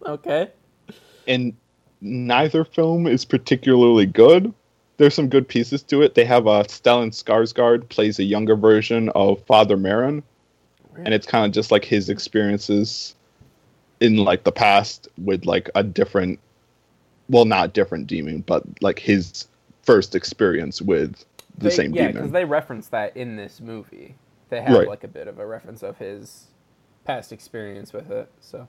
Okay. 0.06 0.48
and 1.26 1.54
neither 2.00 2.64
film 2.64 3.06
is 3.06 3.24
particularly 3.24 4.06
good. 4.06 4.52
There's 4.96 5.14
some 5.14 5.28
good 5.28 5.48
pieces 5.48 5.82
to 5.84 6.02
it. 6.02 6.14
They 6.14 6.24
have 6.24 6.46
a 6.46 6.50
uh, 6.50 6.62
Stellan 6.64 7.10
Skarsgård 7.10 7.88
plays 7.88 8.18
a 8.18 8.24
younger 8.24 8.56
version 8.56 9.08
of 9.10 9.42
Father 9.46 9.76
Merrin, 9.76 10.22
and 10.96 11.14
it's 11.14 11.26
kind 11.26 11.46
of 11.46 11.52
just 11.52 11.70
like 11.70 11.84
his 11.84 12.08
experiences 12.10 13.14
in 14.00 14.16
like 14.16 14.44
the 14.44 14.52
past 14.52 15.08
with 15.22 15.46
like 15.46 15.70
a 15.74 15.82
different, 15.82 16.38
well, 17.28 17.44
not 17.46 17.72
different 17.72 18.06
demon, 18.06 18.42
but 18.42 18.62
like 18.82 18.98
his 18.98 19.46
first 19.82 20.14
experience 20.14 20.82
with 20.82 21.24
the 21.58 21.68
they, 21.68 21.74
same 21.74 21.94
yeah, 21.94 22.08
demon. 22.08 22.14
because 22.14 22.32
they 22.32 22.44
reference 22.44 22.88
that 22.88 23.16
in 23.16 23.36
this 23.36 23.60
movie. 23.60 24.14
They 24.50 24.60
have 24.60 24.76
Right. 24.76 24.88
like 24.88 25.04
a 25.04 25.08
bit 25.08 25.28
of 25.28 25.38
a 25.38 25.46
reference 25.46 25.82
of 25.82 25.98
his 25.98 26.48
past 27.04 27.32
experience 27.32 27.92
with 27.92 28.10
it. 28.10 28.30
So 28.40 28.68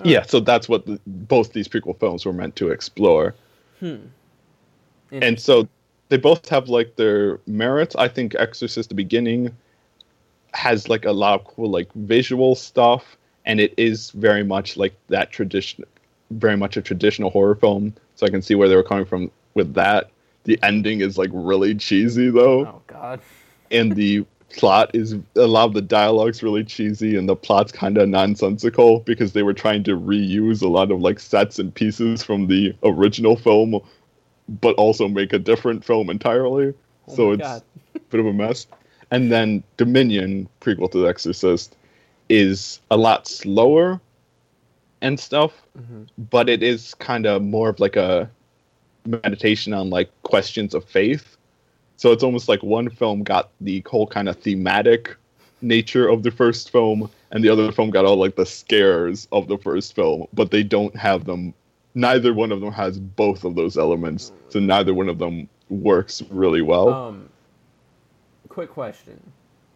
Oh. 0.00 0.08
Yeah, 0.08 0.22
so 0.22 0.40
that's 0.40 0.68
what 0.68 0.86
the, 0.86 1.00
both 1.06 1.52
these 1.52 1.68
prequel 1.68 1.98
films 1.98 2.26
were 2.26 2.32
meant 2.32 2.56
to 2.56 2.70
explore. 2.70 3.34
Hmm. 3.80 3.96
and 5.12 5.38
so 5.38 5.68
they 6.08 6.16
both 6.16 6.48
have 6.48 6.68
like 6.68 6.96
their 6.96 7.40
merits. 7.46 7.94
I 7.96 8.08
think 8.08 8.34
Exorcist 8.34 8.88
the 8.88 8.94
beginning 8.94 9.54
has 10.54 10.88
like 10.88 11.04
a 11.04 11.12
lot 11.12 11.40
of 11.40 11.46
cool 11.46 11.70
like 11.70 11.92
visual 11.94 12.54
stuff, 12.54 13.16
and 13.44 13.60
it 13.60 13.74
is 13.76 14.10
very 14.12 14.44
much 14.44 14.76
like 14.76 14.94
that 15.08 15.30
tradition, 15.30 15.84
very 16.30 16.56
much 16.56 16.76
a 16.76 16.82
traditional 16.82 17.30
horror 17.30 17.54
film. 17.54 17.94
So 18.14 18.26
I 18.26 18.30
can 18.30 18.40
see 18.42 18.54
where 18.54 18.68
they 18.68 18.76
were 18.76 18.82
coming 18.82 19.04
from 19.04 19.30
with 19.54 19.74
that. 19.74 20.10
The 20.44 20.58
ending 20.62 21.00
is 21.00 21.18
like 21.18 21.30
really 21.32 21.74
cheesy 21.74 22.30
though, 22.30 22.66
oh 22.66 22.82
god, 22.86 23.20
and 23.70 23.94
the 23.94 24.24
plot 24.56 24.90
is 24.94 25.14
a 25.34 25.46
lot 25.46 25.64
of 25.66 25.74
the 25.74 25.82
dialogue's 25.82 26.42
really 26.42 26.64
cheesy, 26.64 27.16
and 27.16 27.28
the 27.28 27.36
plot's 27.36 27.72
kind 27.72 27.98
of 27.98 28.08
nonsensical 28.08 29.00
because 29.00 29.32
they 29.32 29.42
were 29.42 29.54
trying 29.54 29.82
to 29.84 29.96
reuse 29.96 30.62
a 30.62 30.68
lot 30.68 30.90
of 30.90 31.00
like 31.00 31.18
sets 31.20 31.58
and 31.58 31.74
pieces 31.74 32.22
from 32.22 32.46
the 32.46 32.74
original 32.82 33.36
film 33.36 33.80
but 34.48 34.76
also 34.76 35.08
make 35.08 35.32
a 35.32 35.38
different 35.40 35.84
film 35.84 36.08
entirely. 36.08 36.72
Oh 37.08 37.14
so 37.14 37.32
it's 37.32 37.42
God. 37.42 37.62
a 37.94 37.98
bit 37.98 38.20
of 38.20 38.26
a 38.26 38.32
mess. 38.32 38.66
And 39.10 39.30
then 39.32 39.62
Dominion, 39.76 40.48
prequel 40.60 40.90
to 40.92 40.98
The 40.98 41.08
Exorcist, 41.08 41.76
is 42.28 42.80
a 42.90 42.96
lot 42.96 43.26
slower 43.26 44.00
and 45.00 45.18
stuff, 45.18 45.52
Mm-hmm. 45.76 46.04
but 46.30 46.48
it 46.48 46.62
is 46.62 46.94
kind 46.94 47.26
of 47.26 47.42
more 47.42 47.68
of 47.68 47.80
like 47.80 47.96
a 47.96 48.30
meditation 49.04 49.74
on 49.74 49.90
like 49.90 50.10
questions 50.22 50.74
of 50.74 50.84
faith. 50.84 51.35
So 51.96 52.12
it's 52.12 52.22
almost 52.22 52.48
like 52.48 52.62
one 52.62 52.90
film 52.90 53.22
got 53.22 53.50
the 53.60 53.82
whole 53.88 54.06
kind 54.06 54.28
of 54.28 54.38
thematic 54.38 55.16
nature 55.62 56.08
of 56.08 56.22
the 56.22 56.30
first 56.30 56.70
film, 56.70 57.10
and 57.30 57.42
the 57.42 57.48
other 57.48 57.72
film 57.72 57.90
got 57.90 58.04
all 58.04 58.16
like 58.16 58.36
the 58.36 58.46
scares 58.46 59.26
of 59.32 59.48
the 59.48 59.58
first 59.58 59.94
film, 59.94 60.26
but 60.34 60.50
they 60.50 60.62
don't 60.62 60.94
have 60.96 61.24
them. 61.24 61.54
Neither 61.94 62.34
one 62.34 62.52
of 62.52 62.60
them 62.60 62.72
has 62.72 62.98
both 62.98 63.44
of 63.44 63.54
those 63.54 63.78
elements, 63.78 64.32
so 64.50 64.60
neither 64.60 64.92
one 64.92 65.08
of 65.08 65.18
them 65.18 65.48
works 65.70 66.22
really 66.30 66.62
well. 66.62 66.90
Um, 66.90 67.30
quick 68.48 68.70
question: 68.70 69.32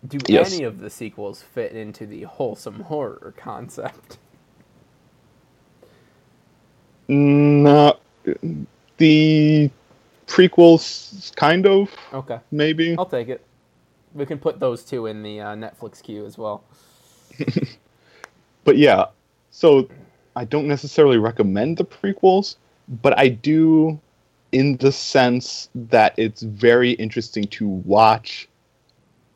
Do 0.07 0.19
Yes. 0.29 0.53
any 0.55 0.65
of 0.65 0.81
the 0.81 0.91
sequels 0.91 1.43
fit 1.43 1.73
into 1.73 2.07
the 2.07 2.23
wholesome 2.25 2.81
horror 2.81 3.33
concept? 3.37 4.19
Not 7.09 8.01
the 8.99 9.71
prequels, 10.31 11.35
kind 11.37 11.67
of 11.67 11.91
Okay, 12.13 12.39
maybe. 12.51 12.97
I'll 12.97 13.05
take 13.05 13.29
it. 13.29 13.45
We 14.15 14.27
can 14.27 14.39
put 14.39 14.59
those 14.61 14.85
two 14.85 15.07
in 15.07 15.23
the 15.23 15.41
uh, 15.41 15.55
Netflix 15.55 16.03
queue 16.03 16.25
as 16.25 16.39
well. 16.39 16.65
but 18.65 18.77
yeah, 18.77 19.07
so 19.51 19.89
I 20.37 20.45
don't 20.45 20.67
necessarily 20.67 21.19
recommend 21.19 21.77
the 21.77 21.85
prequels, 21.85 22.57
but 23.03 23.19
I 23.19 23.29
do 23.29 24.01
in 24.53 24.77
the 24.79 24.91
sense 24.91 25.69
that 25.75 26.15
it's 26.17 26.43
very 26.43 26.93
interesting 26.93 27.45
to 27.45 27.69
watch 27.69 28.49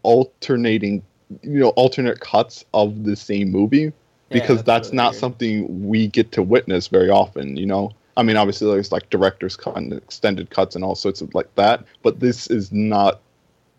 alternating, 0.03 1.03
you 1.43 1.61
know, 1.61 1.69
alternate 1.71 2.21
cuts 2.21 2.65
of 2.75 3.05
the 3.05 3.17
same 3.17 3.51
movie 3.51 3.93
because 4.31 4.63
that's 4.65 4.67
that's, 4.67 4.89
really 4.89 4.97
not 4.97 5.11
weird. 5.13 5.21
something 5.21 5.89
we 5.89 6.09
get 6.09 6.33
to 6.33 6.43
witness 6.43 6.89
very 6.89 7.11
often, 7.11 7.57
you 7.57 7.67
know. 7.67 7.93
I 8.17 8.23
mean, 8.23 8.37
obviously 8.37 8.71
there's 8.71 8.93
like 8.93 9.11
director's 9.11 9.57
cut 9.57 9.77
and 9.77 9.93
extended 9.93 10.51
cuts 10.51 10.75
and 10.77 10.85
all 10.85 10.95
sorts 10.95 11.21
of 11.21 11.35
like 11.35 11.53
that, 11.57 11.85
but 12.03 12.21
this 12.21 12.47
is 12.49 12.71
not 12.73 13.21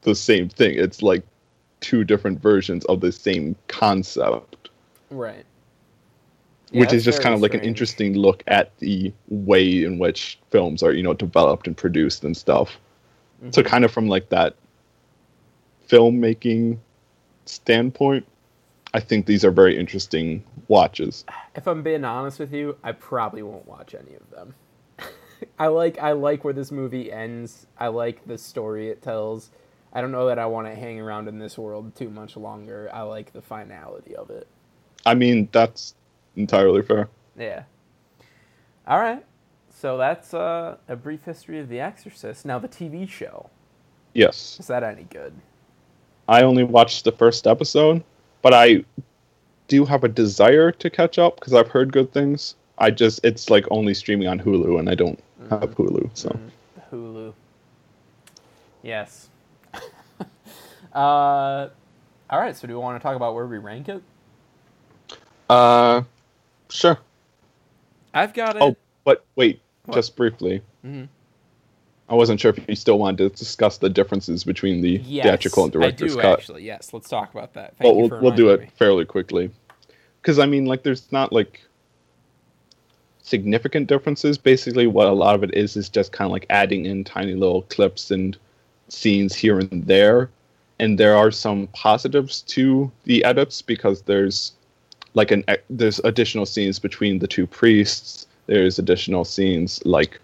the 0.02 0.16
same 0.16 0.50
thing. 0.50 0.78
It's 0.78 1.02
like 1.02 1.24
two 1.82 2.04
different 2.04 2.42
versions 2.42 2.84
of 2.86 3.02
the 3.02 3.12
same 3.12 3.56
concept 3.68 4.70
Right. 5.12 5.46
which 6.72 6.92
is 6.94 7.06
just 7.06 7.22
kind 7.22 7.36
of 7.36 7.42
like 7.42 7.54
an 7.54 7.60
interesting 7.62 8.16
look 8.18 8.44
at 8.48 8.76
the 8.80 9.14
way 9.30 9.84
in 9.84 10.00
which 10.00 10.40
films 10.50 10.82
are 10.82 10.94
you 10.94 11.04
know 11.04 11.14
developed 11.14 11.68
and 11.68 11.78
produced 11.78 12.24
and 12.24 12.36
stuff 12.36 12.78
so 13.52 13.62
Mm-hmm. 13.62 13.70
kind 13.70 13.86
of 13.86 13.92
from 13.92 14.08
like 14.08 14.30
that 14.30 14.56
filmmaking 15.88 16.78
standpoint 17.46 18.26
i 18.96 19.00
think 19.00 19.26
these 19.26 19.43
are 19.46 19.52
very 19.52 19.78
interesting 19.78 20.43
watches 20.68 21.26
If 21.56 21.68
I'm 21.68 21.84
being 21.84 22.04
honest 22.06 22.39
with 22.39 22.52
you, 22.54 22.78
I 22.84 22.91
probably 22.93 23.43
won't 23.43 23.68
watch 23.68 23.93
any 23.93 24.16
of 24.16 24.30
them. 24.36 24.56
I 25.60 25.68
like 25.68 25.98
I 26.00 26.12
like 26.14 26.43
where 26.43 26.54
this 26.54 26.72
movie 26.72 27.12
ends. 27.12 27.68
I 27.78 27.88
like 27.88 28.26
the 28.26 28.38
story 28.38 28.89
it 28.89 29.02
tells. 29.02 29.52
I 29.93 30.02
don't 30.02 30.12
know 30.12 30.28
that 30.28 30.39
I 30.39 30.46
want 30.48 30.68
to 30.68 30.76
hang 30.76 31.00
around 31.00 31.28
in 31.30 31.38
this 31.39 31.58
world 31.58 31.96
too 31.96 32.10
much 32.10 32.36
longer. 32.36 32.89
I 32.93 33.02
like 33.04 33.32
the 33.34 33.41
finality 33.41 34.16
of 34.16 34.30
it. 34.39 34.48
i 35.06 35.14
mean 35.14 35.48
that's 35.52 35.96
entirely 36.36 36.82
fair 36.82 37.08
Yeah. 37.38 37.64
All 38.88 39.00
right. 39.00 39.24
So 39.70 39.98
that's 39.98 40.34
uh, 40.34 40.78
a 40.88 40.96
brief 40.96 41.24
history 41.26 41.60
of 41.60 41.68
The 41.70 41.80
Exorcist. 41.80 42.46
Now 42.46 42.60
the 42.60 42.70
TV 42.80 43.08
show. 43.20 43.50
yes 44.14 44.58
Is 44.60 44.68
that 44.68 44.84
any 44.84 45.04
good? 45.20 45.34
i 46.28 46.41
only 46.50 46.64
watched 46.78 47.04
the 47.06 47.12
first 47.12 47.46
episode 47.48 48.04
but 48.46 48.54
i 48.54 48.86
do 49.68 49.86
have 49.86 50.04
a 50.04 50.08
desire 50.08 50.72
to 50.72 50.88
catch 50.88 51.18
up 51.18 51.36
because 51.39 51.52
i've 51.56 51.68
heard 51.68 51.91
good 51.91 52.14
things 52.14 52.54
i 52.78 52.91
just 52.91 53.20
it's 53.26 53.50
like 53.50 53.66
only 53.72 53.91
streaming 53.91 54.28
on 54.28 54.39
hulu 54.39 54.78
and 54.78 54.88
i 54.88 54.93
don't 54.93 55.20
have 55.50 55.76
hulu 55.76 56.08
so 56.14 56.38
Hulu. 56.91 57.34
Yes. 58.84 59.28
uh, 60.93 61.68
all 62.30 62.39
right. 62.39 62.56
So 62.56 62.68
do 62.68 62.74
we 62.74 62.80
want 62.80 63.00
to 63.00 63.04
talk 63.04 63.16
about 63.16 63.34
where 63.34 63.48
we 63.48 63.58
rank 63.58 63.89
it? 63.89 64.02
uh 65.50 66.04
sure 66.70 67.00
I've 68.14 68.34
got 68.34 68.56
it. 68.56 68.62
Oh, 68.62 68.76
but 69.04 69.26
wait, 69.36 69.62
What? 69.86 69.96
just 69.96 70.16
briefly. 70.16 70.62
Mhm. 70.86 71.08
I 72.08 72.14
wasn't 72.14 72.39
sure 72.39 72.53
if 72.56 72.70
you 72.70 72.76
still 72.76 72.99
wanted 72.99 73.18
to 73.18 73.30
discuss 73.30 73.80
the 73.80 73.89
differences 73.89 74.43
between 74.43 74.82
the 74.82 75.01
yes, 75.03 75.24
theatrical 75.24 75.64
and 75.64 75.74
director's 75.74 76.14
I 76.14 76.16
do 76.18 76.22
cut. 76.22 76.39
actually. 76.39 76.64
Yes. 76.64 76.93
Let's 76.93 77.10
talk 77.10 77.34
about 77.34 77.53
that. 77.53 77.76
Thank 77.78 77.95
Well, 77.95 78.03
you 78.03 78.10
we'll, 78.12 78.22
we'll 78.22 78.36
do 78.36 78.49
it 78.49 78.62
me. 78.62 78.70
fairly 78.78 79.06
quickly. 79.06 79.49
Because, 80.22 80.38
I 80.38 80.45
mean, 80.45 80.66
like, 80.66 80.84
there's 80.84 81.12
not, 81.12 81.34
like, 81.34 81.62
significant 83.24 83.88
differences. 83.88 84.38
Basically, 84.38 84.86
what 84.86 85.08
a 85.08 85.12
lot 85.14 85.34
of 85.36 85.43
it 85.43 85.53
is, 85.56 85.76
is 85.76 85.89
just 85.89 86.12
kind 86.12 86.28
of 86.28 86.32
like 86.32 86.45
adding 86.49 86.86
in 86.86 87.03
tiny 87.03 87.34
little 87.34 87.64
clips 87.64 88.12
and 88.12 88.38
scenes 88.88 89.34
here 89.36 89.60
and 89.60 89.86
there. 89.88 90.30
And 90.80 90.99
there 90.99 91.16
are 91.16 91.32
some 91.32 91.68
positives 91.74 92.41
to 92.43 92.91
the 93.06 93.24
edits 93.24 93.62
because 93.62 94.03
there's 94.03 94.51
like 95.16 95.32
an 95.32 95.43
there's 95.70 95.99
additional 95.99 96.45
scenes 96.45 96.78
between 96.80 97.20
the 97.20 97.28
two 97.28 97.47
priests. 97.47 98.28
There's 98.45 98.78
additional 98.78 99.26
scenes 99.26 99.84
like 99.86 100.20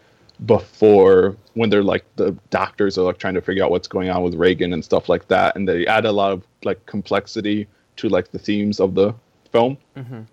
before 0.45 1.35
when 1.53 1.69
they're 1.69 1.83
like 1.83 2.03
the 2.15 2.35
doctors 2.49 2.97
are 2.97 3.03
like 3.03 3.17
trying 3.17 3.35
to 3.35 3.41
figure 3.41 3.63
out 3.63 3.71
what's 3.71 3.87
going 3.87 4.09
on 4.09 4.23
with 4.23 4.35
Regan 4.35 4.73
and 4.73 4.83
stuff 4.83 5.09
like 5.09 5.27
that, 5.27 5.55
and 5.55 5.67
they 5.67 5.85
add 5.85 6.05
a 6.05 6.11
lot 6.11 6.31
of 6.31 6.43
like 6.63 6.83
complexity 6.85 7.67
to 7.97 8.09
like 8.09 8.31
the 8.31 8.39
themes 8.39 8.79
of 8.79 8.95
the 8.95 9.13
film. 9.51 9.77
Mhm. 9.95 10.25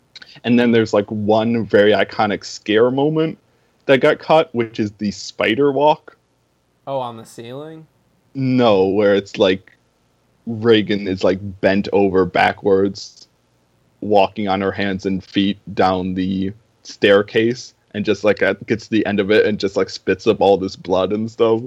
And 0.44 0.59
then 0.59 0.72
there's 0.72 0.92
like 0.92 1.11
one 1.11 1.64
very 1.64 1.92
iconic 1.92 2.44
scare 2.44 2.90
moment 2.90 3.38
that 3.86 4.00
got 4.00 4.18
cut, 4.18 4.54
which 4.54 4.80
is 4.80 4.92
the 4.92 5.11
spider 5.11 5.72
walk. 5.72 6.16
Oh, 6.86 6.98
on 6.98 7.16
the 7.16 7.24
ceiling. 7.24 7.86
No, 8.34 8.86
where 8.86 9.14
it's 9.14 9.38
like 9.38 9.72
Regan 10.46 11.06
is 11.06 11.24
like 11.24 11.38
bent 11.61 11.88
over 11.92 12.24
backwards, 12.24 13.28
walking 14.00 14.48
on 14.48 14.61
her 14.61 14.72
hands 14.72 15.04
and 15.04 15.22
feet 15.22 15.59
down 15.74 16.14
the 16.14 16.52
staircase, 16.82 17.74
and 17.95 18.05
just 18.05 18.24
like 18.24 18.39
gets 18.66 18.84
to 18.84 18.91
the 18.91 19.05
end 19.07 19.20
of 19.20 19.30
it 19.30 19.47
and 19.47 19.59
just 19.59 19.76
like 19.76 19.91
spits 19.91 20.26
up 20.26 20.41
all 20.41 20.57
this 20.57 20.76
blood 20.76 21.12
and 21.12 21.30
stuff. 21.30 21.62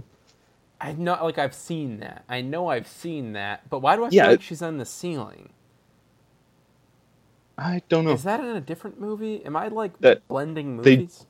I 0.80 0.94
know, 0.94 1.18
like 1.24 1.38
I've 1.38 1.54
seen 1.54 2.00
that. 2.00 2.24
I 2.28 2.42
know 2.42 2.68
I've 2.70 2.88
seen 2.88 3.34
that, 3.34 3.70
but 3.70 3.80
why 3.80 3.96
do 3.96 4.04
I 4.06 4.10
Yeah, 4.12 4.24
feel 4.24 4.32
like 4.32 4.42
she's 4.42 4.62
on 4.62 4.78
the 4.78 4.86
ceiling? 4.86 5.50
I 7.58 7.82
don't 7.90 8.06
know. 8.06 8.14
Is 8.14 8.24
that 8.24 8.40
in 8.40 8.48
a 8.56 8.62
different 8.62 9.00
movie? 9.00 9.46
Am 9.46 9.56
I 9.56 9.68
like 9.68 10.00
That- 10.00 10.28
blending 10.28 10.82
they- 10.82 10.98
movies? 10.98 11.26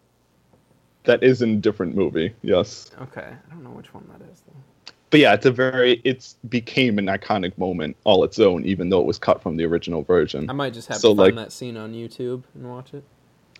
that 1.03 1.23
is 1.23 1.41
in 1.41 1.55
a 1.55 1.57
different 1.57 1.95
movie. 1.95 2.33
Yes, 2.43 2.91
Okay, 3.01 3.21
I 3.21 3.53
don't 3.53 3.63
know 3.63 3.71
which 3.71 3.93
one 3.93 4.07
that 4.11 4.25
is. 4.31 4.41
Though. 4.47 4.93
but 5.09 5.19
yeah, 5.19 5.33
it's 5.33 5.45
a 5.45 5.51
very 5.51 5.99
it's 6.05 6.35
became 6.47 6.97
an 6.99 7.07
iconic 7.07 7.57
moment 7.57 7.97
all 8.05 8.23
its 8.23 8.39
own, 8.39 8.63
even 8.65 8.89
though 8.89 9.01
it 9.01 9.05
was 9.07 9.19
cut 9.19 9.41
from 9.41 9.57
the 9.57 9.65
original 9.65 10.03
version. 10.03 10.49
I 10.49 10.53
might 10.53 10.73
just 10.73 10.87
have 10.87 10.97
So, 10.97 11.09
to 11.13 11.17
find 11.17 11.35
like- 11.35 11.45
that 11.47 11.51
scene 11.51 11.75
on 11.75 11.93
YouTube 11.93 12.43
and 12.55 12.69
watch 12.69 12.93
it. 12.93 13.03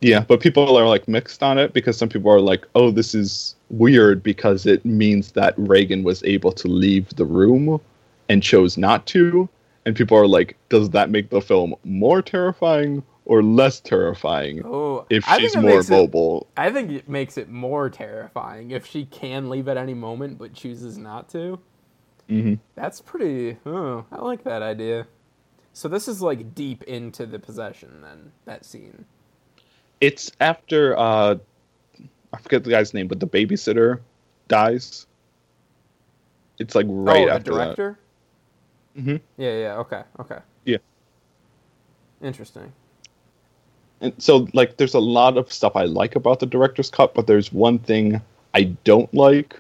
Yeah, 0.01 0.21
but 0.27 0.39
people 0.41 0.75
are 0.77 0.87
like 0.87 1.07
mixed 1.07 1.43
on 1.43 1.57
it 1.59 1.73
because 1.73 1.95
some 1.97 2.09
people 2.09 2.31
are 2.31 2.41
like, 2.41 2.67
"Oh, 2.75 2.89
this 2.91 3.13
is 3.13 3.55
weird 3.69 4.23
because 4.23 4.65
it 4.65 4.83
means 4.83 5.31
that 5.33 5.53
Regan 5.57 6.03
was 6.03 6.23
able 6.23 6.51
to 6.53 6.67
leave 6.67 7.07
the 7.15 7.25
room 7.25 7.79
and 8.27 8.41
chose 8.41 8.77
not 8.77 9.05
to." 9.07 9.47
And 9.85 9.95
people 9.95 10.17
are 10.17 10.27
like, 10.27 10.57
"Does 10.69 10.89
that 10.91 11.09
make 11.11 11.29
the 11.29 11.41
film 11.41 11.75
more 11.83 12.21
terrifying 12.21 13.03
or 13.25 13.43
less 13.43 13.79
terrifying 13.79 14.63
Oh, 14.65 15.05
if 15.11 15.23
she's 15.37 15.55
more 15.55 15.75
makes 15.75 15.89
it- 15.89 15.91
mobile?" 15.93 16.47
I 16.57 16.71
think 16.71 16.91
it 16.91 17.07
makes 17.07 17.37
it 17.37 17.49
more 17.49 17.89
terrifying 17.89 18.71
if 18.71 18.85
she 18.87 19.05
can 19.05 19.49
leave 19.49 19.67
at 19.67 19.77
any 19.77 19.93
moment 19.93 20.39
but 20.39 20.53
chooses 20.53 20.97
not 20.97 21.29
to. 21.29 21.59
hmm 22.27 22.55
That's 22.75 23.01
pretty. 23.01 23.57
Oh, 23.67 24.05
I 24.11 24.19
like 24.21 24.43
that 24.45 24.61
idea. 24.63 25.05
So 25.73 25.87
this 25.87 26.07
is 26.07 26.21
like 26.21 26.55
deep 26.55 26.83
into 26.85 27.25
the 27.27 27.37
possession 27.39 28.01
then 28.01 28.31
that 28.45 28.65
scene. 28.65 29.05
It's 30.01 30.31
after 30.39 30.97
uh, 30.97 31.35
I 32.33 32.37
forget 32.39 32.63
the 32.63 32.71
guy's 32.71 32.93
name, 32.93 33.07
but 33.07 33.19
the 33.19 33.27
babysitter 33.27 33.99
dies. 34.47 35.05
It's 36.59 36.75
like 36.75 36.85
right 36.89 37.23
oh, 37.23 37.25
the 37.27 37.33
after 37.33 37.51
that. 37.55 37.75
director. 37.75 37.99
Mhm. 38.97 39.21
Yeah, 39.37 39.57
yeah. 39.57 39.75
Okay, 39.77 40.03
okay. 40.19 40.39
Yeah. 40.65 40.77
Interesting. 42.21 42.71
And 44.01 44.13
so 44.17 44.47
like 44.53 44.77
there's 44.77 44.95
a 44.95 44.99
lot 44.99 45.37
of 45.37 45.51
stuff 45.51 45.75
I 45.75 45.83
like 45.85 46.15
about 46.15 46.39
the 46.39 46.45
director's 46.45 46.89
cut, 46.89 47.13
but 47.13 47.27
there's 47.27 47.53
one 47.53 47.79
thing 47.79 48.21
I 48.53 48.63
don't 48.83 49.11
like. 49.13 49.59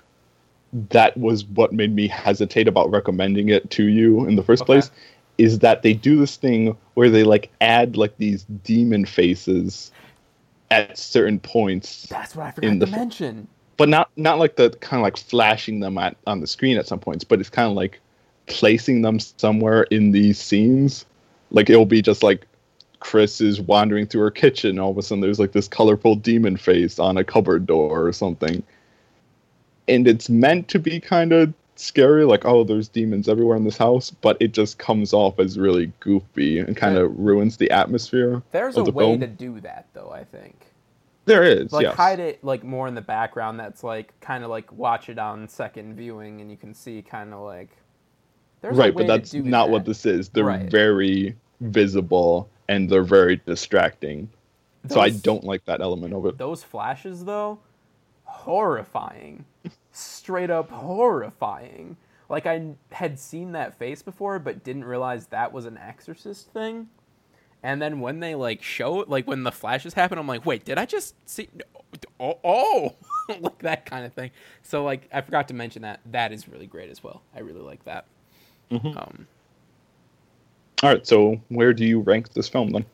That 0.89 1.15
was 1.17 1.45
what 1.45 1.73
made 1.73 1.93
me 1.93 2.07
hesitate 2.07 2.67
about 2.67 2.89
recommending 2.91 3.49
it 3.49 3.69
to 3.71 3.83
you 3.87 4.25
in 4.25 4.35
the 4.35 4.43
first 4.43 4.63
Okay. 4.63 4.67
place. 4.67 4.91
Is 5.37 5.59
that 5.59 5.81
they 5.81 5.93
do 5.93 6.17
this 6.17 6.35
thing 6.37 6.75
where 6.93 7.09
they 7.09 7.23
like 7.23 7.49
add 7.61 7.97
like 7.97 8.15
these 8.17 8.43
demon 8.63 9.05
faces 9.05 9.91
at 10.71 10.97
certain 10.97 11.39
points, 11.39 12.07
That's 12.09 12.35
what 12.35 12.47
I 12.47 12.51
forgot 12.51 12.67
In 12.69 12.79
to 12.79 12.85
the 12.87 12.91
f- 12.91 12.97
mention. 12.97 13.47
but 13.77 13.89
not 13.89 14.09
not 14.17 14.39
like 14.39 14.55
the 14.57 14.71
kind 14.81 14.99
of 15.01 15.03
like 15.03 15.17
flashing 15.17 15.81
them 15.81 15.97
at 15.99 16.17
on 16.27 16.39
the 16.41 16.47
screen 16.47 16.77
at 16.77 16.87
some 16.87 16.99
points, 16.99 17.23
but 17.25 17.39
it's 17.39 17.49
kind 17.49 17.69
of 17.69 17.75
like 17.75 17.99
placing 18.47 19.03
them 19.03 19.19
somewhere 19.19 19.83
in 19.83 20.11
these 20.11 20.39
scenes. 20.39 21.05
Like 21.51 21.69
it'll 21.69 21.85
be 21.85 22.01
just 22.01 22.23
like 22.23 22.47
Chris 23.01 23.41
is 23.41 23.61
wandering 23.61 24.07
through 24.07 24.21
her 24.21 24.31
kitchen. 24.31 24.79
All 24.79 24.91
of 24.91 24.97
a 24.97 25.03
sudden, 25.03 25.21
there's 25.21 25.39
like 25.39 25.53
this 25.53 25.67
colorful 25.67 26.15
demon 26.15 26.57
face 26.57 26.99
on 26.99 27.17
a 27.17 27.23
cupboard 27.23 27.65
door 27.67 28.05
or 28.07 28.13
something, 28.13 28.63
and 29.87 30.07
it's 30.07 30.29
meant 30.29 30.67
to 30.69 30.79
be 30.79 30.99
kind 30.99 31.33
of 31.33 31.53
scary. 31.81 32.25
Like, 32.25 32.45
oh, 32.45 32.63
there's 32.63 32.87
demons 32.87 33.27
everywhere 33.29 33.57
in 33.57 33.63
this 33.63 33.77
house, 33.77 34.09
but 34.11 34.37
it 34.39 34.53
just 34.53 34.77
comes 34.77 35.13
off 35.13 35.39
as 35.39 35.57
really 35.57 35.91
goofy 35.99 36.59
and 36.59 36.75
kind 36.77 36.97
of 36.97 37.17
ruins 37.17 37.57
the 37.57 37.69
atmosphere. 37.71 38.41
There's 38.51 38.77
a 38.77 38.83
the 38.83 38.91
way 38.91 39.05
film. 39.05 39.19
to 39.21 39.27
do 39.27 39.59
that 39.61 39.87
though. 39.93 40.11
I 40.11 40.23
think. 40.23 40.55
There 41.25 41.43
is, 41.43 41.71
like 41.71 41.83
yes. 41.83 41.95
hide 41.95 42.19
it 42.19 42.43
like 42.43 42.63
more 42.63 42.87
in 42.87 42.95
the 42.95 43.01
background 43.01 43.59
that's 43.59 43.83
like 43.83 44.19
kind 44.21 44.43
of 44.43 44.49
like 44.49 44.71
watch 44.73 45.07
it 45.07 45.19
on 45.19 45.47
second 45.47 45.95
viewing 45.95 46.41
and 46.41 46.49
you 46.49 46.57
can 46.57 46.73
see 46.73 47.03
kind 47.03 47.31
of 47.31 47.41
like 47.41 47.69
there's 48.61 48.75
a 48.75 48.79
right, 48.79 48.93
but 48.95 49.05
that's 49.07 49.33
not 49.33 49.67
that. 49.67 49.71
what 49.71 49.85
this 49.85 50.05
is. 50.05 50.29
They're 50.29 50.45
Right. 50.45 50.69
very 50.69 51.35
visible 51.61 52.49
and 52.69 52.89
they're 52.89 53.03
very 53.03 53.35
distracting. 53.45 54.29
so 54.89 54.99
I 54.99 55.11
don't 55.11 55.43
like 55.43 55.63
that 55.65 55.79
element 55.79 56.13
of 56.15 56.25
it. 56.25 56.37
those 56.39 56.63
flashes 56.63 57.23
though 57.23 57.59
horrifying 58.23 59.45
straight 59.91 60.49
up 60.49 60.69
horrifying 60.71 61.97
like 62.29 62.45
i 62.45 62.63
had 62.91 63.19
seen 63.19 63.51
that 63.51 63.77
face 63.77 64.01
before 64.01 64.39
but 64.39 64.63
didn't 64.63 64.85
realize 64.85 65.27
that 65.27 65.51
was 65.51 65.65
an 65.65 65.77
exorcist 65.77 66.47
thing 66.51 66.87
and 67.63 67.81
then 67.81 67.99
when 67.99 68.19
they 68.19 68.33
like 68.35 68.61
show 68.63 69.01
it, 69.01 69.09
like 69.09 69.27
when 69.27 69.43
the 69.43 69.51
flashes 69.51 69.93
happen 69.93 70.17
i'm 70.17 70.27
like 70.27 70.45
wait 70.45 70.63
did 70.65 70.77
i 70.77 70.85
just 70.85 71.15
see 71.29 71.49
oh, 72.19 72.37
oh. 72.43 72.95
like 73.39 73.59
that 73.59 73.85
kind 73.85 74.05
of 74.05 74.13
thing 74.13 74.31
so 74.63 74.83
like 74.83 75.07
i 75.13 75.21
forgot 75.21 75.47
to 75.47 75.53
mention 75.53 75.81
that 75.81 75.99
that 76.05 76.31
is 76.31 76.47
really 76.47 76.67
great 76.67 76.89
as 76.89 77.03
well 77.03 77.21
i 77.35 77.39
really 77.39 77.61
like 77.61 77.83
that 77.85 78.05
Mhm. 78.71 78.95
um 78.97 79.27
All 80.83 80.89
right, 80.89 81.05
so 81.05 81.39
where 81.49 81.73
do 81.73 81.85
you 81.85 81.99
rank 81.99 82.31
this 82.33 82.47
film 82.49 82.69
then? 82.71 82.85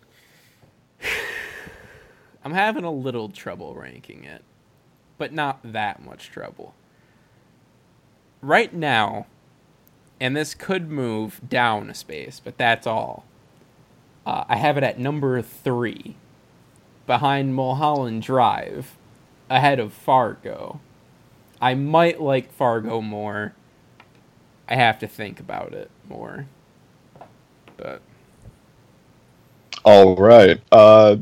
I'm 2.43 2.51
having 2.53 2.83
a 2.83 2.91
little 2.91 3.29
trouble 3.29 3.75
ranking 3.75 4.23
it, 4.23 4.43
but 5.17 5.31
not 5.33 5.59
that 5.71 6.03
much 6.03 6.29
trouble. 6.31 6.73
Right 8.41 8.73
now, 8.73 9.27
and 10.19 10.35
this 10.35 10.53
could 10.53 10.89
move 10.89 11.41
down 11.47 11.89
a 11.89 11.93
space, 11.93 12.41
but 12.43 12.57
that's 12.57 12.87
all. 12.87 13.25
Uh, 14.25 14.43
I 14.49 14.57
have 14.57 14.77
it 14.77 14.83
at 14.83 14.99
number 14.99 15.41
three, 15.41 16.15
behind 17.05 17.55
Mulholland 17.55 18.21
Drive, 18.23 18.97
ahead 19.49 19.79
of 19.79 19.93
Fargo. 19.93 20.79
I 21.61 21.73
might 21.75 22.21
like 22.21 22.51
Fargo 22.51 23.01
more. 23.01 23.53
I 24.67 24.75
have 24.75 24.99
to 24.99 25.07
think 25.07 25.39
about 25.39 25.73
it 25.73 25.89
more. 26.07 26.45
But 27.77 28.01
All 29.83 30.15
right. 30.17 30.59
Uh, 30.71 31.17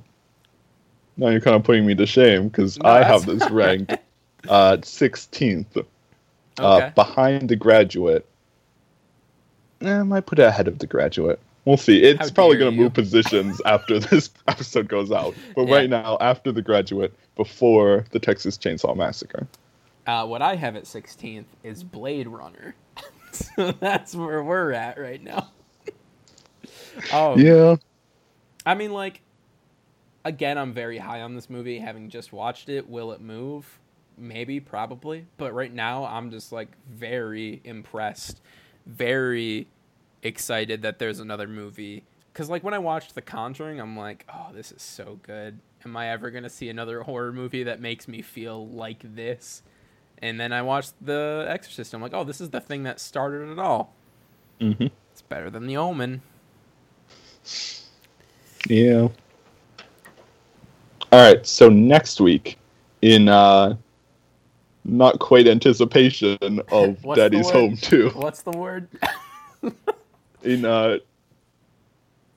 now 1.18 1.30
you're 1.30 1.42
kind 1.42 1.56
of 1.56 1.64
putting 1.64 1.86
me 1.86 1.96
to 1.96 2.06
shame 2.06 2.50
because 2.50 2.80
No, 2.80 2.90
I 2.90 3.04
have 3.04 3.26
this 3.26 3.50
ranked 3.50 3.96
uh, 4.50 4.78
16th, 4.78 5.86
uh, 6.60 6.90
behind 6.92 7.50
The 7.50 7.56
Graduate. 7.56 8.26
Eh, 9.82 10.00
I 10.00 10.04
might 10.04 10.26
put 10.26 10.40
it 10.40 10.44
ahead 10.44 10.68
of 10.68 10.80
The 10.80 10.88
Graduate. 10.88 11.40
We'll 11.66 11.78
see. 11.78 12.02
It's 12.04 12.30
How 12.30 12.34
probably 12.34 12.58
going 12.58 12.72
to 12.76 12.78
move 12.80 12.94
positions 12.94 13.60
after 13.66 14.00
this 14.00 14.30
episode 14.48 14.88
goes 14.88 15.12
out. 15.12 15.34
But 15.56 15.68
Yeah. 15.68 15.76
right 15.76 15.90
now, 15.90 16.18
after 16.22 16.52
The 16.52 16.62
Graduate, 16.62 17.14
before 17.36 18.06
the 18.12 18.20
Texas 18.20 18.58
Chainsaw 18.58 18.96
Massacre. 18.96 19.48
Uh, 20.08 20.26
what 20.28 20.42
I 20.42 20.56
have 20.56 20.76
at 20.76 20.84
16th 20.84 21.46
is 21.64 21.84
Blade 21.84 22.28
Runner. 22.28 22.76
so 23.32 23.72
that's 23.72 24.14
where 24.16 24.44
we're 24.44 24.72
at 24.72 25.00
right 25.00 25.22
now. 25.22 25.50
oh. 27.12 27.38
Yeah. 27.38 27.76
I 28.66 28.76
mean, 28.76 28.94
like, 28.94 29.22
again, 30.24 30.58
I'm 30.58 30.74
very 30.74 31.00
high 31.00 31.22
on 31.22 31.34
this 31.36 31.50
movie. 31.50 31.80
Having 31.80 32.10
just 32.10 32.32
watched 32.32 32.70
it, 32.70 32.88
will 32.88 33.12
it 33.12 33.22
move? 33.22 33.80
Maybe, 34.18 34.60
probably. 34.60 35.26
But 35.38 35.54
right 35.54 35.74
now, 35.74 36.06
I'm 36.06 36.32
just, 36.32 36.52
like, 36.52 36.70
very 36.90 37.62
impressed, 37.64 38.42
very 38.86 39.68
excited 40.24 40.82
that 40.84 41.00
there's 41.00 41.20
another 41.20 41.48
movie. 41.48 42.04
Because, 42.34 42.50
like, 42.50 42.64
when 42.64 42.74
I 42.74 42.80
watched 42.80 43.16
The 43.16 43.22
Conjuring, 43.22 43.80
I'm 43.80 43.98
like, 43.98 44.26
oh, 44.34 44.48
this 44.54 44.72
is 44.72 44.82
so 44.82 45.20
good. 45.24 45.60
Am 45.86 45.96
I 45.96 46.10
ever 46.10 46.32
going 46.32 46.44
to 46.44 46.50
see 46.50 46.70
another 46.70 47.02
horror 47.04 47.32
movie 47.34 47.64
that 47.64 47.80
makes 47.82 48.08
me 48.08 48.22
feel 48.22 48.68
like 48.68 49.00
this? 49.16 49.64
And 50.22 50.40
then 50.40 50.52
I 50.54 50.62
watched 50.62 50.94
The 51.02 51.46
Exorcist. 51.48 51.94
I'm 51.94 52.02
like, 52.02 52.14
oh, 52.14 52.24
this 52.24 52.42
is 52.42 52.50
the 52.50 52.62
thing 52.62 52.84
that 52.84 53.00
started 53.00 53.52
it 53.52 53.60
all. 53.60 53.94
hmm 54.60 54.88
It's 55.12 55.22
better 55.22 55.50
than 55.50 55.68
The 55.68 55.78
Omen. 55.78 56.22
Yeah. 58.68 59.08
All 61.12 61.22
right. 61.22 61.46
So 61.46 61.70
next 61.70 62.20
week, 62.20 62.58
in 63.02 63.30
uh, 63.30 63.76
not 64.86 65.20
quite 65.20 65.48
anticipation 65.48 66.62
of 66.72 67.02
Daddy's? 67.16 67.50
Home 67.50 67.76
too, 67.76 68.10
What's 68.12 68.44
the 68.44 68.52
word? 68.52 68.88
in 70.44 70.64
uh, 70.64 71.00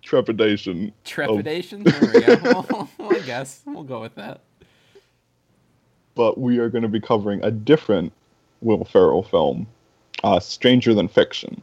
trepidation. 0.02 0.92
Trepidation. 1.04 1.84
There 1.84 2.00
we 2.00 2.20
go. 2.20 2.64
well, 2.98 3.10
I 3.10 3.20
guess 3.20 3.62
we'll 3.66 3.84
go 3.84 4.00
with 4.00 4.14
that. 4.16 4.40
But 6.14 6.38
we 6.38 6.58
are 6.58 6.68
going 6.68 6.82
to 6.82 6.88
be 6.88 7.00
covering 7.00 7.44
a 7.44 7.50
different 7.50 8.12
Will 8.60 8.84
Ferrell 8.84 9.22
film, 9.22 9.68
uh, 10.24 10.40
Stranger 10.40 10.94
Than 10.94 11.06
Fiction. 11.06 11.62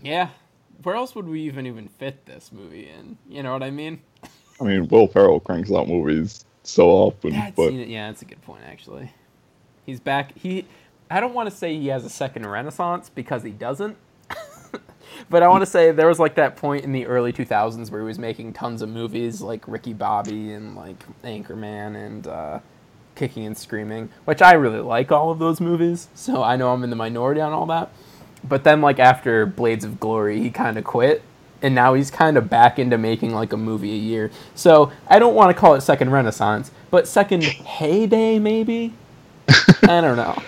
Yeah. 0.00 0.28
Where 0.82 0.94
else 0.94 1.14
would 1.14 1.26
we 1.26 1.40
even 1.42 1.66
even 1.66 1.88
fit 1.88 2.26
this 2.26 2.52
movie 2.52 2.88
in? 2.88 3.16
You 3.28 3.42
know 3.42 3.52
what 3.52 3.62
I 3.62 3.70
mean? 3.70 4.00
I 4.60 4.64
mean, 4.64 4.86
Will 4.88 5.08
Ferrell 5.08 5.40
cranks 5.40 5.72
out 5.72 5.88
movies 5.88 6.44
so 6.62 6.90
often, 6.90 7.32
That's, 7.32 7.56
but 7.56 7.72
yeah, 7.72 8.08
that's 8.08 8.22
a 8.22 8.26
good 8.26 8.42
point 8.42 8.62
actually. 8.66 9.10
He's 9.84 10.00
back. 10.00 10.36
He, 10.36 10.66
I 11.10 11.20
don't 11.20 11.34
want 11.34 11.50
to 11.50 11.54
say 11.54 11.76
he 11.78 11.88
has 11.88 12.04
a 12.04 12.10
second 12.10 12.46
renaissance 12.46 13.10
because 13.10 13.42
he 13.42 13.50
doesn't. 13.50 13.96
but 15.30 15.42
I 15.42 15.48
want 15.48 15.62
to 15.62 15.66
say 15.66 15.92
there 15.92 16.08
was 16.08 16.18
like 16.18 16.34
that 16.36 16.56
point 16.56 16.84
in 16.84 16.92
the 16.92 17.06
early 17.06 17.32
2000s 17.32 17.90
where 17.90 18.00
he 18.00 18.06
was 18.06 18.18
making 18.18 18.52
tons 18.52 18.82
of 18.82 18.88
movies 18.88 19.40
like 19.40 19.66
Ricky 19.68 19.92
Bobby 19.92 20.52
and 20.52 20.74
like 20.74 21.04
Anchorman 21.22 21.96
and 21.96 22.26
uh, 22.26 22.60
Kicking 23.14 23.46
and 23.46 23.56
Screaming, 23.56 24.08
which 24.24 24.42
I 24.42 24.54
really 24.54 24.80
like 24.80 25.12
all 25.12 25.30
of 25.30 25.38
those 25.38 25.60
movies. 25.60 26.08
So 26.14 26.42
I 26.42 26.56
know 26.56 26.72
I'm 26.72 26.82
in 26.82 26.90
the 26.90 26.96
minority 26.96 27.40
on 27.40 27.52
all 27.52 27.66
that. 27.66 27.90
But 28.46 28.64
then 28.64 28.80
like 28.80 28.98
after 28.98 29.46
Blades 29.46 29.84
of 29.84 30.00
Glory, 30.00 30.40
he 30.40 30.50
kind 30.50 30.76
of 30.76 30.84
quit. 30.84 31.22
And 31.62 31.74
now 31.74 31.94
he's 31.94 32.10
kind 32.10 32.36
of 32.36 32.50
back 32.50 32.78
into 32.78 32.98
making 32.98 33.32
like 33.32 33.52
a 33.52 33.56
movie 33.56 33.92
a 33.92 33.98
year. 33.98 34.30
So 34.54 34.92
I 35.08 35.18
don't 35.18 35.34
want 35.34 35.54
to 35.54 35.58
call 35.58 35.74
it 35.74 35.80
second 35.80 36.10
renaissance, 36.10 36.70
but 36.90 37.08
second 37.08 37.42
heyday 37.42 38.38
maybe. 38.38 38.92
I 39.48 40.00
don't 40.00 40.16
know. 40.16 40.42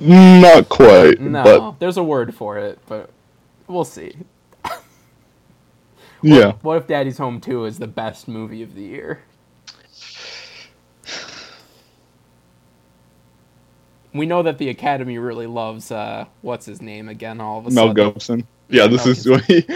Not 0.00 0.68
quite. 0.68 1.20
No, 1.20 1.42
but... 1.42 1.80
there's 1.80 1.96
a 1.96 2.04
word 2.04 2.34
for 2.34 2.58
it, 2.58 2.78
but 2.86 3.10
we'll 3.66 3.84
see. 3.84 4.16
what, 4.62 4.82
yeah. 6.22 6.52
What 6.62 6.76
if 6.76 6.86
Daddy's 6.86 7.18
Home 7.18 7.40
2 7.40 7.64
is 7.64 7.78
the 7.78 7.86
best 7.86 8.28
movie 8.28 8.62
of 8.62 8.74
the 8.74 8.82
year? 8.82 9.22
We 14.12 14.26
know 14.26 14.42
that 14.44 14.58
the 14.58 14.68
Academy 14.68 15.18
really 15.18 15.46
loves 15.46 15.90
uh, 15.90 16.26
what's 16.42 16.66
his 16.66 16.80
name 16.80 17.08
again. 17.08 17.40
All 17.40 17.58
of 17.58 17.66
a 17.66 17.70
Mel 17.70 17.88
sudden, 17.88 18.12
Gibson. 18.12 18.46
Yeah, 18.68 18.86
this 18.86 19.04
Mel 19.04 19.12
is 19.12 19.28
what 19.28 19.44
he, 19.46 19.66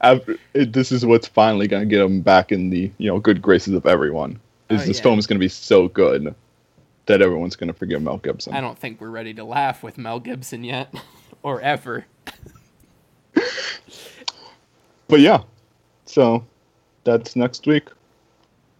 after, 0.00 0.36
it, 0.54 0.72
this 0.72 0.90
is 0.90 1.06
what's 1.06 1.28
finally 1.28 1.68
going 1.68 1.84
to 1.84 1.88
get 1.88 2.04
him 2.04 2.20
back 2.20 2.50
in 2.50 2.70
the 2.70 2.90
you 2.98 3.08
know 3.08 3.20
good 3.20 3.40
graces 3.40 3.74
of 3.74 3.86
everyone. 3.86 4.40
Is 4.70 4.82
oh, 4.82 4.86
this 4.86 4.96
yeah. 4.98 5.02
film 5.04 5.18
is 5.20 5.26
going 5.28 5.38
to 5.38 5.44
be 5.44 5.48
so 5.48 5.86
good? 5.86 6.34
That 7.06 7.22
everyone's 7.22 7.56
gonna 7.56 7.72
forgive 7.72 8.02
Mel 8.02 8.18
Gibson. 8.18 8.54
I 8.54 8.60
don't 8.60 8.78
think 8.78 9.00
we're 9.00 9.10
ready 9.10 9.34
to 9.34 9.44
laugh 9.44 9.82
with 9.82 9.98
Mel 9.98 10.20
Gibson 10.20 10.64
yet, 10.64 10.94
or 11.42 11.60
ever. 11.60 12.06
But 15.08 15.20
yeah, 15.20 15.42
so 16.06 16.42
that's 17.04 17.36
next 17.36 17.66
week. 17.66 17.88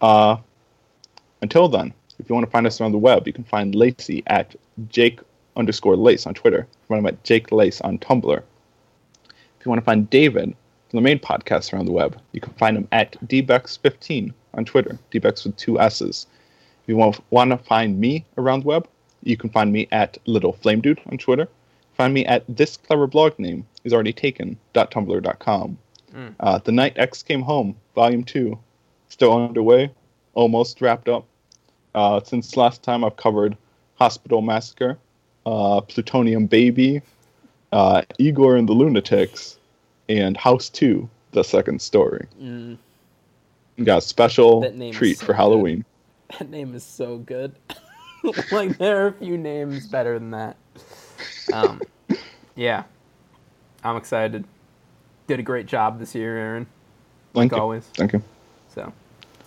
Uh, 0.01 0.39
until 1.43 1.68
then, 1.68 1.93
if 2.18 2.29
you 2.29 2.35
want 2.35 2.47
to 2.47 2.51
find 2.51 2.66
us 2.66 2.81
around 2.81 2.93
the 2.93 2.99
web, 2.99 3.27
you 3.27 3.35
can 3.35 3.45
find 3.45 3.75
Lacey 3.75 4.23
at 4.29 4.57
Jake 4.89 5.20
underscore 5.57 5.97
Lace 5.97 6.27
on 6.27 6.33
Twitter. 6.33 6.66
Find 6.89 7.01
him 7.01 7.07
at 7.07 7.23
Jake 7.25 7.53
Lace 7.53 7.81
on 7.83 7.99
Tumblr. 7.99 8.39
If 8.39 9.66
you 9.66 9.68
want 9.68 9.81
to 9.81 9.85
find 9.85 10.09
David 10.09 10.57
from 10.89 10.97
the 10.97 11.03
main 11.03 11.18
podcast 11.18 11.73
around 11.73 11.85
the 11.85 11.93
web, 11.93 12.18
you 12.33 12.41
can 12.41 12.55
find 12.55 12.77
him 12.77 12.89
at 12.93 13.12
dbex15 13.29 14.33
on 14.55 14.64
Twitter. 14.64 14.99
dbex 15.12 15.45
with 15.45 15.57
two 15.57 15.79
S's. 15.79 16.27
If 16.83 16.89
you 16.89 16.97
want, 16.97 17.20
want 17.30 17.51
to 17.53 17.59
find 17.59 17.99
me 17.99 18.24
around 18.37 18.64
the 18.64 18.68
web, 18.68 18.89
you 19.22 19.37
can 19.37 19.51
find 19.51 19.72
me 19.72 19.87
at 19.93 20.18
Little 20.26 20.53
Flame 20.53 20.80
Dude 20.80 21.01
on 21.11 21.18
Twitter. 21.18 21.49
Find 21.95 22.12
me 22.12 22.26
at 22.26 22.45
this 22.49 22.76
clever 22.76 23.07
blog 23.07 23.39
name 23.39 23.66
is 23.85 23.93
already 23.93 24.12
taken. 24.12 24.59
.tumblr.com. 24.74 25.78
Mm. 26.12 26.35
Uh, 26.41 26.59
the 26.59 26.72
Night 26.72 26.95
X 26.97 27.22
Came 27.22 27.43
Home, 27.43 27.76
Volume 27.95 28.24
2, 28.24 28.59
still 29.09 29.33
underway, 29.33 29.93
almost 30.35 30.80
wrapped 30.80 31.09
up. 31.09 31.24
Uh, 31.95 32.20
since 32.24 32.57
last 32.57 32.83
time, 32.83 33.05
I've 33.05 33.16
covered 33.16 33.57
Hospital 33.97 34.43
Massacre, 34.43 34.99
uh, 35.47 35.80
Plutonium 35.83 36.47
Baby, 36.47 37.03
uh, 37.70 38.03
Igor 38.18 38.57
and 38.57 38.68
the 38.68 38.72
Lunatics, 38.72 39.59
and 40.09 40.37
House 40.37 40.68
2, 40.70 41.09
the 41.33 41.45
second 41.45 41.80
story. 41.80 42.26
Mm, 42.41 42.76
got 43.85 43.99
a 43.99 44.01
special 44.01 44.61
That 44.61 44.76
name 44.76 44.91
is 44.91 44.97
treat 44.97 45.18
so 45.18 45.26
for. 45.26 45.35
Halloween. 45.35 45.85
That 46.39 46.51
name 46.51 46.74
is 46.74 46.85
so 46.85 47.18
good. 47.18 47.55
like 48.51 48.78
there 48.78 49.05
are 49.05 49.09
a 49.09 49.12
few 49.12 49.39
names 49.39 49.87
better 49.87 50.18
than 50.18 50.30
that. 50.33 50.57
Um, 51.51 51.83
yeah, 52.57 52.85
I'm 53.85 53.97
excited. 53.97 54.45
Did 55.26 55.41
a 55.41 55.43
great 55.43 55.66
job 55.66 55.99
this 55.99 56.14
year, 56.14 56.37
Aaron. 56.37 56.66
Thank 57.35 57.53
like 57.53 57.57
you. 57.57 57.62
always. 57.62 57.87
Thank 57.97 58.12
you. 58.14 58.22
So 58.74 58.93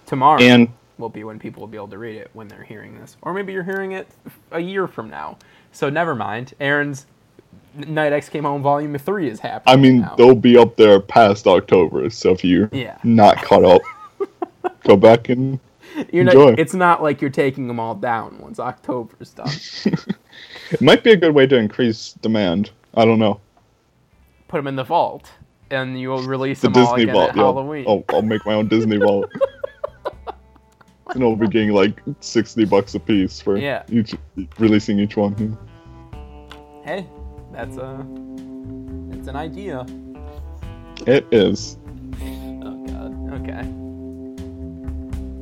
tomorrow 0.06 0.42
And 0.42 0.70
will 0.98 1.10
be 1.10 1.24
when 1.24 1.40
people 1.40 1.62
will 1.62 1.68
be 1.68 1.78
able 1.78 1.88
to 1.90 1.98
read 1.98 2.16
it 2.18 2.30
when 2.34 2.48
they're 2.48 2.64
hearing 2.64 3.00
this, 3.00 3.18
or 3.22 3.34
maybe 3.34 3.54
you're 3.54 3.64
hearing 3.64 3.92
it 3.94 4.08
a 4.52 4.60
year 4.60 4.88
from 4.88 5.10
now. 5.10 5.38
So 5.72 5.90
never 5.90 6.16
mind. 6.16 6.54
Aaron's 6.60 7.06
Night 7.76 8.14
X 8.14 8.30
came 8.30 8.44
home 8.46 8.62
volume 8.62 8.98
three 8.98 9.30
is 9.30 9.40
happening. 9.42 9.74
I 9.74 9.76
mean, 9.82 10.02
now. 10.02 10.16
they'll 10.16 10.36
be 10.36 10.58
up 10.58 10.78
there 10.78 11.00
past 11.00 11.48
October, 11.48 12.10
so 12.10 12.32
if 12.32 12.44
you're 12.44 12.70
Yeah. 12.72 12.98
not 13.04 13.38
caught 13.38 13.66
up, 13.66 13.82
go 14.84 14.96
back 14.96 15.30
and 15.30 15.60
you're 16.12 16.24
enjoy. 16.26 16.50
not, 16.52 16.60
it's 16.60 16.74
not 16.74 17.02
like 17.04 17.22
you're 17.22 17.30
taking 17.30 17.68
them 17.68 17.80
all 17.80 17.96
down 17.96 18.40
once 18.40 18.60
October's 18.60 19.32
done. 19.32 19.50
it 20.72 20.82
might 20.82 21.04
be 21.04 21.12
a 21.12 21.18
good 21.18 21.34
way 21.34 21.48
to 21.48 21.56
increase 21.58 22.14
demand. 22.22 22.72
I 22.96 23.06
don't 23.06 23.20
know. 23.20 23.40
Put 24.48 24.58
them 24.58 24.68
in 24.68 24.76
the 24.76 24.84
vault, 24.84 25.32
and 25.72 26.00
you'll 26.00 26.24
release 26.24 26.62
The 26.62 26.70
them 26.70 26.84
all 26.86 26.96
Disney 26.96 27.04
again 27.04 27.16
Vault. 27.16 27.30
at 27.32 27.36
Yeah. 27.36 27.44
Halloween. 27.44 27.86
I'll, 27.88 28.04
I'll 28.10 28.22
make 28.22 28.46
my 28.46 28.54
own 28.54 28.68
Disney 28.68 28.98
Vault. 28.98 29.30
and 31.10 31.24
I'll 31.24 31.36
be 31.36 31.48
getting 31.48 31.72
like 31.72 32.02
60 32.20 32.66
bucks 32.66 32.96
a 32.96 33.00
piece 33.00 33.40
for 33.42 33.58
Yeah. 33.58 33.84
each 33.90 34.16
releasing 34.60 35.00
each 35.00 35.16
one. 35.18 35.58
Hey, 36.84 37.08
that's 37.52 37.78
uh, 37.78 37.82
a 37.82 39.18
it's 39.18 39.28
an 39.28 39.36
idea. 39.36 39.86
It 41.08 41.26
is. 41.32 41.78
Oh 42.64 42.86
god. 42.86 43.42
Okay. 43.42 43.85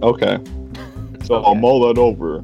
Okay. 0.04 0.38
So 1.24 1.36
I'll 1.36 1.56
mull 1.56 1.88
that 1.88 1.98
over 1.98 2.44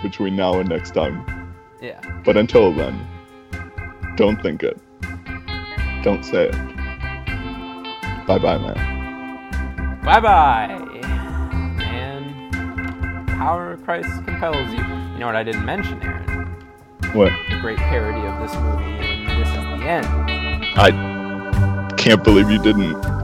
between 0.00 0.36
now 0.36 0.60
and 0.60 0.68
next 0.68 0.94
time. 0.94 1.54
Yeah. 1.82 2.00
But 2.24 2.36
until 2.36 2.72
then, 2.72 3.04
don't 4.14 4.40
think 4.40 4.62
it. 4.62 4.78
Don't 6.04 6.24
say 6.24 6.48
it. 6.48 6.52
Bye 8.26 8.38
bye, 8.38 8.58
man. 8.58 10.00
Bye 10.04 10.20
bye. 10.20 11.00
And 11.80 13.28
power 13.28 13.72
of 13.72 13.82
Christ 13.82 14.08
compels 14.24 14.70
you. 14.70 14.78
You 14.78 15.18
know 15.18 15.26
what 15.26 15.34
I 15.34 15.42
didn't 15.42 15.64
mention, 15.64 16.00
Aaron? 16.02 16.46
What? 17.12 17.32
The 17.50 17.58
great 17.60 17.78
parody 17.78 18.24
of 18.24 18.40
this 18.40 18.54
movie, 18.60 18.84
and 18.84 19.40
this 19.40 19.48
is 19.48 19.54
the 19.54 19.84
end. 19.84 20.06
I 20.76 21.92
can't 21.96 22.22
believe 22.22 22.48
you 22.50 22.62
didn't. 22.62 23.19